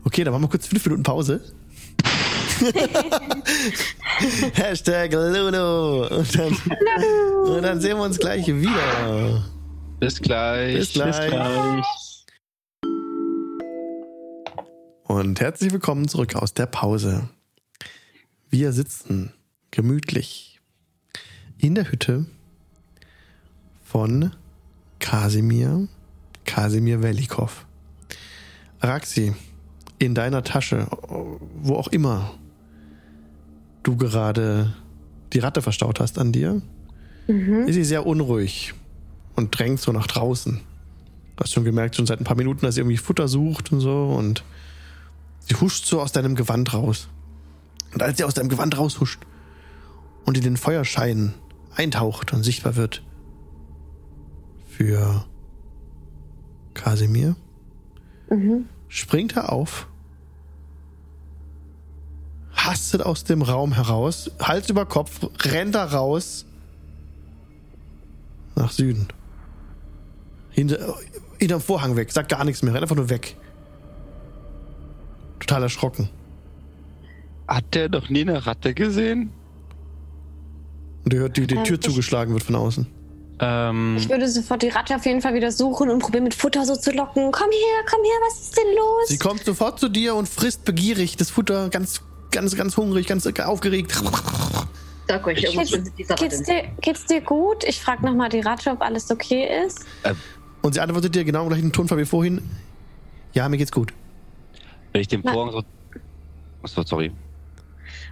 [0.04, 1.40] Okay, dann machen wir kurz fünf Minuten Pause.
[4.54, 6.06] Hashtag Luno.
[6.06, 6.56] Und dann,
[7.46, 9.44] und dann sehen wir uns gleich wieder.
[9.98, 10.76] Bis gleich.
[10.76, 11.84] Bis gleich.
[15.04, 17.28] Und herzlich willkommen zurück aus der Pause.
[18.50, 19.32] Wir sitzen
[19.70, 20.60] gemütlich
[21.58, 22.26] in der Hütte
[23.82, 24.30] von
[25.00, 25.88] Kasimir,
[26.44, 27.66] Kasimir Velikov.
[28.80, 29.34] Raxi,
[29.98, 32.34] in deiner Tasche, wo auch immer
[33.82, 34.74] du gerade
[35.32, 36.62] die Ratte verstaut hast an dir,
[37.66, 38.74] ist sie sehr unruhig
[39.36, 40.60] und drängt so nach draußen.
[41.36, 43.80] Du hast schon gemerkt, schon seit ein paar Minuten, dass sie irgendwie Futter sucht und
[43.80, 44.44] so und
[45.40, 47.08] sie huscht so aus deinem Gewand raus.
[47.94, 49.20] Und als sie aus deinem Gewand raushuscht
[50.24, 51.34] und in den Feuerschein
[51.74, 53.02] eintaucht und sichtbar wird
[54.68, 55.24] für
[56.74, 57.36] Kasimir,
[58.88, 59.88] springt er auf,
[62.66, 66.44] hastet aus dem Raum heraus, Hals über Kopf, rennt da raus
[68.54, 69.08] nach Süden.
[70.50, 70.96] Hinter,
[71.38, 73.36] hinterm Vorhang weg, sagt gar nichts mehr, rennt einfach nur weg.
[75.40, 76.08] Total erschrocken.
[77.48, 79.32] Hat der noch nie eine Ratte gesehen?
[81.04, 82.86] Und ihr hört, wie die Ähm, Tür ich- zugeschlagen wird von außen.
[83.40, 86.64] Ähm, Ich würde sofort die Ratte auf jeden Fall wieder suchen und probieren mit Futter
[86.64, 87.32] so zu locken.
[87.32, 89.08] Komm her, komm her, was ist denn los?
[89.08, 92.02] Sie kommt sofort zu dir und frisst begierig das Futter, ganz,
[92.32, 93.92] ganz, ganz hungrig, ganz aufgeregt.
[95.08, 97.64] Sag euch dieser Ratte Geht's dir, geht's dir gut?
[97.64, 99.84] Ich frage nochmal die Ratte, ob alles okay ist.
[100.62, 102.40] Und sie antwortet dir genau im gleichen Tonfall wie vorhin.
[103.32, 103.92] Ja, mir geht's gut.
[104.92, 105.62] Wenn ich den Vorhang so.
[106.62, 107.12] Achso, sorry.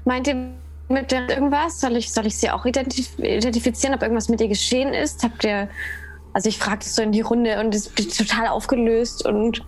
[0.04, 0.52] Meint ihr
[0.88, 1.80] mit der irgendwas?
[1.80, 5.22] Soll ich, soll ich sie auch identif identifizieren, ob irgendwas mit ihr geschehen ist?
[5.22, 5.68] Habt ihr.
[6.32, 9.64] Also ich frage das so in die Runde und es ist total aufgelöst und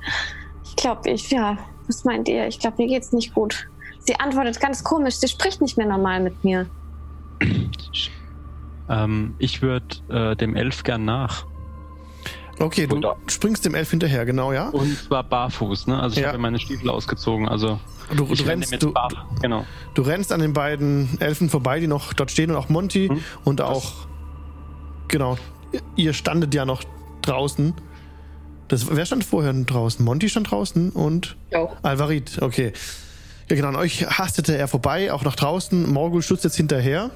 [0.65, 1.59] ich glaube, ich, ja,
[1.89, 2.47] was meint ihr?
[2.47, 3.69] Ich glaube, mir geht's nicht gut.
[4.05, 6.67] Sie antwortet ganz komisch, sie spricht nicht mehr normal mit mir.
[8.89, 11.47] ähm, ich würde äh, dem Elf gern nach.
[12.59, 13.17] Okay, du Futter.
[13.29, 14.69] springst dem Elf hinterher, genau, ja?
[14.69, 16.01] Und zwar barfuß, ne?
[16.01, 16.29] Also ich Ja.
[16.29, 17.49] habe meine Stiefel ausgezogen.
[17.49, 17.81] Also
[18.15, 19.65] Du, du, rennst, du, barf- Genau.
[19.95, 23.21] du rennst an den beiden Elfen vorbei, die noch dort stehen und auch Monty Mhm.
[23.45, 24.07] und auch.
[25.09, 25.39] Genau,
[25.97, 26.83] ihr standet ja noch
[27.23, 27.75] draußen.
[28.69, 30.05] Das, wer stand vorher draußen?
[30.05, 31.77] Monty stand draußen und auch.
[31.83, 32.73] Alvarit, okay.
[33.53, 35.93] Ja, genau, an euch hastete er vorbei, auch nach draußen.
[35.93, 37.11] Morgul stutzt jetzt hinterher.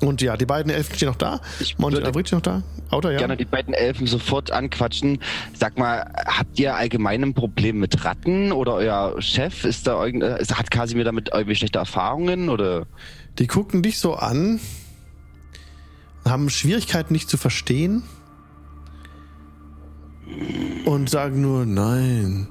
[0.00, 1.40] Und ja, die beiden Elfen stehen noch da.
[1.60, 2.64] Ich Alvarit stehen noch da.
[2.90, 3.18] Auto, ja.
[3.18, 5.20] gerne die beiden Elfen sofort anquatschen.
[5.56, 9.64] Sag mal, habt ihr allgemein ein Problem mit Ratten oder euer Chef?
[9.64, 12.86] Ist da irgend, äh, hat Kasimir damit irgendwie schlechte Erfahrungen oder?
[13.38, 14.58] Die gucken dich so an,
[16.24, 18.02] haben Schwierigkeiten, nicht zu verstehen
[20.84, 22.48] und sagen nur, nein,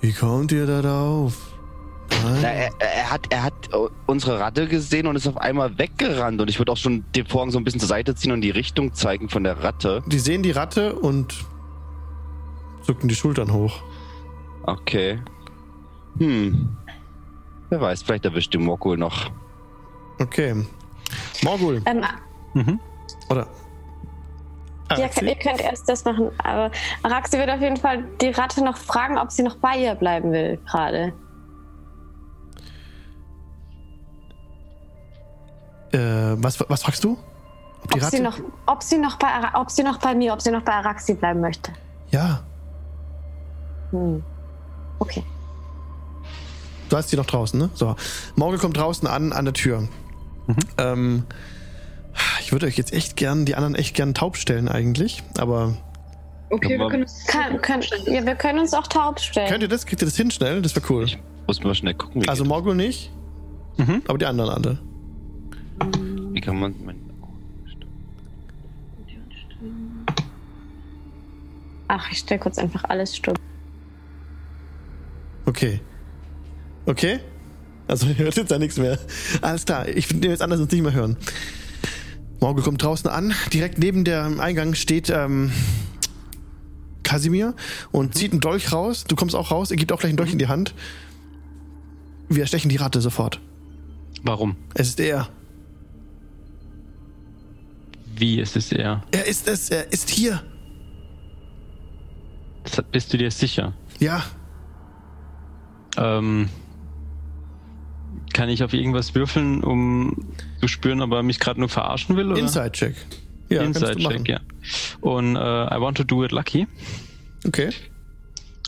[0.00, 1.51] wie kommt ihr da drauf?
[2.40, 3.76] Na, er, er hat, er hat äh,
[4.06, 7.50] unsere Ratte gesehen und ist auf einmal weggerannt und ich würde auch schon den Vorhang
[7.50, 10.02] so ein bisschen zur Seite ziehen und die Richtung zeigen von der Ratte.
[10.06, 11.34] Die sehen die Ratte und
[12.82, 13.80] zucken die Schultern hoch.
[14.64, 15.18] Okay.
[16.18, 16.76] Hm.
[17.70, 19.30] Wer weiß, vielleicht erwischt die Mokul noch.
[20.20, 20.54] Okay.
[21.42, 22.04] Morgul, Ähm,
[22.54, 22.78] Mhm.
[23.30, 23.46] oder?
[24.90, 25.24] ja, Araxi?
[25.24, 26.70] ihr könnt erst das machen, aber
[27.02, 30.32] Araxi wird auf jeden Fall die Ratte noch fragen, ob sie noch bei ihr bleiben
[30.32, 31.14] will, gerade.
[35.92, 35.98] Äh,
[36.42, 37.18] was, was fragst du?
[37.84, 38.16] Ob die Ob Ratte?
[38.16, 40.62] sie, noch, ob, sie noch bei, Ara- ob sie noch bei mir, ob sie noch
[40.62, 41.72] bei Araxi bleiben möchte.
[42.10, 42.42] ja,
[43.90, 44.22] Hm.
[45.00, 45.22] Okay.
[46.88, 47.68] du hast sie noch draußen, ne?
[47.74, 47.94] So.
[48.36, 49.86] Morgul kommt draußen an, an der Tür.
[50.78, 51.24] Ähm,
[52.40, 55.74] ich würde euch jetzt echt gern, die anderen echt gern taub stellen eigentlich, aber
[56.50, 57.26] Okay, wir können uns.
[57.26, 59.48] Kann, können, ja, wir können uns auch taub stellen.
[59.50, 60.60] könnt ihr das, kriegt ihr das hin schnell?
[60.62, 61.04] Das wäre cool.
[61.04, 63.10] Ich muss mal schnell gucken, wie, Also Morgul nicht,
[63.78, 64.02] Mhm.
[64.06, 64.78] aber die anderen alle.
[66.32, 66.74] Wie kann man.
[66.84, 66.96] Mein,
[71.88, 73.36] Ach, ich stelle kurz einfach alles stumm.
[75.44, 75.80] Okay.
[76.86, 77.20] Okay?
[77.86, 78.98] Also ihr hört jetzt ja nichts mehr.
[79.40, 81.16] Alles klar, ich nehme jetzt an, dass wir uns nicht mehr hören.
[82.40, 83.34] Morgul kommt draußen an.
[83.52, 85.52] Direkt neben dem Eingang steht ähm,
[87.02, 87.54] Kasimir
[87.92, 89.04] und zieht einen Dolch raus.
[89.04, 90.74] Du kommst auch raus, er gibt auch gleich einen Dolch in die Hand.
[92.28, 93.40] Wir erstechen die Ratte sofort.
[94.22, 94.56] Warum?
[94.74, 95.28] Es ist er.
[98.16, 99.02] Wie ist es er?
[99.10, 100.42] Er ist es, er ist hier.
[102.64, 103.72] Das, bist du dir sicher?
[103.98, 104.22] Ja,
[105.96, 106.48] Ähm,
[108.32, 110.16] kann ich auf irgendwas würfeln, um
[110.60, 112.30] zu spüren, ob er mich gerade nur verarschen will?
[112.30, 112.40] Oder?
[112.40, 112.94] Inside-Check.
[113.50, 113.96] Ja, Inside.
[113.96, 114.40] Check, ja.
[115.02, 116.66] Und äh, I want to do it lucky.
[117.46, 117.70] Okay.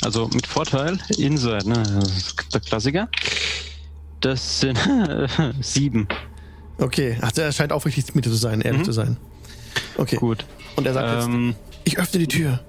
[0.02, 0.98] Also mit Vorteil.
[1.16, 1.82] Inside, ne?
[1.82, 3.08] Das ist der Klassiker.
[4.20, 4.78] Das sind
[5.60, 6.08] sieben.
[6.78, 7.16] Okay.
[7.22, 8.84] Ach, er scheint aufrichtig mit dir zu sein, ehrlich Mhm.
[8.84, 9.16] zu sein.
[9.96, 10.16] Okay.
[10.16, 10.44] Gut.
[10.76, 12.60] Und er sagt jetzt, Ähm, ich öffne die Tür.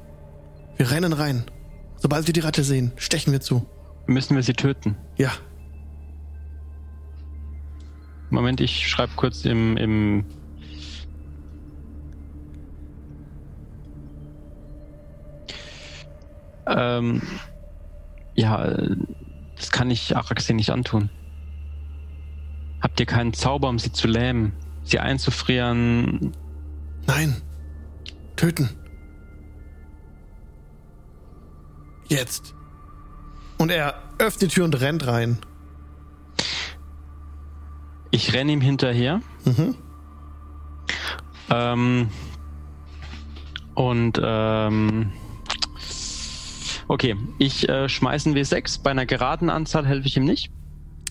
[0.78, 1.44] Wir rennen rein.
[1.98, 3.66] Sobald wir die Ratte sehen, stechen wir zu.
[4.08, 4.96] müssen wir sie töten?
[5.18, 5.32] Ja.
[8.30, 10.26] Moment, ich schreibe kurz im, im
[16.68, 17.22] ähm,
[18.36, 18.76] ja,
[19.56, 21.10] das kann ich Araxi nicht antun.
[22.82, 24.54] Habt ihr keinen Zauber, um sie zu lähmen,
[24.84, 26.34] sie einzufrieren?
[27.08, 27.42] Nein.
[28.36, 28.70] Töten.
[32.08, 32.54] Jetzt.
[33.58, 35.38] Und er öffnet die Tür und rennt rein.
[38.12, 39.22] Ich renne ihm hinterher.
[39.46, 39.76] Mhm.
[41.50, 42.10] Ähm,
[43.76, 45.12] und ähm,
[46.88, 48.82] okay, ich äh, schmeiße einen W6.
[48.84, 50.52] Bei einer geraden Anzahl helfe ich ihm nicht.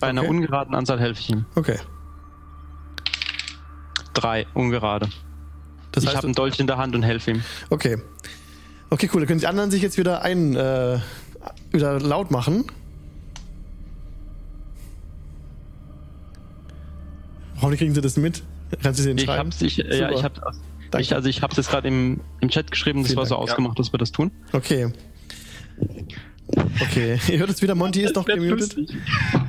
[0.01, 0.29] Bei einer Okay.
[0.29, 1.45] ungeraden Anzahl helfe ich ihm.
[1.55, 1.79] Okay.
[4.13, 5.09] Drei, ungerade.
[5.95, 7.43] Das ich habe einen Dolch in der Hand und helfe ihm.
[7.69, 7.97] okay.
[8.89, 9.21] Okay, cool.
[9.21, 10.99] Dann können die anderen sich jetzt wieder ein, äh,
[11.71, 12.65] wieder laut machen.
[17.55, 18.43] Hoffentlich kriegen sie das mit.
[18.81, 20.39] Kannst du sie den Ich hab's, ich, äh, ja, ich hab,
[20.99, 22.99] ich, also ich habe es gerade im, im Chat geschrieben.
[22.99, 23.53] Das Vielen war so Dank, ja.
[23.53, 24.31] ausgemacht, dass wir das tun.
[24.51, 24.91] Okay.
[26.81, 28.75] Okay, ihr hört es wieder, Monty ist noch gemutet.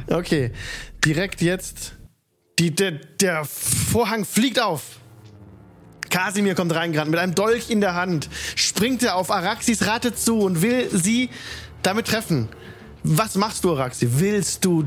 [0.08, 0.52] Okay,
[1.04, 1.94] direkt jetzt.
[2.58, 4.98] Die, der, der Vorhang fliegt auf.
[6.10, 10.38] Kasimir kommt reingerannt mit einem Dolch in der Hand, springt er auf Araxis Ratte zu
[10.40, 11.30] und will sie
[11.82, 12.48] damit treffen.
[13.02, 14.08] Was machst du, Araxi?
[14.18, 14.84] Willst du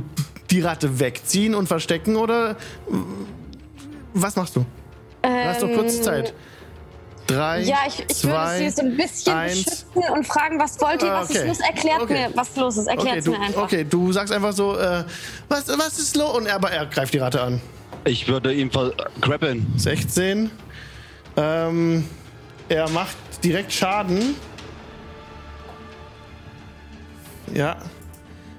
[0.52, 2.56] die Ratte wegziehen und verstecken oder
[4.14, 4.66] was machst du?
[5.22, 6.34] Du hast doch kurz Zeit.
[7.28, 9.64] Drei, Ähm, Ja, ich, ich zwei, würde sie so ein bisschen eins.
[9.64, 11.40] beschützen und fragen, was wollt ihr, was okay.
[11.40, 11.60] ist los?
[11.60, 12.28] Erklärt Okay.
[12.28, 12.88] mir, was los ist.
[12.88, 13.64] Erklärt Okay du, mir einfach.
[13.64, 15.04] okay, du sagst einfach so, äh,
[15.48, 16.36] was, was ist los?
[16.36, 17.62] Und er, aber er greift die Ratte an.
[18.06, 19.68] Ich würde ihn vergrappen.
[19.78, 20.50] 16.
[21.40, 22.04] Ähm,
[22.68, 24.36] er macht direkt Schaden.
[27.54, 27.78] Ja.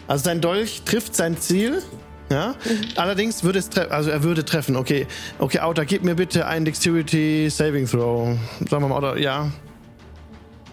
[0.08, 1.82] Also sein Dolch trifft sein Ziel.
[2.30, 2.54] Ja.
[2.96, 4.76] Allerdings würde es treffen, also er würde treffen.
[4.76, 5.06] Okay,
[5.38, 8.36] okay, Outer, gib mir bitte einen Dexterity Saving Throw.
[8.68, 9.50] Sagen wir mal, Outer, ja,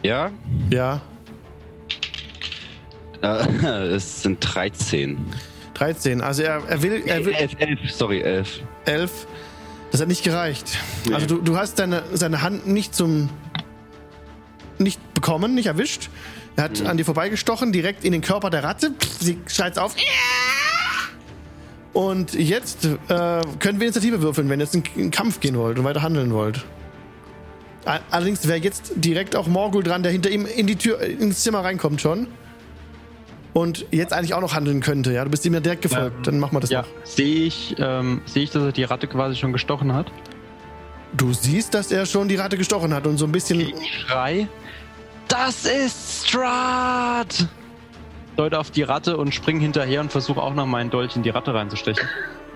[0.03, 0.31] Ja?
[0.69, 1.01] ja.
[3.21, 3.27] Äh,
[3.95, 5.17] es sind 13.
[5.73, 6.21] 13.
[6.21, 8.59] Also er, er will, er will, 11, 11, sorry, 11.
[8.85, 9.27] 11.
[9.91, 10.77] Das hat nicht gereicht.
[11.13, 13.29] Also du, du hast deine, seine Hand nicht zum.
[14.77, 16.09] nicht bekommen, nicht erwischt.
[16.55, 18.91] Er hat an dir vorbeigestochen, direkt in den Körper der Ratte.
[19.19, 19.95] Sie schreit auf.
[21.93, 22.97] Und jetzt äh,
[23.59, 26.33] können wir Initiative würfeln, wenn ihr jetzt in, in Kampf gehen wollt und weiter handeln
[26.33, 26.63] wollt.
[28.11, 31.63] Allerdings wäre jetzt direkt auch Morgul dran, der hinter ihm in die Tür, ins Zimmer
[31.63, 32.27] reinkommt schon.
[33.53, 35.11] Und jetzt eigentlich auch noch handeln könnte.
[35.13, 36.27] Ja, du bist ihm ja direkt gefolgt.
[36.27, 36.87] Dann machen wir das Ja, noch.
[37.03, 40.11] sehe ich, ähm, sehe ich, dass er die Ratte quasi schon gestochen hat.
[41.13, 43.59] Du siehst, dass er schon die Ratte gestochen hat und so ein bisschen.
[43.61, 43.73] Ich
[44.05, 44.47] schrei.
[45.27, 47.47] Das ist Strahd!
[48.35, 51.29] Deute auf die Ratte und spring hinterher und versuche auch noch meinen Dolch in die
[51.31, 52.07] Ratte reinzustechen.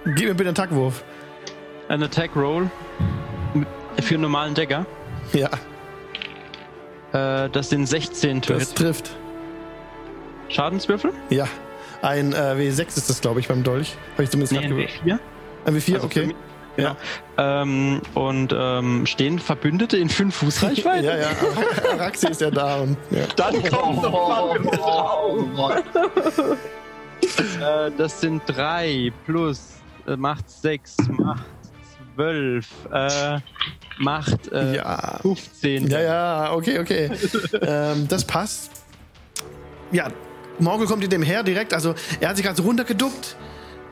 [0.05, 1.03] Gib mir bitte einen Tackwurf.
[1.89, 2.69] Ein Attack Roll
[3.99, 4.85] für einen normalen Decker.
[5.33, 5.49] Ja,
[7.13, 9.11] Äh, das sind 16 to das trifft.
[10.51, 11.11] Schadenswürfel?
[11.29, 11.47] Ja.
[12.01, 13.95] Ein äh, W6 ist das, glaube ich, beim Dolch.
[14.13, 15.03] Habe ich zumindest Nee, ein gerade gehört.
[15.05, 15.19] W4.
[15.65, 16.25] Ein W4, Also okay.
[16.27, 16.35] mich-
[16.77, 16.95] Ja.
[17.37, 21.05] Ähm, und ähm, stehen Verbündete in 5 Fuß Reichweite?
[21.07, 21.29] Ja, ja.
[21.93, 22.97] Araxi ist ja da und.
[23.11, 23.25] Ja.
[23.35, 24.11] Dann kommt noch
[25.57, 25.83] mal
[27.61, 29.75] äh, Das sind 3 plus
[30.07, 31.45] äh, macht 6, macht
[32.15, 33.39] 12, äh,
[33.99, 35.19] macht äh, Ja.
[35.21, 35.87] 15.
[35.87, 37.11] Ja, ja, okay, okay.
[37.61, 38.71] ähm, das passt.
[39.91, 40.07] Ja,
[40.61, 41.73] Morgul kommt hinter ihm her direkt.
[41.73, 43.35] Also, er hat sich gerade so runtergeduckt,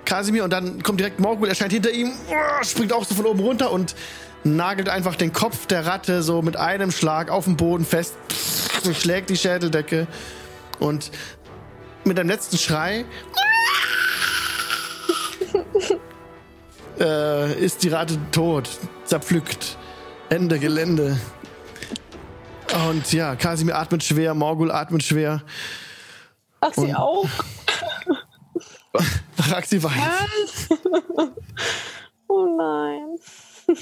[0.06, 3.40] Kasimir, und dann kommt direkt Morgul, erscheint hinter ihm, uh, springt auch so von oben
[3.40, 3.96] runter und
[4.44, 8.16] nagelt einfach den Kopf der Ratte so mit einem Schlag auf den Boden fest,
[8.94, 10.08] schlägt die Schädeldecke
[10.80, 11.12] und
[12.06, 13.06] mit einem letzten Schrei
[17.00, 18.70] äh, ist die Ratte tot,
[19.06, 19.78] zerpflückt.
[20.30, 21.20] Ende Gelände.
[22.88, 25.41] Und ja, Kasimir atmet schwer, Morgul atmet schwer.
[26.61, 27.30] Ach, sie Und- auch.
[29.49, 30.69] Raxi weint.
[32.31, 33.18] Oh nein.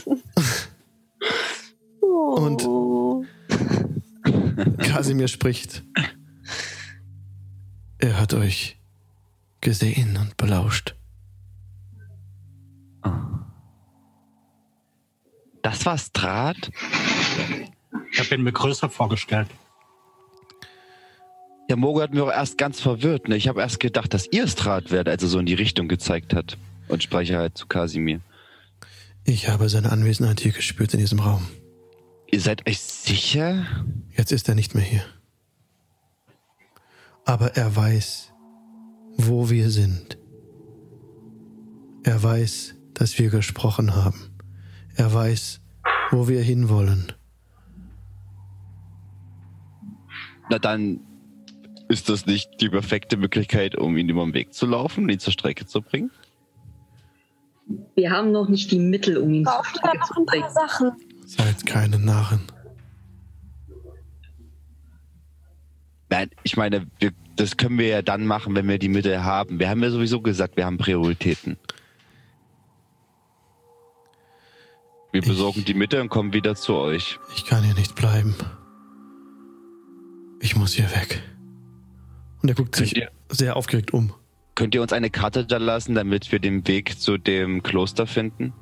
[2.02, 2.36] oh.
[2.38, 3.28] Und-
[4.80, 5.84] Kasimir spricht.
[7.98, 8.80] Er hat euch
[9.60, 10.96] gesehen und belauscht.
[15.62, 16.72] Das war Strat?
[18.14, 19.50] Ich habe ihn mir größer vorgestellt.
[21.70, 23.28] Ja, Mogo hat mir auch erst ganz verwirrt.
[23.28, 23.36] Ne?
[23.36, 26.34] Ich habe erst gedacht, dass ihr Strat werdet, als er so in die Richtung gezeigt
[26.34, 26.58] hat.
[26.88, 28.22] Und spreche halt zu Kasimir.
[29.26, 31.46] Ich habe seine Anwesenheit hier gespürt in diesem Raum.
[32.32, 33.66] Ihr seid euch sicher?
[34.16, 35.04] Jetzt ist er nicht mehr hier.
[37.26, 38.32] Aber er weiß,
[39.18, 40.18] wo wir sind.
[42.04, 44.32] Er weiß, dass wir gesprochen haben.
[44.96, 45.60] Er weiß,
[46.12, 47.12] wo wir hinwollen.
[50.50, 51.02] Na dann
[51.90, 55.20] ist das nicht die perfekte Möglichkeit, um ihn über den Weg zu laufen und ihn
[55.20, 56.12] zur Strecke zu bringen?
[57.96, 60.50] Wir haben noch nicht die Mittel, um ihn zur Strecke noch zu ein paar bringen.
[60.54, 60.92] Sachen.
[61.26, 62.42] Seid keine Narren.
[66.10, 69.24] Na, Nein, ich meine, wir, das können wir ja dann machen, wenn wir die Mittel
[69.26, 69.60] haben.
[69.60, 71.58] Wir haben ja sowieso gesagt, wir haben Prioritäten.
[75.12, 77.20] Wir Ich- besorgen die Mittel und kommen wieder zu euch.
[77.36, 78.36] Ich kann hier nicht bleiben.
[80.40, 81.22] Ich muss hier weg.
[82.42, 84.14] Und er guckt Könnt sich ihr- sehr aufgeregt um.
[84.56, 88.54] Könnt ihr uns eine Karte da lassen, damit wir den Weg zu dem Kloster finden?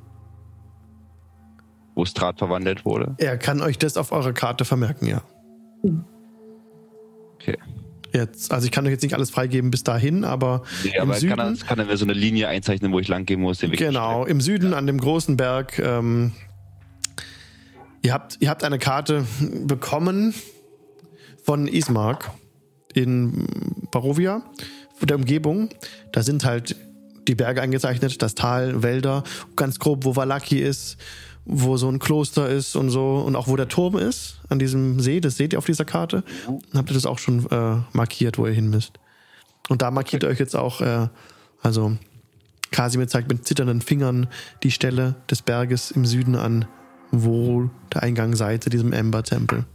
[1.94, 3.16] Wo Strat verwandelt wurde?
[3.18, 5.22] Er kann euch das auf eurer Karte vermerken, ja.
[7.36, 7.58] Okay.
[8.14, 11.14] Jetzt, also ich kann euch jetzt nicht alles freigeben bis dahin, aber Nee, im aber
[11.16, 13.60] Süden, kann er, kann er mir so eine Linie einzeichnen, wo ich lang gehen muss?
[13.60, 15.80] Den Weg genau, im Süden an dem großen Berg.
[15.80, 16.32] Ähm,
[18.02, 19.26] ihr, habt, ihr habt eine Karte
[19.66, 20.34] bekommen
[21.44, 22.32] von Ismark
[22.96, 23.48] in
[23.92, 24.42] Barovia,
[25.02, 25.70] der Umgebung.
[26.12, 26.76] Da sind halt
[27.28, 29.24] die Berge eingezeichnet, das Tal, Wälder,
[29.56, 30.98] ganz grob, wo Valaki ist,
[31.46, 35.00] wo so ein Kloster ist und so und auch wo der Turm ist an diesem
[35.00, 36.24] See, das seht ihr auf dieser Karte.
[36.48, 38.94] Dann habt ihr das auch schon äh, markiert, wo ihr hin müsst.
[39.70, 41.08] Und da markiert ihr euch jetzt auch, äh,
[41.62, 41.98] also
[42.72, 44.28] Kasimir zeigt mit zitternden Fingern
[44.64, 46.66] die Stelle des Berges im Süden an,
[47.12, 49.66] wo der Eingang sei zu diesem Ember-Tempel.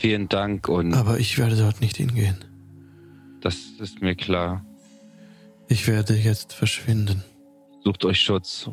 [0.00, 2.42] Vielen Dank und Aber ich werde dort nicht hingehen.
[3.42, 4.64] das ist mir klar.
[5.68, 7.22] Ich werde jetzt verschwinden.
[7.84, 8.70] Sucht euch Schutz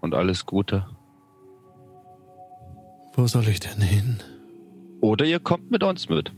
[0.00, 0.86] und alles Gute.
[3.14, 4.20] Wo soll ich denn hin?
[5.02, 6.32] Oder ihr kommt mit uns mit.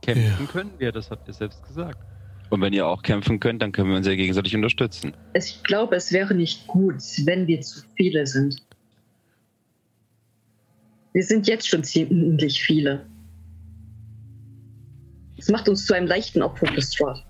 [0.00, 1.98] Kämpfen können wir, das habt ihr selbst gesagt.
[2.48, 5.12] Und wenn ihr auch kämpfen könnt, dann können wir uns ja gegenseitig unterstützen.
[5.34, 8.65] Ich glaube, es wäre nicht gut, wenn wir zu viele sind.
[11.16, 13.06] Wir sind jetzt schon ziemlich viele.
[15.38, 17.24] Es macht uns zu einem leichten Opfer für Strahd.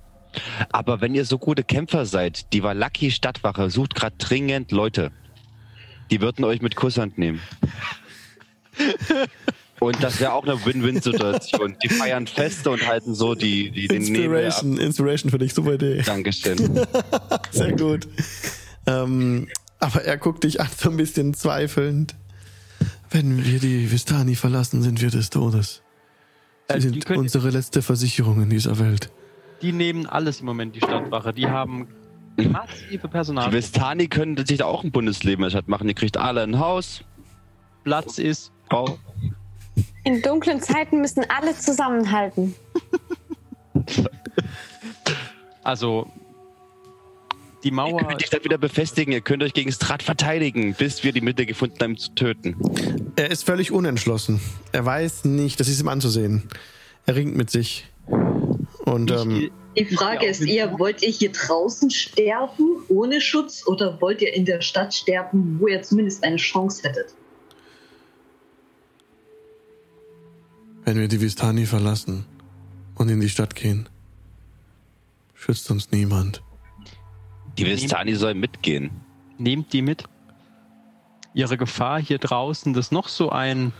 [0.72, 5.12] Aber wenn ihr so gute Kämpfer seid, die Valaki Stadtwache sucht gerade dringend Leute.
[6.10, 7.40] Die würden euch mit Kusshand nehmen.
[9.78, 11.76] Und das wäre auch eine Win-Win-Situation.
[11.84, 14.46] Die feiern Feste und halten so die, die den Nebel ab.
[14.46, 16.02] Inspiration, Inspiration für dich, super Idee.
[16.02, 16.58] Dankeschön.
[17.52, 18.08] Sehr gut.
[18.88, 19.46] Ähm,
[19.78, 22.16] aber er guckt dich an, so ein bisschen zweifelnd.
[23.10, 25.82] Wenn wir die Vistani verlassen, sind wir des Todes.
[26.68, 29.10] Sie Äh, die sind können- unsere letzte Versicherung in dieser Welt.
[29.62, 31.32] Die nehmen alles im Moment, die Stadtwache.
[31.32, 31.88] Die haben
[32.36, 33.52] massive Die Personal.
[33.52, 35.88] Vistani können sich da auch ein Bundesleben in der Stadt machen.
[35.88, 37.02] Ihr kriegt alle ein Haus,
[37.84, 38.52] Platz ist.
[38.68, 38.98] Frau.
[40.04, 42.54] In dunklen Zeiten müssen alle zusammenhalten.
[45.62, 46.08] Also,
[47.66, 48.06] die Ihr Mauer.
[48.06, 49.12] könnt die Stadt wieder befestigen.
[49.12, 52.56] Ihr könnt euch gegen Strat verteidigen, bis wir die Mitte gefunden haben, zu töten.
[53.16, 54.40] Er ist völlig unentschlossen.
[54.72, 56.44] Er weiß nicht, das ist ihm anzusehen.
[57.06, 57.86] Er ringt mit sich.
[58.84, 64.22] Und ähm, Die Frage ist eher, wollt ihr hier draußen sterben, ohne Schutz, oder wollt
[64.22, 67.14] ihr in der Stadt sterben, wo ihr zumindest eine Chance hättet?
[70.86, 72.26] wenn wir die Vistani verlassen
[72.94, 73.88] und in die Stadt gehen,
[75.34, 76.42] schützt uns niemand.
[77.58, 78.90] Die Vistani sollen mitgehen.
[79.38, 80.04] Nehmt die mit.
[81.32, 83.72] Ihre Gefahr hier draußen, dass noch so ein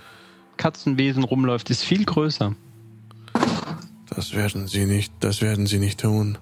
[0.57, 2.55] Katzenwesen rumläuft, ist viel größer.
[4.09, 6.39] Das werden sie nicht, das werden sie nicht tun.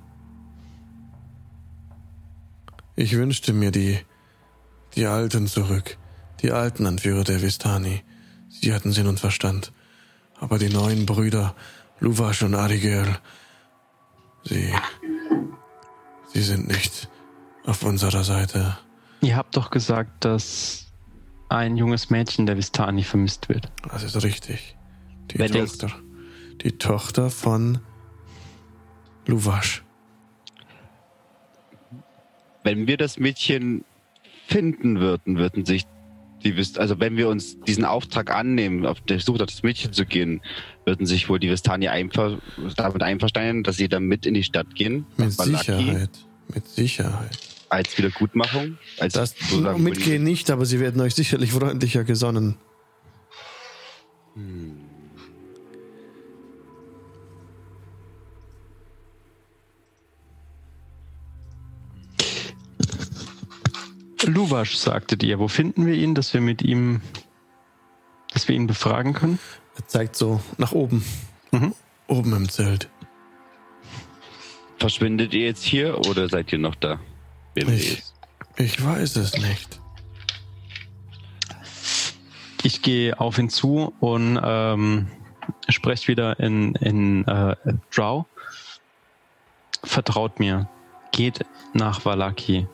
[2.97, 3.99] Ich wünschte mir die,
[4.95, 5.99] die Alten zurück,
[6.43, 8.03] die alten Anführer der Vistani.
[8.49, 9.73] Sie hatten Sinn und Verstand.
[10.39, 11.57] Aber die neuen Brüder,
[11.99, 13.19] Luvash und Arigel,
[14.45, 14.73] sie,
[16.33, 17.09] sie sind nicht
[17.65, 18.79] auf unserer Seite.
[19.21, 20.87] Ihr habt doch gesagt, dass
[21.49, 23.71] ein junges Mädchen der Vistani vermisst wird.
[23.91, 24.77] Das ist richtig.
[25.31, 25.91] Die es- Tochter,
[26.63, 27.79] die Tochter von
[29.27, 29.83] Luvash.
[32.63, 33.85] Wenn wir das Mädchen
[34.47, 35.85] finden würden, würden sich
[36.45, 39.95] die Vist also wenn wir uns diesen Auftrag annehmen, auf der Suche nach das Mädchen
[39.95, 40.43] zu gehen,
[40.85, 42.39] würden sich wohl die Vistani einver
[42.77, 46.11] damit einverstanden, dass sie dann mit in die Stadt gehen, Mit Sicherheit.
[46.53, 47.39] Mit Sicherheit.
[47.69, 52.57] Als Wiedergutmachung, als Das sozusagen mitgehen nicht, aber sie werden euch sicherlich freundlicher gesonnen.
[64.27, 65.39] Luwasch, sagtet ihr.
[65.39, 67.01] Wo finden wir ihn, dass wir mit ihm,
[68.33, 69.39] dass wir ihn befragen können?
[69.77, 71.05] Er zeigt so nach oben.
[71.51, 71.75] Mhm.
[72.07, 72.89] Oben im Zelt.
[74.79, 77.01] Verschwindet ihr jetzt hier oder seid ihr noch da?
[77.55, 78.15] Wer Ich- weiß.
[78.57, 79.81] Ich weiß es nicht.
[82.63, 85.09] Ich gehe auf ihn zu und ähm,
[85.69, 87.57] spreche wieder in, in äh,
[87.95, 88.27] Drow.
[89.83, 90.69] Vertraut mir.
[91.13, 91.45] Geht
[91.75, 92.67] nach Valaki.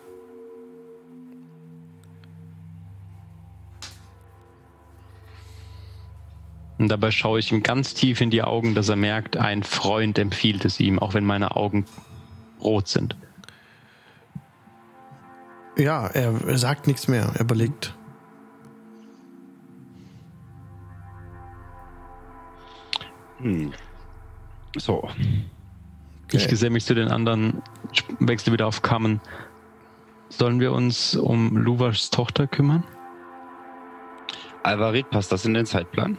[6.79, 10.19] Und dabei schaue ich ihm ganz tief in die Augen, dass er merkt, ein Freund
[10.19, 11.85] empfiehlt es ihm, auch wenn meine Augen
[12.63, 13.17] rot sind.
[15.77, 17.33] Ja, er, sagt nichts mehr.
[17.35, 17.95] Er überlegt.
[23.39, 23.73] Hm.
[24.77, 25.09] So.
[26.33, 27.63] Ich geselle mich zu den anderen,
[28.19, 29.21] wechsle wieder auf Kammen.
[30.29, 32.85] Sollen wir uns um Luvas Tochter kümmern?
[34.63, 36.19] Alvarit, passt das in den Zeitplan?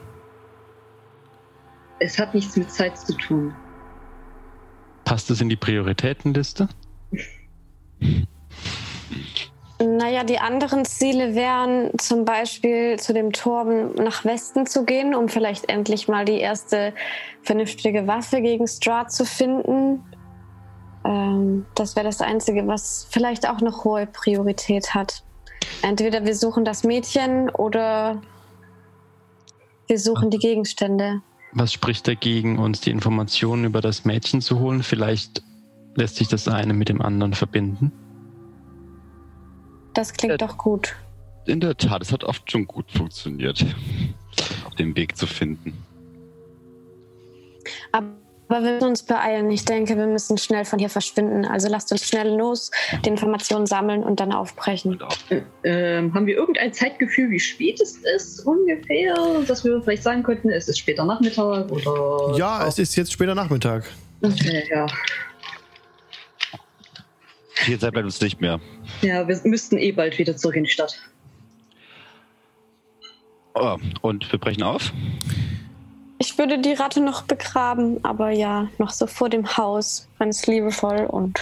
[2.00, 3.54] Es hat nichts mit Zeit zu tun.
[5.06, 6.68] Passt es in die Prioritätenliste?
[9.84, 15.28] Naja, die anderen Ziele wären zum Beispiel zu dem Turm nach Westen zu gehen, um
[15.28, 16.94] vielleicht endlich mal die erste
[17.42, 20.04] vernünftige Waffe gegen Strahd zu finden.
[21.04, 25.24] Ähm, das wäre das Einzige, was vielleicht auch noch hohe Priorität hat.
[25.82, 28.22] Entweder wir suchen das Mädchen oder
[29.88, 31.22] wir suchen die Gegenstände.
[31.54, 34.84] Was spricht dagegen, uns die Informationen über das Mädchen zu holen?
[34.84, 35.44] Vielleicht
[35.96, 37.92] lässt sich das eine mit dem anderen verbinden.
[39.94, 40.96] Das klingt Äh, doch gut.
[41.46, 43.66] In der Tat, es hat oft schon gut funktioniert,
[44.66, 45.84] auf den Weg zu finden.
[47.92, 48.08] Aber
[48.50, 49.50] wir müssen uns beeilen.
[49.50, 51.46] Ich denke, wir müssen schnell von hier verschwinden.
[51.46, 52.70] Also lasst uns schnell los,
[53.06, 55.00] die Informationen sammeln und dann aufbrechen.
[55.64, 59.16] Ähm, haben wir irgendein Zeitgefühl, wie spät es ist ungefähr?
[59.48, 62.38] Dass wir vielleicht sagen könnten, es ist später Nachmittag oder.
[62.38, 63.86] Ja, es ist jetzt später Nachmittag.
[64.22, 64.86] Okay, ja.
[67.54, 68.60] Viel Zeit bleibt uns nicht mehr.
[69.02, 71.00] Ja, wir müssten eh bald wieder zurück in die Stadt.
[73.54, 74.92] Oh, und wir brechen auf?
[76.18, 81.06] Ich würde die Ratte noch begraben, aber ja, noch so vor dem Haus, ganz liebevoll
[81.10, 81.40] und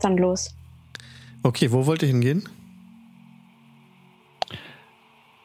[0.00, 0.54] dann los.
[1.42, 2.48] Okay, wo wollt ihr hingehen?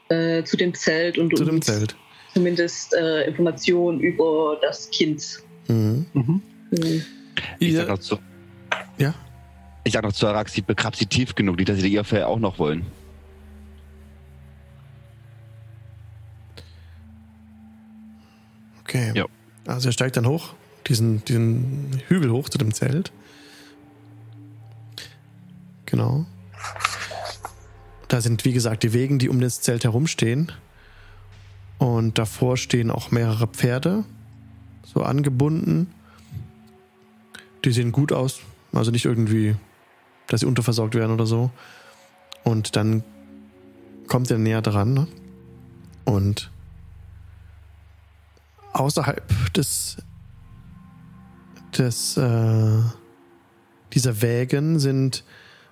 [0.10, 1.96] Äh, zu dem Zelt und Zu dem uns Zelt.
[2.34, 5.40] zumindest äh, Informationen über das Kind.
[5.68, 6.06] Mhm.
[6.14, 6.42] Mhm.
[7.60, 8.18] Ich Ihr- sag noch zu,
[8.98, 9.14] ja?
[9.84, 12.40] Ich sag noch zu Araxi, begrab sie tief genug, nicht, dass sie ihr Fell auch
[12.40, 12.86] noch wollen.
[18.84, 19.12] Okay.
[19.16, 19.26] Ja.
[19.66, 20.53] Also er steigt dann hoch,
[20.88, 23.12] diesen, diesen Hügel hoch zu dem Zelt.
[25.86, 26.26] Genau.
[28.08, 30.52] Da sind, wie gesagt, die Wegen, die um das Zelt herumstehen.
[31.78, 34.03] Und davor stehen auch mehrere Pferde,
[34.84, 35.88] so angebunden.
[37.64, 38.41] Die sehen gut aus.
[38.74, 39.56] Also nicht irgendwie,
[40.27, 41.52] dass sie unterversorgt werden oder so.
[42.43, 43.03] Und dann
[44.07, 44.93] kommt er näher dran.
[44.93, 45.07] Ne?
[46.06, 46.52] Und
[48.73, 49.98] außerhalb des,
[51.77, 52.81] des äh,
[53.93, 55.23] dieser Wägen sind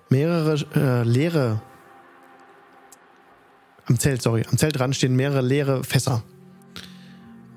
[0.08, 1.62] mehrere äh, leere
[3.90, 6.22] am Zelt, sorry, am Zeltrand stehen mehrere leere Fässer.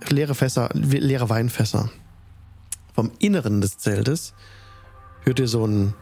[0.09, 1.89] Leere Fässer, leere Weinfässer.
[2.93, 4.33] Vom Inneren des Zeltes
[5.21, 5.93] hört ihr so einen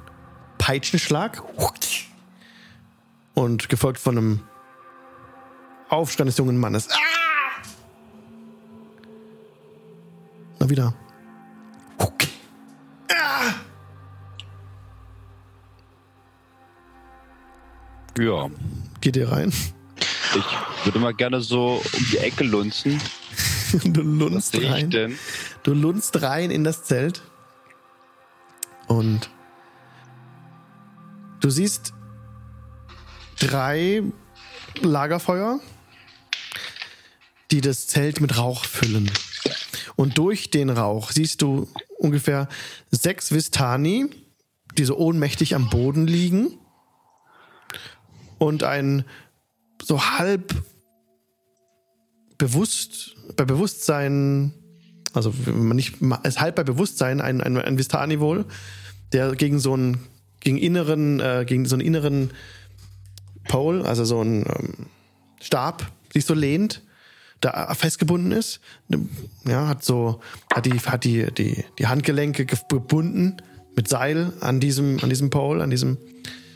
[0.61, 1.41] Peitschenschlag
[3.33, 4.39] und gefolgt von einem
[5.89, 6.87] Aufstand des jungen Mannes.
[6.91, 6.97] Ah!
[10.59, 10.93] Na wieder.
[18.19, 18.51] Ja.
[18.99, 19.51] Geht ihr rein?
[20.35, 23.01] Ich würde mal gerne so um die Ecke lunzen.
[23.85, 24.89] Du lunzt rein.
[24.91, 25.17] denn?
[25.63, 27.21] Du lunzt rein in das Zelt.
[28.87, 29.29] Und
[31.41, 31.93] du siehst
[33.39, 34.03] drei
[34.81, 35.59] Lagerfeuer,
[37.51, 39.11] die das Zelt mit Rauch füllen.
[39.95, 42.47] Und durch den Rauch siehst du ungefähr
[42.89, 44.09] sechs Vistani,
[44.77, 46.57] die so ohnmächtig am Boden liegen.
[48.37, 49.05] Und ein
[49.83, 50.55] so halb
[52.37, 54.53] bewusst, bei Bewusstsein,
[55.13, 58.45] also nicht, es halb bei Bewusstsein, ein, ein, ein Vistani wohl,
[59.11, 60.07] der gegen so einen,
[60.41, 62.31] gegen inneren, äh, gegen so einen inneren
[63.47, 64.73] Pole, also so einen ähm,
[65.41, 66.83] Stab, sich so lehnt,
[67.39, 68.59] da festgebunden ist,
[69.45, 70.19] ja, hat so,
[70.53, 73.37] hat die, hat die, die, die Handgelenke ge- gebunden
[73.75, 75.97] mit Seil an diesem, an diesem Pole, an diesem,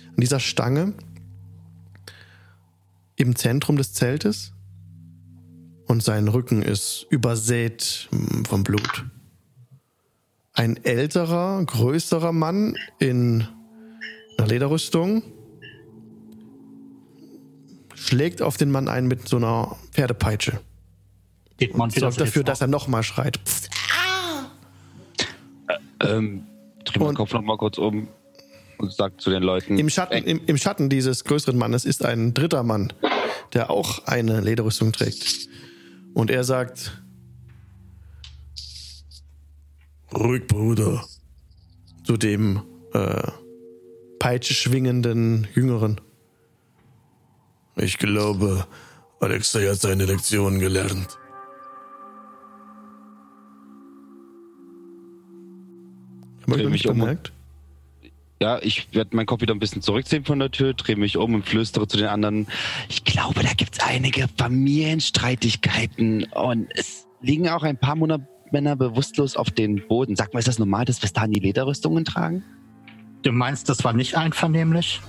[0.10, 0.94] an dieser Stange
[3.16, 4.52] im Zentrum des Zeltes
[5.88, 9.06] und sein Rücken ist übersät mm, vom Blut.
[10.54, 13.48] Ein älterer, größerer Mann in
[14.38, 15.24] einer Lederrüstung
[17.94, 20.60] schlägt auf den Mann ein mit so einer Pferdepeitsche.
[21.58, 23.40] Geht Monty Sorgt dafür, dass er nochmal schreit.
[26.02, 26.46] Ähm,
[26.84, 28.08] dreh meinen Und- Kopf noch mal kurz um
[28.78, 29.78] und sag zu den Leuten.
[29.80, 32.92] Im Schatten, im, Im Schatten dieses größeren Mannes ist ein dritter Mann,
[33.54, 35.48] der auch eine Lederrüstung trägt.
[36.14, 37.02] Und er sagt,
[40.14, 41.06] Ruhig, Bruder.
[42.04, 42.62] Zu dem
[42.94, 43.32] äh,
[44.26, 46.02] Peitsche schwingenden Jüngeren.
[47.76, 48.66] Ich glaube,
[49.20, 51.20] Alexei hat seine Lektion gelernt.
[56.42, 56.98] Hab ich Dreh noch mich nicht um.
[56.98, 57.34] bemerkt.
[58.42, 61.36] Ja, ich werde meinen Kopf wieder ein bisschen zurückziehen von der Tür, drehe mich um
[61.36, 62.48] und flüstere zu den anderen.
[62.90, 69.36] Ich glaube, da gibt es einige Familienstreitigkeiten und es liegen auch ein paar Männer bewusstlos
[69.36, 70.16] auf den Boden.
[70.16, 72.44] Sag mal, ist das normal, dass wir die Lederrüstungen tragen?
[73.26, 75.02] Du meinst, das war nicht einvernehmlich?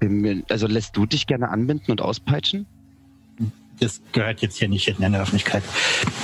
[0.00, 2.64] Mir- Also lässt du dich gerne anbinden und auspeitschen?
[3.80, 5.64] Das gehört jetzt hier nicht in der Öffentlichkeit.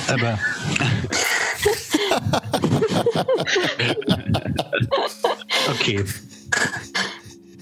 [0.09, 0.39] Aber
[5.69, 6.05] okay.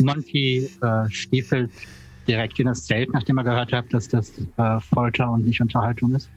[0.03, 1.71] Monty äh, stiefelt
[2.29, 6.15] direkt in das Zelt, nachdem er gehört hat, dass das äh, Folter und nicht Unterhaltung
[6.15, 6.29] ist.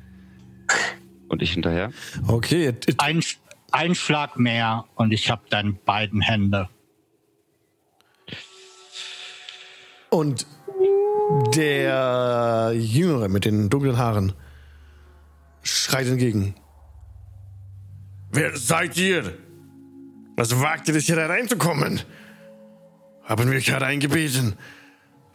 [1.27, 1.91] Und ich hinterher?
[2.27, 3.21] Okay, Ein,
[3.71, 6.69] ein Schlag mehr und ich habe dann beiden Hände.
[10.09, 10.45] und
[11.55, 14.33] der Jüngere mit den dunklen Haaren
[15.61, 16.55] schreit entgegen.
[18.31, 19.37] Wer seid ihr?
[20.35, 22.01] Was wagt ihr es, hier hereinzukommen?
[23.23, 24.55] Haben wir euch hereingebeten?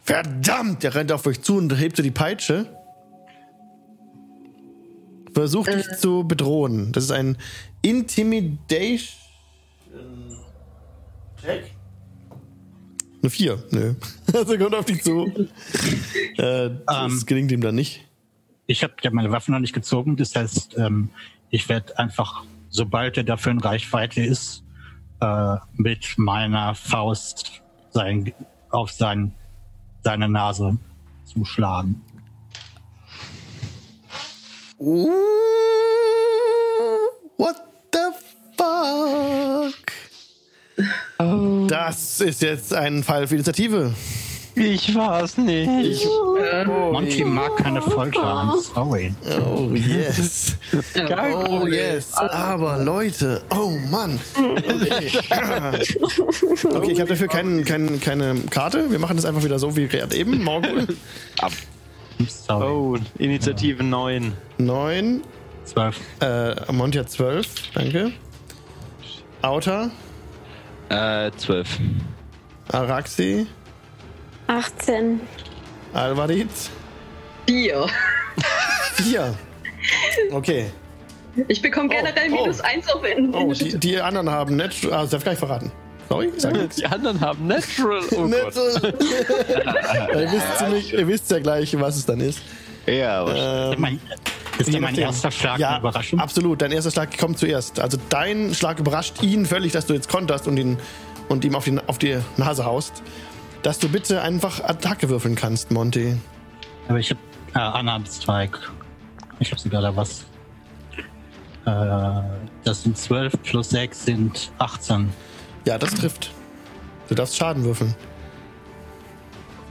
[0.03, 0.83] Verdammt!
[0.83, 2.77] Der rennt auf euch zu und hebt die Peitsche.
[5.33, 6.91] Versucht dich zu bedrohen.
[6.91, 7.37] Das ist ein
[7.83, 9.19] Intimidation.
[11.39, 11.71] Check.
[13.21, 13.93] Eine 4, nö.
[14.33, 15.27] Also kommt auf dich zu.
[16.37, 17.23] äh, das Ähm.
[17.27, 18.01] gelingt ihm dann nicht.
[18.65, 21.09] Ich habe ja meine Waffe noch nicht gezogen, das heißt, ähm,
[21.51, 24.63] ich werde einfach, sobald er dafür in Reichweite ist,
[25.19, 27.61] äh, mit meiner Faust
[27.91, 28.33] sein,
[28.71, 29.33] auf sein,
[30.03, 30.77] seine Nase
[31.25, 32.01] zuschlagen.
[37.37, 37.55] What
[38.63, 39.91] fuck?
[41.67, 43.93] Das ist jetzt ein Fall für Initiative.
[44.55, 46.07] Ich war's nicht.
[46.67, 49.13] Monty mag keine Folter, I'm sorry.
[49.43, 50.57] Oh yes.
[50.71, 52.13] Oh yes.
[52.13, 54.19] Aber Leute, oh Mann.
[54.35, 55.11] Okay,
[56.75, 58.91] okay ich habe dafür kein, kein, keine Karte.
[58.91, 60.43] Wir machen das einfach wieder so wie gerade eben.
[60.43, 60.87] Morgen.
[62.49, 64.33] Oh, Initiative 9.
[64.59, 65.21] 9.
[65.65, 65.99] Zwölf.
[66.19, 67.47] Äh, Monty hat 12.
[67.73, 68.11] Danke.
[69.43, 69.91] Auta.
[70.87, 71.77] Äh, zwölf.
[72.71, 73.45] Araxi.
[74.47, 75.19] 18.
[75.93, 76.47] Alvarit.
[77.45, 77.87] Vier.
[78.93, 79.35] 4.
[80.31, 80.67] Okay.
[81.49, 82.35] Ich bekomme generell oh.
[82.35, 84.93] minus eins auf in Oh, die, die anderen haben Natural.
[84.93, 85.71] Ah, das darf ich gar nicht verraten.
[86.07, 86.79] Sorry, sag jetzt.
[86.79, 88.01] Die anderen haben Natural.
[88.11, 88.29] Oh Gott.
[88.29, 88.93] Natural.
[90.21, 92.41] ihr, wisst ziemlich, ihr wisst ja gleich, was es dann ist.
[92.85, 93.99] Ja, aber Mein,
[94.57, 96.19] ist ja mein erster Schlag ja, eine Überraschung?
[96.19, 97.79] Absolut, dein erster Schlag kommt zuerst.
[97.79, 100.77] Also dein Schlag überrascht ihn völlig, dass du jetzt konterst und, ihn,
[101.29, 103.03] und ihm auf die, auf die Nase haust.
[103.61, 106.17] Dass du bitte einfach Attacke würfeln kannst, Monty.
[106.87, 107.19] Aber ich habe
[107.53, 108.59] äh, Unarmed Strike.
[109.39, 110.25] Ich habe sogar da was.
[111.65, 112.21] Äh,
[112.63, 115.09] das sind 12 plus 6 sind 18.
[115.65, 116.31] Ja, das trifft.
[117.07, 117.95] Du darfst Schaden würfeln.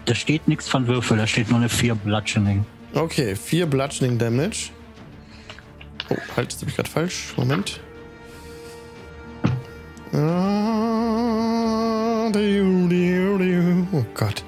[0.06, 2.64] Da steht nichts von Würfel, da steht nur eine 4 Bludgeoning.
[2.94, 4.70] Okay, 4 Bludgeoning Damage.
[6.10, 7.32] Oh, halt, das habe ich gerade falsch.
[7.36, 7.80] Moment.
[13.92, 14.44] Oh Gott.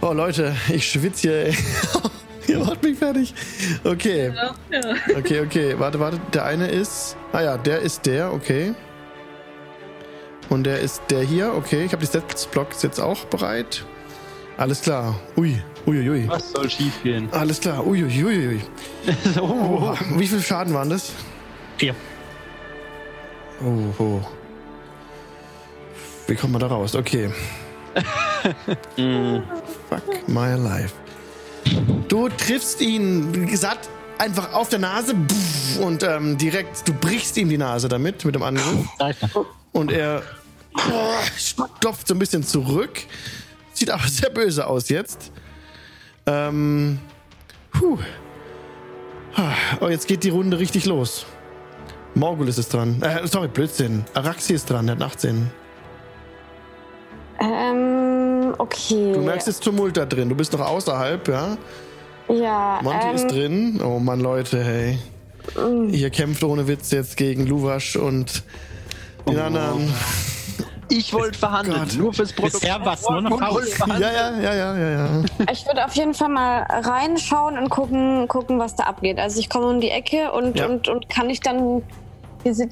[0.00, 1.46] Oh Leute, ich schwitze hier.
[1.46, 1.56] ey.
[2.48, 3.34] Ihr macht mich fertig.
[3.84, 4.32] Okay.
[5.16, 5.78] Okay, okay.
[5.78, 6.20] Warte, warte.
[6.32, 7.16] Der eine ist.
[7.32, 8.74] Ah ja, der ist der, okay.
[10.48, 11.84] Und der ist der hier, okay.
[11.84, 13.84] Ich habe die Stats-Blocks jetzt auch bereit.
[14.56, 15.18] Alles klar.
[15.36, 16.28] Ui, ui, ui.
[16.28, 17.28] Was soll schiefgehen?
[17.32, 17.86] Alles klar.
[17.86, 18.24] Uiuiuiui.
[18.24, 18.60] Ui, ui.
[19.40, 21.12] oh, Wie viel Schaden waren das?
[21.78, 21.94] 4.
[23.62, 24.20] Oh, oh.
[26.26, 26.94] Wie kommt man da raus?
[26.94, 27.30] Okay.
[29.88, 30.94] Fuck my life.
[32.08, 33.88] Du triffst ihn, wie gesagt,
[34.18, 35.14] einfach auf der Nase
[35.80, 38.86] und ähm, direkt, du brichst ihm die Nase damit, mit dem Angriff.
[39.72, 40.22] Und er
[40.74, 43.02] oh, klopft so ein bisschen zurück.
[43.72, 45.32] Sieht aber sehr böse aus jetzt.
[46.26, 46.98] Ähm.
[47.72, 47.98] Puh.
[49.80, 51.26] Oh, jetzt geht die Runde richtig los.
[52.14, 53.02] Morgul ist dran.
[53.02, 54.04] Äh, sorry, Blödsinn.
[54.14, 55.50] Araxi ist dran, der hat 18.
[57.38, 59.12] Ähm, okay.
[59.12, 60.30] Du merkst jetzt Tumult da drin.
[60.30, 61.58] Du bist noch außerhalb, ja?
[62.28, 63.80] Ja, Monty ähm, ist drin.
[63.84, 64.98] Oh Mann, Leute, hey.
[65.90, 68.42] Ihr kämpft ohne Witz jetzt gegen Luwasch und
[69.28, 69.92] den anderen.
[70.88, 71.94] Ich wollte verhandeln, Gott.
[71.96, 72.60] nur fürs Protokoll.
[72.60, 73.78] Bisher war es nur eine Faust.
[73.88, 75.08] Ja, ja, ja, ja, ja, ja.
[75.50, 79.18] Ich würde auf jeden Fall mal reinschauen und gucken, gucken, was da abgeht.
[79.18, 80.66] Also ich komme um die Ecke und, Ja.
[80.66, 81.82] und, und kann ich dann.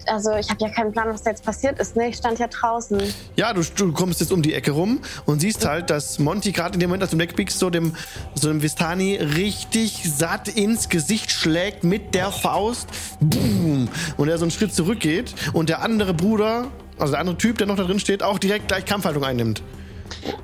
[0.06, 1.96] Also ich habe ja keinen Plan, was da jetzt passiert ist.
[1.96, 2.06] Ne?
[2.10, 3.02] Ich stand ja draußen.
[3.34, 6.74] Ja, du, du kommst jetzt um die Ecke rum und siehst halt, dass Monty gerade
[6.74, 7.96] in dem Moment, als du wegbiegst, so dem,
[8.36, 12.86] so dem Vistani richtig satt ins Gesicht schlägt mit der Faust.
[13.18, 13.88] Boom.
[14.16, 16.66] Und er so einen Schritt zurückgeht und der andere Bruder,
[16.98, 19.62] also der andere Typ, der noch da drin steht, auch direkt gleich Kampfhaltung einnimmt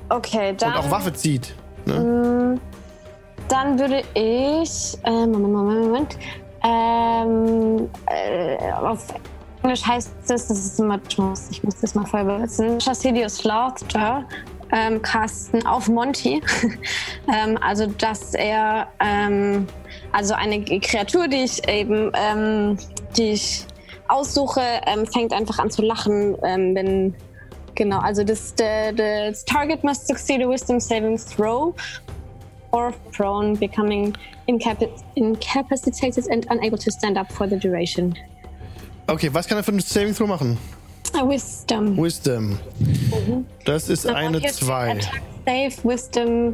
[0.09, 0.73] Okay, dann.
[0.73, 1.53] und auch Waffe zieht.
[1.85, 2.59] Ne?
[3.47, 4.97] Dann würde ich.
[5.03, 6.17] Äh, Moment, Moment, Moment.
[6.63, 9.07] Ähm, äh, auf
[9.63, 12.79] Englisch heißt das, das ist immer, ich muss, ich muss das mal vorher übersetzen.
[12.79, 14.25] Chassidius Laughter
[14.71, 16.41] ähm, casten auf Monty.
[17.33, 18.87] ähm, also, dass er.
[18.99, 19.67] Ähm,
[20.11, 22.11] also, eine Kreatur, die ich eben.
[22.13, 22.77] Ähm,
[23.17, 23.65] die ich
[24.11, 27.15] aussuche, ähm, fängt einfach an zu lachen, ähm, wenn.
[27.73, 31.73] Genau, also das, the, the target must succeed a wisdom saving throw
[32.71, 34.13] or prone, becoming
[34.47, 38.13] incapac incapacitated and unable to stand up for the duration.
[39.07, 40.57] Okay, was kann er für einen Saving Throw machen?
[41.13, 41.97] A wisdom.
[41.97, 42.57] Wisdom.
[43.65, 44.91] Das ist eine Here to 2.
[44.91, 46.53] attack Save Wisdom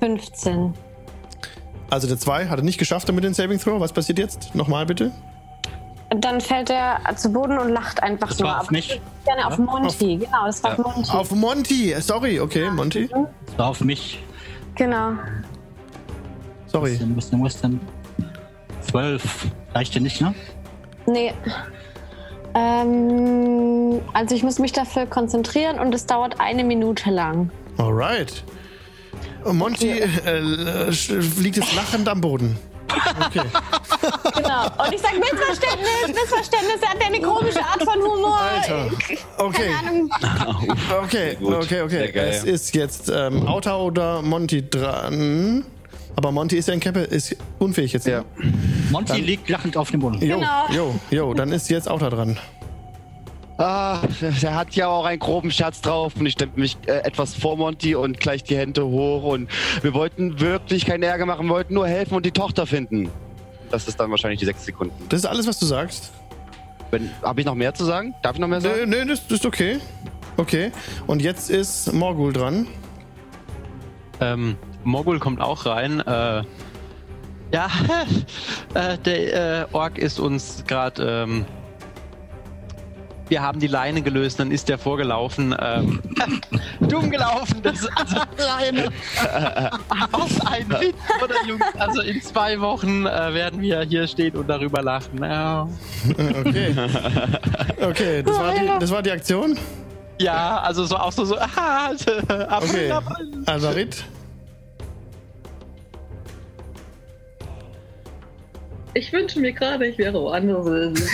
[0.00, 0.74] 15.
[1.88, 3.80] Also der 2 hat er nicht geschafft mit dem Saving Throw.
[3.80, 4.54] Was passiert jetzt?
[4.54, 5.12] Nochmal bitte.
[6.10, 8.48] Dann fällt er zu Boden und lacht einfach Das nur.
[8.48, 9.00] war auf Aber mich.
[9.24, 11.10] Gerne auf Monty, genau, das war auf Monty.
[11.12, 11.94] Auf Monty.
[12.00, 13.08] Sorry, okay, Monty.
[13.46, 14.20] Das war auf mich.
[14.74, 15.12] Genau.
[16.66, 16.92] Sorry.
[16.92, 17.80] Wisdom, Wisdom, Wisdom.
[18.82, 19.46] Zwölf.
[19.74, 20.34] Reicht dir nicht, ne?
[21.06, 21.32] Nee.
[22.54, 27.50] Ähm, also ich muss mich dafür konzentrieren und es dauert eine Minute lang.
[27.78, 28.42] Alright.
[29.44, 32.58] Und Monty äh, äh, sch- liegt jetzt lachend am Boden.
[33.26, 33.42] Okay.
[34.36, 34.64] Genau.
[34.84, 38.38] Und ich sage Missverständnis, Missverständnis, er hat eine komische Art von Humor.
[38.40, 38.90] Alter.
[39.38, 39.70] Okay.
[39.70, 40.10] Keine Ahnung.
[41.04, 41.54] Okay, gut.
[41.54, 41.88] okay, okay.
[41.98, 42.28] Sehr geil.
[42.30, 45.64] Es ist jetzt ähm, Auta oder Monty dran.
[46.16, 48.06] Aber Monty ist ja in Cappe, ist unfähig jetzt.
[48.06, 48.24] Ja.
[48.90, 50.20] Monty Dann- liegt lachend auf dem Boden.
[50.20, 50.66] Jo, Genau.
[50.70, 52.38] jo, jo, dann ist jetzt Auta dran.
[53.60, 54.00] Ah,
[54.40, 57.58] der hat ja auch einen groben Scherz drauf und ich stelle mich äh, etwas vor
[57.58, 59.50] Monty und gleich die Hände hoch und
[59.82, 63.10] wir wollten wirklich keinen Ärger machen, wir wollten nur helfen und die Tochter finden.
[63.70, 64.94] Das ist dann wahrscheinlich die sechs Sekunden.
[65.10, 66.10] Das ist alles, was du sagst.
[67.22, 68.14] Habe ich noch mehr zu sagen?
[68.22, 68.88] Darf ich noch mehr sagen?
[68.88, 69.78] nö, das, das ist okay.
[70.38, 70.72] Okay.
[71.06, 72.66] Und jetzt ist Morgul dran.
[74.22, 76.00] Ähm, Mogul kommt auch rein.
[76.00, 76.44] Äh,
[77.52, 77.68] ja,
[78.72, 81.26] äh, der äh, Ork ist uns gerade.
[81.28, 81.44] Ähm,
[83.30, 85.54] wir haben die Leine gelöst, dann ist der vorgelaufen.
[85.58, 86.00] Ähm,
[86.88, 88.90] dumm gelaufen, das ist also Leine.
[90.10, 91.64] Was ein Witz, oder Jungs?
[91.78, 95.22] Also in zwei Wochen äh, werden wir hier stehen und darüber lachen.
[95.22, 95.68] Ja,
[96.40, 96.74] Okay.
[97.80, 99.58] Okay, das war die, das war die Aktion.
[100.18, 101.90] ja also so auch so, so ah,
[102.60, 102.92] Okay.
[103.46, 104.04] Alvarit.
[108.94, 110.66] Ich wünsche mir gerade, ich wäre woanders.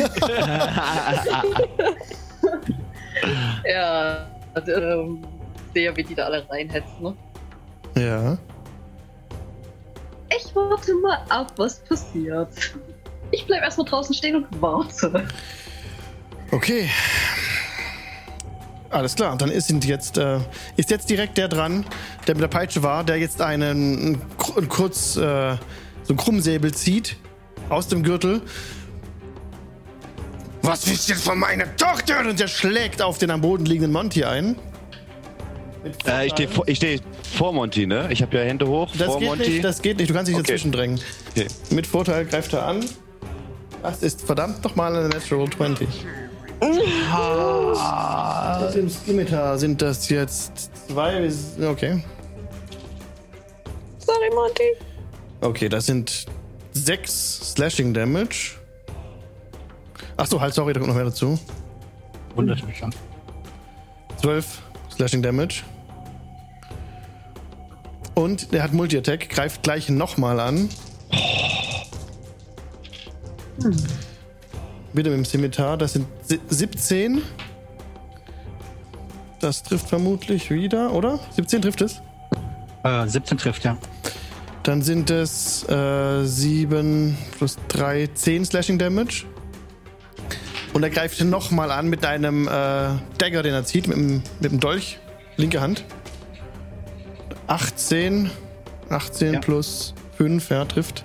[3.68, 5.22] ja, also, ähm,
[5.74, 7.02] sehe, wie die da alle reinhetzen.
[7.02, 7.14] Ne?
[7.96, 8.38] Ja.
[10.34, 12.48] Ich warte mal ab, was passiert.
[13.30, 15.26] Ich bleib erstmal draußen stehen und warte.
[16.50, 16.88] Okay.
[18.88, 20.38] Alles klar, dann ist, jetzt, äh,
[20.76, 21.84] ist jetzt direkt der dran,
[22.26, 25.56] der mit der Peitsche war, der jetzt einen, einen kurz äh,
[26.04, 27.16] so einen Krummsäbel zieht
[27.68, 28.40] aus dem Gürtel.
[30.62, 32.20] Was willst du jetzt von meiner Tochter?
[32.28, 34.56] Und der schlägt auf den am Boden liegenden Monty ein.
[35.84, 37.00] Mit Äh, ich stehe vor, steh
[37.36, 38.08] vor Monty, ne?
[38.10, 39.48] Ich habe ja Hände hoch Das vor geht Monty.
[39.50, 40.10] nicht, das geht nicht.
[40.10, 40.42] Du kannst dich Okay.
[40.44, 41.00] dazwischen drängen.
[41.30, 41.46] Okay.
[41.70, 42.84] Mit Vorteil greift er an.
[43.82, 45.86] Das ist verdammt nochmal eine Natural 20.
[47.12, 48.68] Ah.
[48.74, 51.30] Im Skimitar sind das jetzt zwei.
[51.62, 52.02] Okay.
[53.98, 54.62] Sorry, Monty.
[55.42, 56.26] Okay, das sind
[56.84, 58.52] sechs Slashing Damage.
[60.16, 61.38] Achso, halt, sorry, da kommt noch mehr dazu.
[62.78, 62.94] Schon.
[64.20, 64.62] Zwölf
[64.94, 65.62] Slashing Damage.
[68.14, 70.68] Und der hat Multi-Attack, greift gleich nochmal an.
[74.92, 77.22] Wieder mit dem Scimitar, das sind si- 17.
[79.40, 81.18] Das trifft vermutlich wieder, oder?
[81.32, 82.00] 17 trifft es?
[82.84, 83.76] Äh, 17 trifft, ja.
[84.66, 89.22] Dann sind es äh, 7 plus 3, 10 Slashing Damage.
[90.72, 94.50] Und er greift nochmal an mit einem äh, Dagger, den er zieht, mit dem, mit
[94.50, 94.98] dem Dolch.
[95.36, 95.84] Linke Hand.
[97.46, 98.28] 18.
[98.90, 99.40] 18 Ja.
[99.40, 101.04] plus 5, ja, trifft.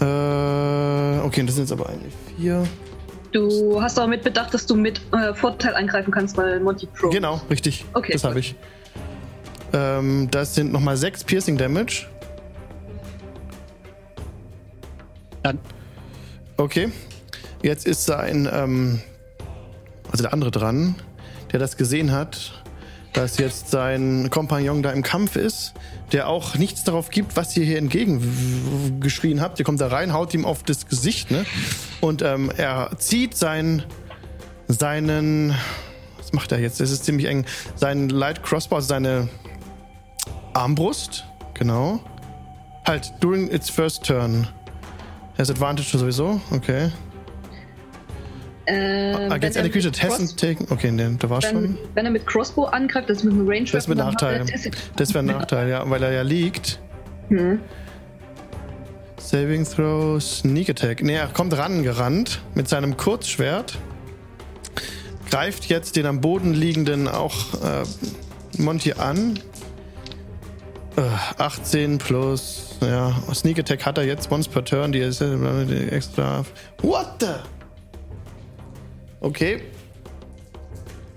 [0.00, 2.66] Äh, okay, das sind jetzt aber eigentlich 4.
[3.32, 7.10] Du hast aber mit bedacht, dass du mit äh, Vorteil eingreifen kannst, weil Monty Pro.
[7.10, 7.84] Genau, richtig.
[7.92, 8.54] Okay, Das habe ich.
[9.74, 12.06] Ähm, das sind nochmal 6 Piercing Damage.
[15.46, 15.60] Dann
[16.56, 16.90] Okay.
[17.62, 19.00] Jetzt ist sein, ähm,
[20.10, 20.96] also der andere dran,
[21.52, 22.64] der das gesehen hat,
[23.12, 25.74] dass jetzt sein Kompagnon da im Kampf ist,
[26.12, 29.58] der auch nichts darauf gibt, was ihr hier entgegengeschrien habt.
[29.58, 31.46] Ihr kommt da rein, haut ihm auf das Gesicht, ne?
[32.00, 33.84] Und ähm, er zieht sein,
[34.68, 35.54] seinen,
[36.18, 36.80] was macht er jetzt?
[36.80, 37.46] Das ist ziemlich eng.
[37.74, 39.28] Seinen Light Crossbow, also seine
[40.52, 41.24] Armbrust,
[41.54, 42.00] genau.
[42.86, 44.48] Halt, during its first turn.
[45.38, 46.90] Has advantage sowieso, okay.
[48.64, 49.62] Äh, Against er
[50.02, 50.66] hasn't Cross- taken.
[50.70, 51.78] Okay, nee, da war wenn, schon.
[51.94, 54.44] wenn er mit Crossbow angreift, das ist mit einem Range Das dann Nachteil.
[54.50, 56.80] er Das wäre ein Nachteil, ja, weil er ja liegt.
[57.28, 57.60] Hm.
[59.18, 61.02] Saving Throw, Sneak Attack.
[61.02, 63.78] Nee, er kommt rangerannt mit seinem Kurzschwert.
[65.30, 69.38] Greift jetzt den am Boden liegenden auch äh, Monty an.
[70.96, 71.02] Äh,
[71.38, 74.92] 18 plus, ja, Sneak Attack hat er jetzt once per turn.
[74.92, 76.44] Die ist äh, extra.
[76.82, 77.26] What the?
[79.20, 79.62] Okay.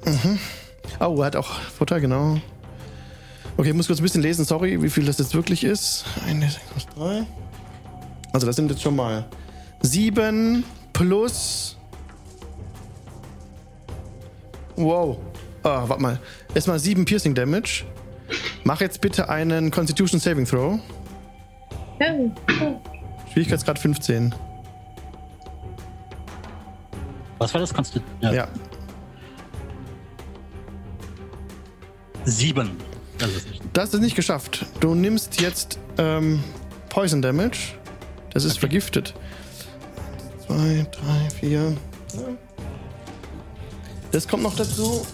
[0.06, 0.39] Mhm.
[0.99, 2.39] Oh, er hat auch Futter, genau.
[3.56, 6.06] Okay, ich muss kurz ein bisschen lesen, sorry, wie viel das jetzt wirklich ist.
[6.27, 7.26] 1, 6, 3.
[8.34, 9.26] Also das sind jetzt schon mal
[9.81, 11.77] 7 plus.
[14.76, 15.18] Wow.
[15.64, 16.19] Ah, warte mal.
[16.53, 17.84] Erstmal 7 Piercing Damage.
[18.64, 20.80] Mach jetzt bitte einen Constitution Saving Throw.
[23.31, 24.34] Schwierigkeitsgrad 15.
[27.38, 27.73] Was war das?
[27.73, 27.99] Kannst du.
[28.22, 28.47] Ja.
[32.26, 32.72] Sieben.
[33.18, 33.61] Das ist nicht.
[33.73, 34.65] Das ist nicht geschafft.
[34.80, 36.43] Du nimmst jetzt ähm,
[36.89, 37.76] Poison Damage.
[38.34, 39.14] Das ist vergiftet.
[40.45, 41.76] Zwei, drei, vier.
[42.14, 42.22] Ja.
[44.11, 45.06] Das kommt noch dazu.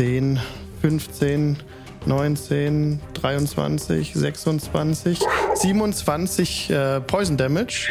[0.00, 0.40] 10,
[0.80, 1.58] 15,
[2.06, 5.18] 19, 23, 26,
[5.56, 7.90] 27 äh, Poison Damage.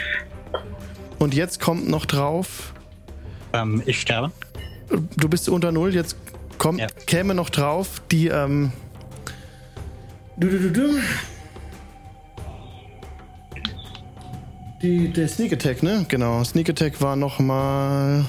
[1.20, 2.74] Und jetzt kommt noch drauf.
[3.54, 4.32] Ähm, ich sterbe.
[5.18, 6.16] Du bist unter Null, jetzt
[6.58, 6.88] kommt, Ja.
[7.06, 8.72] käme noch drauf die, ähm.
[10.36, 11.00] Du, du, du, du.
[14.82, 16.08] Die, der Sneak Attack, ne?
[16.08, 16.44] Genau.
[16.44, 18.26] Sneak Attack war nochmal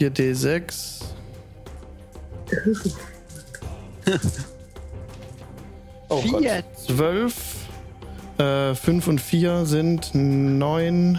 [0.00, 0.99] 4d6.
[6.08, 6.40] Oh Gott.
[6.42, 6.64] Vier.
[6.86, 7.34] 12.
[8.38, 11.18] Äh, 5 und 4 sind 9.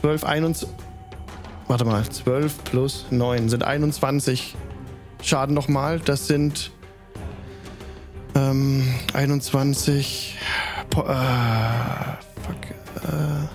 [0.00, 0.68] 12, 21.
[1.66, 4.56] Warte mal, 12 plus 9 sind 21
[5.22, 6.00] Schaden nochmal.
[6.00, 6.70] Das sind
[8.34, 10.36] ähm, 21.
[10.90, 11.14] Po äh, fuck.
[13.04, 13.48] Äh,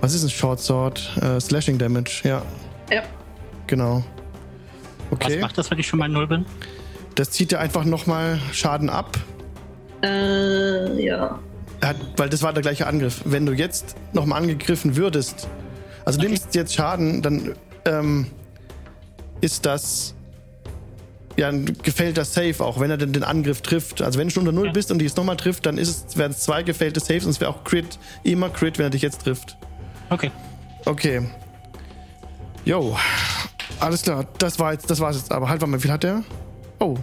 [0.00, 1.16] was ist ein Short Sword?
[1.20, 2.42] Äh, Slashing Damage, ja,
[2.90, 3.02] Ja.
[3.66, 4.02] genau.
[5.10, 6.44] Was Okay, macht das, wenn ich schon mal null bin?
[7.14, 9.16] das zieht dir einfach nochmal Schaden ab.
[10.04, 11.38] Äh, ja.
[11.82, 13.22] Hat, weil das war der gleiche Angriff.
[13.24, 15.48] Wenn du jetzt nochmal angegriffen würdest,
[16.04, 16.28] also Okay.
[16.28, 17.54] nimmst jetzt Schaden, dann
[17.86, 18.26] ähm,
[19.40, 20.14] ist das
[21.36, 24.00] ja ein gefällter Save auch, wenn er denn den Angriff trifft.
[24.02, 24.72] Also wenn du schon unter Null Ja.
[24.72, 27.30] bist und die es nochmal trifft, dann ist es, werden es zwei gefällte Saves und
[27.30, 29.56] es wäre auch Crit, immer Crit, wenn er dich jetzt trifft.
[30.10, 30.30] Okay.
[30.84, 31.28] Okay.
[32.64, 32.96] Jo.
[33.80, 35.30] Alles klar, das war jetzt, das war's jetzt.
[35.32, 36.24] Aber halt, warte mal, wie viel hat der?
[36.80, 36.96] Oh,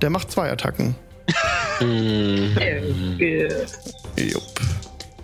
[0.00, 0.94] der macht zwei Attacken.
[4.16, 4.42] Jupp.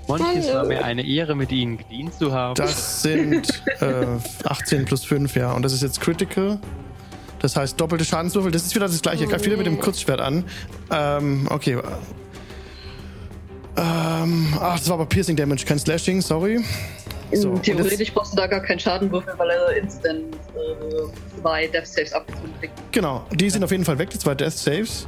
[0.09, 2.55] Monty, es war mir eine Ehre, mit Ihnen gedient zu haben.
[2.55, 3.49] Das sind
[3.81, 4.07] äh,
[4.45, 5.53] 18 plus 5, ja.
[5.53, 6.61] Und das ist jetzt Critical.
[7.41, 8.53] Das heißt doppelte Schadenswürfel.
[8.53, 9.27] Das ist wieder das gleiche.
[9.27, 10.45] Greift wieder mit dem Kurzschwert an.
[10.91, 11.79] Ähm, okay.
[13.77, 16.65] Ähm, ach, das war aber Piercing Damage, kein Slashing, sorry.
[17.33, 21.87] So, und Theoretisch brauchst du da gar keinen Schadenwürfel, weil er instant äh, zwei Death
[21.87, 22.73] Saves abgezogen kriegt.
[22.93, 25.07] Genau, die sind auf jeden Fall weg, die zwei Death Saves.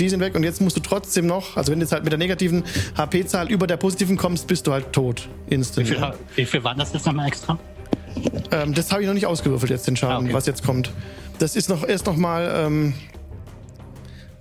[0.00, 2.12] Die sind weg und jetzt musst du trotzdem noch, also wenn du jetzt halt mit
[2.12, 2.64] der negativen
[2.96, 5.28] HP-Zahl über der positiven kommst, bist du halt tot.
[5.48, 5.88] Wie Instant.
[5.88, 6.14] viel, ja.
[6.34, 7.58] wie viel waren das jetzt nochmal extra?
[8.50, 10.34] Ähm, das habe ich noch nicht ausgewürfelt jetzt, den Schaden, Ah, okay.
[10.34, 10.92] was jetzt kommt.
[11.38, 12.94] Das ist noch erst noch mal ähm,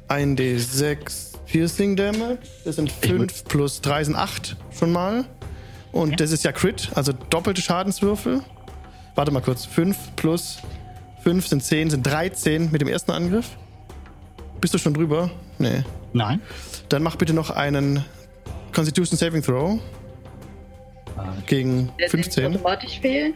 [0.07, 2.39] ein D6 Piercing Damage.
[2.65, 5.25] Das sind 5 plus 3 sind 8 schon mal.
[5.91, 6.15] Und Ja.
[6.17, 8.41] das ist ja Crit, also doppelte Schadenswürfel.
[9.15, 9.65] Warte mal kurz.
[9.65, 10.59] 5 plus
[11.23, 13.49] 5 sind 10, sind 13 mit dem ersten Angriff.
[14.61, 15.29] Bist du schon drüber?
[15.59, 15.83] Nee.
[16.13, 16.41] Nein.
[16.89, 18.03] Dann mach bitte noch einen
[18.73, 19.79] Constitution Saving Throw
[21.17, 22.55] Äh, gegen Der den 15.
[22.55, 23.33] automatisch fehlen,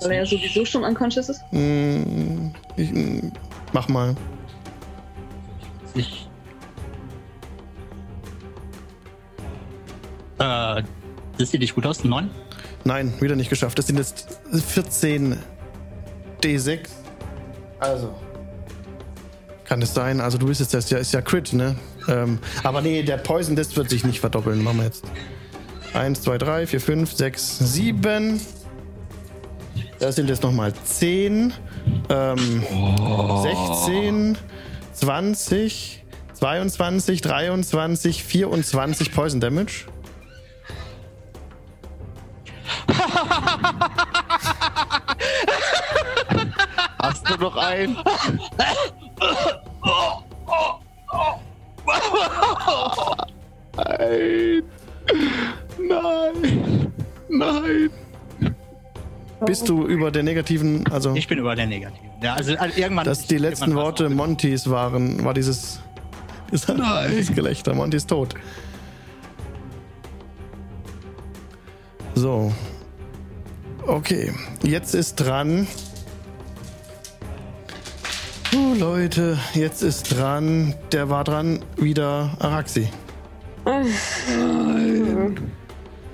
[0.00, 0.38] weil er ja 14.
[0.38, 1.42] sowieso schon unconscious ist.
[1.50, 3.32] Mm, ich, mm,
[3.72, 4.14] mach mal.
[5.94, 6.28] Ich,
[10.38, 10.82] äh,
[11.38, 12.04] Das sieht nicht gut aus.
[12.04, 12.30] Neun?
[12.84, 13.78] Nein, wieder nicht geschafft.
[13.78, 15.38] Das sind jetzt 14
[16.42, 16.80] D6.
[17.78, 18.14] Also.
[19.64, 20.20] Kann es sein?
[20.20, 21.76] Also du bist jetzt, das ist ja, ist ja Crit, ne?
[22.08, 24.62] Ähm, aber nee, der Poison, das wird sich nicht verdoppeln.
[24.64, 25.04] Machen wir jetzt.
[25.94, 28.40] 1, 2, 3, 4, 5, 6, 7.
[29.98, 31.52] Das sind jetzt nochmal 10.
[32.08, 32.62] Ähm,
[33.42, 34.38] 16,
[34.92, 36.04] 20,
[36.34, 39.86] 22, 23, 24 Poison Damage.
[47.00, 47.96] Hast du noch einen?
[53.76, 54.62] Nein.
[55.78, 56.92] Nein.
[57.28, 57.90] Nein.
[59.46, 62.08] Bist du über der negativen, also Ich bin über der Negativen.
[62.20, 63.04] Ja, also also irgendwann.
[63.04, 65.80] dass die letzten Worte Montys waren, war dieses,
[66.52, 66.66] dieses,
[67.10, 67.74] dieses Gelächter.
[67.74, 68.34] Monty ist tot.
[72.18, 72.52] So.
[73.86, 74.32] Okay,
[74.64, 75.68] jetzt ist dran.
[78.52, 80.74] Oh, Leute, jetzt ist dran.
[80.90, 82.88] Der war dran wieder Araxi.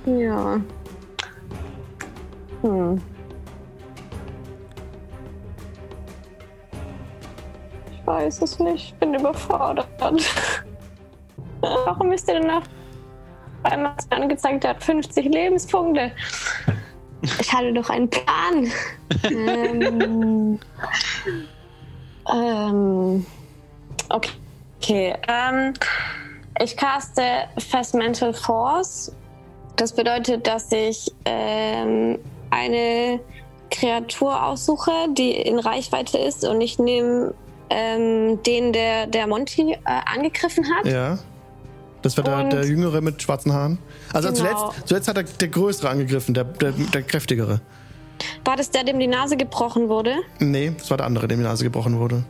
[0.05, 0.61] Ja.
[2.61, 3.01] Hm.
[7.91, 8.89] Ich weiß es nicht.
[8.89, 9.89] Ich bin überfordert.
[11.63, 12.65] Warum ist der denn nach
[13.65, 16.13] einmal angezeigt, hat 50 Lebenspunkte?
[17.41, 18.71] Ich hatte doch einen Plan.
[19.25, 20.59] ähm,
[22.33, 23.27] ähm,
[24.11, 24.31] okay.
[24.79, 25.15] okay.
[25.29, 25.75] Ähm,
[26.61, 29.13] ich caste Fast Mental Force.
[29.77, 32.19] Das bedeutet, dass ich ähm,
[32.51, 33.21] eine
[33.71, 37.35] Kreatur aussuche, die in Reichweite ist und ich nehme
[37.71, 40.87] ähm, den, der, der Monty äh, angegriffen hat.
[40.87, 41.19] Ja.
[42.05, 43.79] Das war der, der Jüngere mit schwarzen Haaren.
[44.13, 44.39] Also Genau.
[44.39, 47.63] zuletzt, zuletzt hat der, der Größere angegriffen, der, der, der Kräftigere.
[48.45, 50.17] War das der, dem die Nase gebrochen wurde?
[50.39, 52.23] Nee, das war der andere, dem die Nase gebrochen wurde.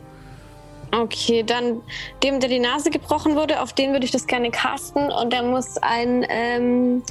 [0.91, 1.81] Okay, dann
[2.23, 5.43] dem, der die Nase gebrochen wurde, auf den würde ich das gerne casten und der
[5.43, 7.03] muss ein ähm,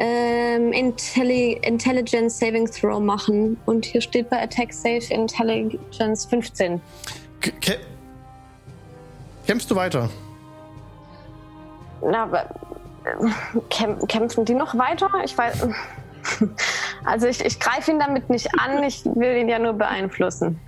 [0.00, 3.56] ähm, Intelli Intelligence Saving Throw machen.
[3.66, 6.80] Und hier steht bei Attack Save Intelligence 15.
[7.40, 7.76] K kä
[9.46, 10.08] kämpfst du weiter?
[12.10, 12.42] Na, aber
[13.04, 15.10] äh, kämp kämpfen die noch weiter?
[15.24, 15.68] Ich weiß.
[17.04, 20.58] Also ich, ich greife ihn damit nicht an, ich will ihn ja nur beeinflussen.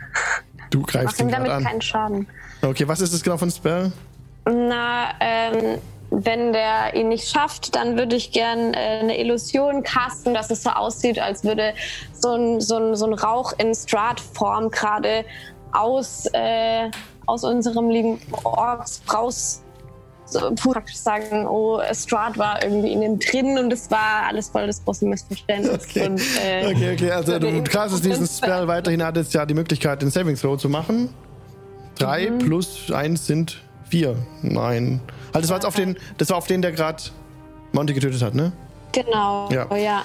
[0.68, 1.64] Du greifst ihn damit an.
[1.64, 2.28] keinen Schaden.
[2.60, 3.90] Okay, was ist das genau von Spell?
[4.44, 5.78] Na, ähm,
[6.10, 10.62] wenn der ihn nicht schafft, dann würde ich gern äh, eine Illusion casten, dass es
[10.62, 11.74] so aussieht, als würde
[12.12, 15.24] so ein, so ein, so ein Rauch in Strat-Form gerade
[15.72, 16.90] aus, äh,
[17.26, 19.62] aus unserem lieben Orks raus
[20.26, 24.66] so praktisch sagen, oh, Strat war irgendwie in dem drin und es war alles voll
[24.66, 25.84] das große Missverständnis.
[25.84, 27.10] Okay, Und, äh, okay, okay.
[27.12, 31.10] Also du castest diesen Spell weiterhin, hattest ja die Möglichkeit, den Saving Throw zu machen.
[31.98, 32.38] Drei Mhm.
[32.38, 34.16] plus eins sind vier.
[34.42, 35.00] Nein.
[35.32, 37.02] Also das war jetzt auf den, das war auf den, der gerade
[37.72, 38.52] Monty getötet hat, ne?
[38.92, 39.74] Genau, Ja.
[39.76, 40.04] ja.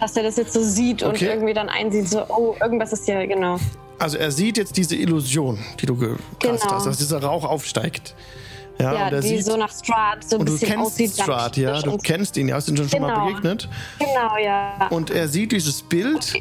[0.00, 1.26] Dass er das jetzt so sieht und Okay.
[1.26, 3.58] irgendwie dann einsieht, so, oh, irgendwas ist hier, genau.
[3.98, 6.72] Also er sieht jetzt diese Illusion, die du gecastet Genau.
[6.72, 8.14] hast, dass dieser Rauch aufsteigt.
[8.78, 11.10] Ja, Ja, und die sieht, so nach Strat so ein und du bisschen kennst aussieht.
[11.12, 13.26] Strat, ja, du kennst ihn, ja, hast ihn schon, schon mal Genau.
[13.26, 13.68] begegnet.
[13.98, 14.88] Genau, ja.
[14.90, 16.34] Und er sieht dieses Bild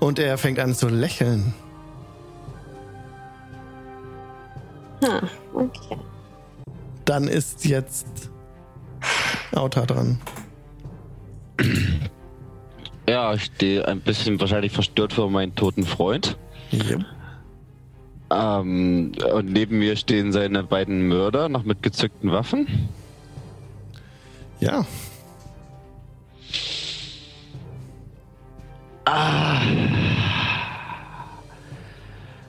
[0.00, 1.52] und er fängt an zu lächeln.
[5.04, 5.96] Hm, okay.
[7.04, 8.06] Dann ist jetzt
[9.54, 10.18] Auta dran.
[13.08, 16.38] Ja, ich stehe ein bisschen wahrscheinlich verstört vor meinen toten Freund.
[16.70, 16.98] Ja.
[18.32, 22.88] Ähm, und neben mir stehen seine beiden Mörder, noch mit gezückten Waffen.
[24.60, 24.86] ja.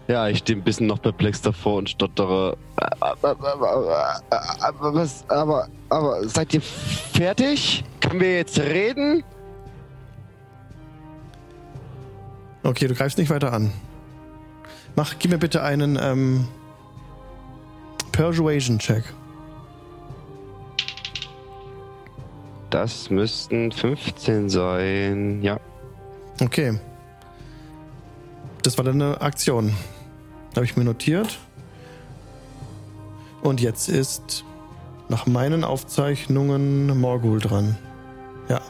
[0.08, 2.58] Ja, ich stehe ein bisschen noch perplex davor und stottere.
[3.00, 4.22] Aber, aber,
[4.62, 7.84] aber, was, aber, aber seid ihr fertig?
[8.00, 9.24] Können wir jetzt reden?
[12.64, 13.72] Okay, du greifst nicht weiter an.
[14.96, 16.48] Mach, gib mir bitte einen ähm,
[18.12, 19.04] Persuasion-Check.
[22.70, 25.42] Das müssten 15 sein.
[25.42, 25.60] Ja.
[26.42, 26.80] Okay.
[28.64, 29.74] Das war deine Aktion.
[30.56, 31.40] Habe ich mir notiert.
[33.42, 34.46] Und jetzt ist
[35.10, 37.78] nach meinen Aufzeichnungen Morgul dran.
[38.50, 38.62] Ja.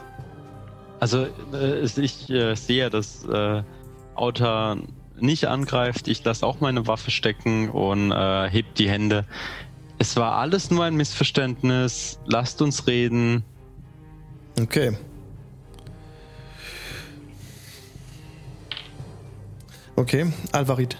[1.00, 3.62] Also äh, ich äh, sehe, dass äh,
[4.14, 4.76] Auta
[5.18, 6.08] nicht angreift.
[6.08, 9.24] Ich lasse auch meine Waffe stecken und äh, heb die Hände.
[9.98, 12.18] Es war alles nur ein Missverständnis.
[12.26, 13.44] Lasst uns reden.
[14.60, 14.96] Okay.
[19.96, 20.96] Okay, Alvarit.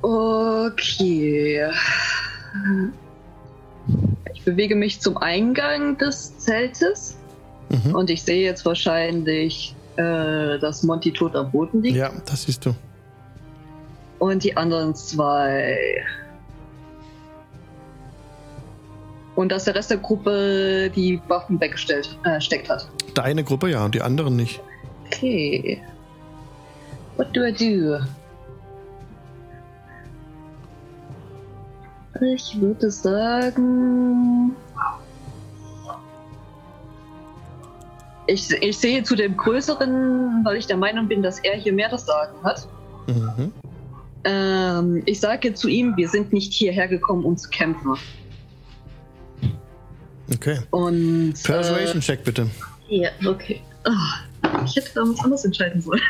[0.00, 1.70] Okay.
[4.32, 7.17] Ich bewege mich zum Eingang des Zeltes.
[7.70, 7.94] Mhm.
[7.94, 12.64] und ich sehe jetzt wahrscheinlich, äh, dass Monty tot am Boden liegt Ja, das siehst
[12.66, 12.74] du.
[14.18, 15.78] und die anderen zwei.
[19.34, 22.88] Und dass der Rest der Gruppe die Waffen weggestellt äh, steckt hat.
[23.14, 24.60] Deine Gruppe ja und die anderen nicht.
[25.06, 25.80] Okay.
[27.16, 27.98] What do I do?
[32.20, 34.56] Ich würde sagen.
[38.28, 41.88] Ich, ich sehe zu dem Größeren, weil ich der Meinung bin, dass er hier mehr
[41.88, 42.68] das Sagen hat.
[43.06, 43.52] Mhm.
[44.24, 47.94] Ähm, ich sage zu ihm, wir sind nicht hierher gekommen, um zu kämpfen.
[50.34, 50.58] Okay.
[50.70, 51.42] Und.
[51.42, 52.50] Persuasion Check bitte.
[52.90, 53.62] Äh, ja, okay.
[53.84, 56.02] Ah, ich hätte da was anderes entscheiden sollen.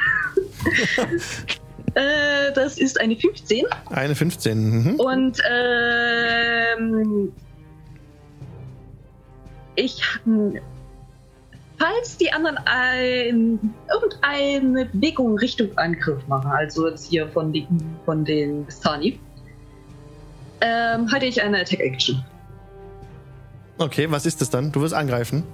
[1.94, 3.64] äh, das ist eine 15.
[3.90, 4.58] Eine 15.
[4.58, 4.94] Mhm.
[4.96, 7.32] Und ähm,
[9.76, 10.02] ich
[11.78, 17.66] falls die anderen ein, irgendeine Bewegung Richtung Angriff machen, also jetzt hier von den
[18.04, 19.18] von den Bistani,
[20.60, 22.24] ähm, hatte ich eine Attack Action.
[23.78, 24.72] Okay, was ist das dann?
[24.72, 25.44] Du wirst angreifen.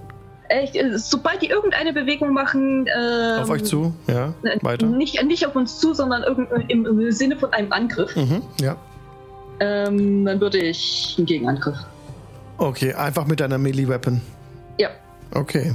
[0.62, 3.94] Ich, äh, sobald die irgendeine Bewegung machen, ähm, Auf euch zu.
[4.06, 4.34] Ja.
[4.42, 4.86] äh, Weiter.
[4.86, 6.22] Nicht, nicht auf uns zu, sondern
[6.68, 8.14] im, im Sinne von einem Angriff.
[8.16, 8.42] Mhm.
[8.60, 8.76] Ja.
[9.60, 11.76] Ähm, dann würde ich einen Gegenangriff.
[12.58, 14.20] Okay, einfach mit deiner Melee-Weapon.
[14.78, 14.90] Ja.
[15.32, 15.74] Okay.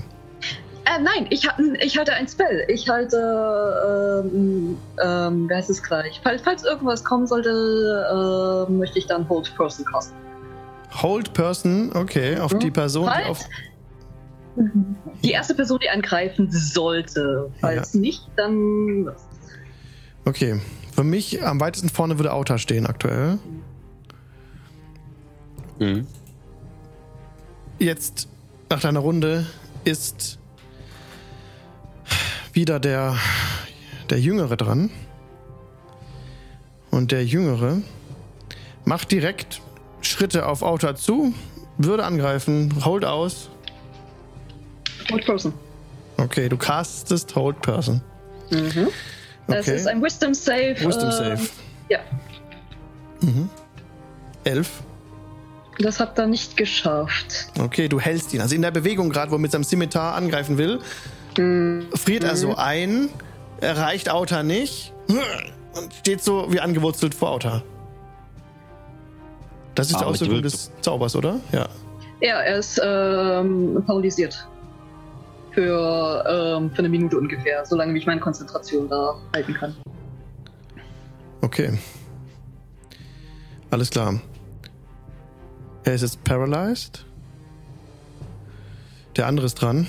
[0.90, 1.48] Äh, nein, ich,
[1.82, 2.66] ich halte ein Spell.
[2.68, 6.20] Ich halte, ähm, ähm, wer heißt es gleich?
[6.24, 10.18] Falls, falls irgendwas kommen sollte, äh, möchte ich dann Hold Person casten.
[11.02, 13.28] Hold Person, okay, auf die Person, die Halt.
[13.28, 13.40] auf.
[15.24, 17.49] Die erste Person, die angreifen sollte.
[17.61, 19.10] Falls nicht, dann.
[20.26, 20.60] Okay.
[20.94, 23.38] Für mich am weitesten vorne würde Auta stehen aktuell.
[25.78, 26.07] Mhm.
[27.78, 28.28] Jetzt,
[28.70, 29.45] nach deiner Runde,
[29.86, 30.40] ist
[32.60, 33.15] wieder der,
[34.10, 34.90] der Jüngere dran.
[36.91, 37.77] Und der Jüngere
[38.84, 39.61] macht direkt
[40.02, 41.34] Schritte auf Auta zu,
[41.77, 43.49] würde angreifen, hold aus.
[45.10, 45.53] Hold Person.
[46.18, 48.02] Okay, du castest Hold Person.
[48.52, 48.90] Mhm.
[49.48, 49.77] Das Okay.
[49.77, 50.76] ist ein Wisdom Save.
[50.81, 51.40] Wisdom äh, Save.
[51.88, 51.99] Ja,
[54.44, 54.69] Elf.
[55.80, 57.48] das hat er nicht geschafft.
[57.57, 58.41] Okay, du hältst ihn.
[58.41, 60.80] Also in der Bewegung gerade, wo er mit seinem Scimitar angreifen will,
[61.35, 63.10] friert er so ein,
[63.61, 67.64] erreicht Auta nicht und steht so wie angewurzelt vor Auta.
[69.76, 71.39] Das ist die Aber Auswirkung die- des Zaubers, oder?
[71.51, 71.68] Ja.
[72.22, 74.45] Ja, er ist ähm, paralysiert.
[75.51, 76.23] Für,
[76.60, 79.76] ähm, für eine Minute ungefähr, solange wie ich meine Konzentration da halten kann.
[81.41, 81.77] Okay.
[83.72, 84.19] Alles klar.
[85.84, 87.06] Er ist jetzt paralyzed.
[89.15, 89.88] Der andere ist dran.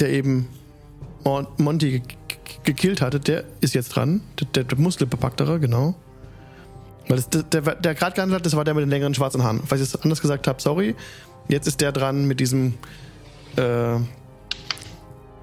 [0.00, 0.48] Der eben
[1.24, 4.20] Mon Monty ge- ge- gekillt hatte, der ist jetzt dran.
[4.40, 5.94] Der, der, der Muskelbepacktere, genau.
[7.08, 9.42] Weil das, der, der, der gerade gehandelt hat, das war der mit den längeren schwarzen
[9.42, 9.62] Haaren.
[9.66, 10.94] Falls ich es anders gesagt habe, sorry.
[11.48, 12.74] Jetzt ist der dran mit diesem
[13.56, 13.98] äh,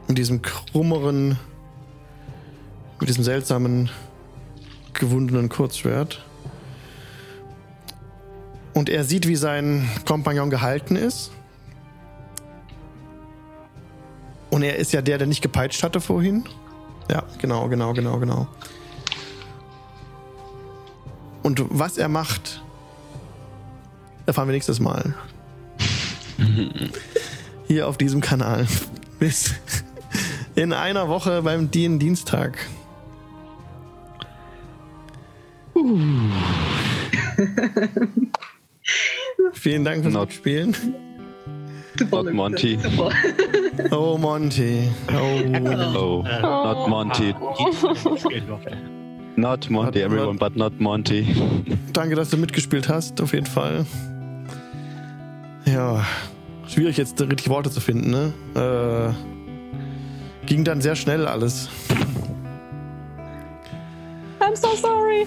[0.07, 1.37] mit diesem krummeren
[2.99, 3.89] mit diesem seltsamen
[4.93, 6.23] gewundenen Kurzschwert.
[8.73, 11.31] Und er sieht, wie sein Kompagnon gehalten ist.
[14.49, 16.43] Und er ist ja der, der nicht gepeitscht hatte vorhin.
[17.09, 18.47] Ja, genau, genau, genau, genau.
[21.43, 22.61] Und was er macht,
[24.25, 25.13] erfahren wir nächstes Mal.
[27.67, 28.67] Hier auf diesem Kanal.
[29.19, 29.53] Bis
[30.55, 32.57] in einer Woche beim DIN-Dienstag.
[39.53, 40.75] Vielen Dank fürs Not- Mitspielen.
[42.11, 42.77] Not Monty.
[43.91, 44.89] Oh, Monty.
[45.09, 45.41] Oh,
[45.87, 47.33] Oh, not Monty.
[49.37, 51.25] Not Monty, everyone, but not Monty.
[51.93, 53.85] danke, dass du mitgespielt hast, auf jeden Fall.
[55.65, 56.05] Ja,
[56.67, 58.33] schwierig jetzt richtig Worte zu finden, ne?
[58.55, 61.69] Äh, ging dann sehr schnell alles.
[64.41, 65.25] I'm so sorry.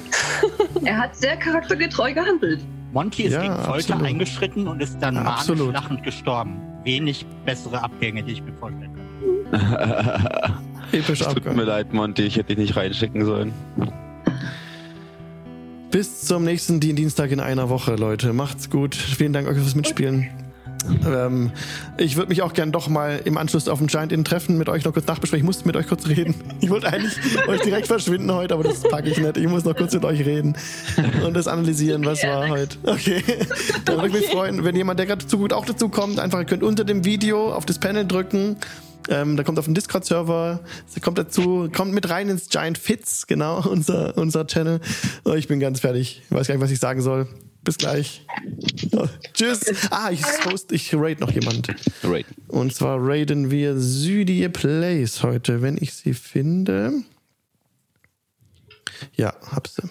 [0.84, 2.60] Er hat sehr charaktergetreu gehandelt.
[2.92, 4.02] Monty ist Ja, gegen Folter absolut.
[4.06, 5.72] eingeschritten und ist dann manisch Absolut.
[5.72, 6.60] lachend gestorben.
[6.84, 8.90] Wenig bessere Abgänge, die ich mir vorstellen
[9.50, 10.54] kann.
[10.92, 13.52] Episch Tut mir leid, Monty, ich hätte dich nicht reinschicken sollen.
[15.90, 18.32] Bis zum nächsten Dien- Dienstag in einer Woche, Leute.
[18.32, 18.94] Macht's gut.
[18.94, 20.28] Vielen Dank euch fürs Mitspielen.
[21.06, 21.50] Ähm,
[21.96, 24.84] ich würde mich auch gern doch mal im Anschluss auf den Giant-In treffen, mit euch
[24.84, 25.44] noch kurz nachbesprechen.
[25.44, 26.34] Ich muss mit euch kurz reden.
[26.60, 27.14] Ich wollte eigentlich
[27.48, 29.36] euch direkt verschwinden heute, aber das packe ich nicht.
[29.36, 30.56] Ich muss noch kurz mit euch reden
[31.26, 32.76] und das analysieren, was war heute.
[32.84, 33.22] Okay.
[33.84, 36.38] Dann würde ich mich freuen, wenn jemand, der gerade zu gut auch dazu kommt, einfach
[36.38, 38.56] ihr könnt unter dem Video auf das Panel drücken.
[39.08, 40.60] Ähm, da kommt auf den Discord-Server,
[41.00, 44.80] kommt dazu, kommt mit rein ins Giant Fits, genau, unser, unser Channel.
[45.24, 46.22] Oh, ich bin ganz fertig.
[46.24, 47.26] Ich weiß gar nicht, was ich sagen soll.
[47.64, 48.26] Bis gleich.
[49.34, 49.64] Tschüss.
[49.90, 51.68] Ah, ich host, ich raid noch jemand.
[52.02, 52.26] Right.
[52.48, 57.04] Und zwar raiden wir Sydie Place heute, wenn ich sie finde.
[59.16, 59.82] Ja, hab sie.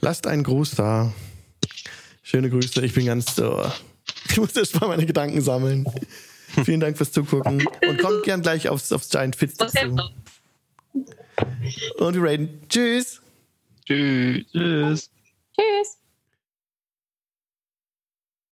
[0.00, 1.12] Lasst einen Gruß da.
[2.22, 3.38] Schöne Grüße, ich bin ganz.
[3.38, 3.70] Oh,
[4.28, 5.86] ich muss erst mal meine Gedanken sammeln.
[6.64, 7.66] Vielen Dank fürs Zugucken.
[7.88, 9.96] Und kommt gern gleich aufs, aufs Giant Was dazu.
[11.96, 12.60] Und wir raiden.
[12.68, 13.22] Tschüss.
[13.86, 14.44] Tschüss.
[14.52, 15.10] Tschüss.
[15.56, 16.03] Tschüss.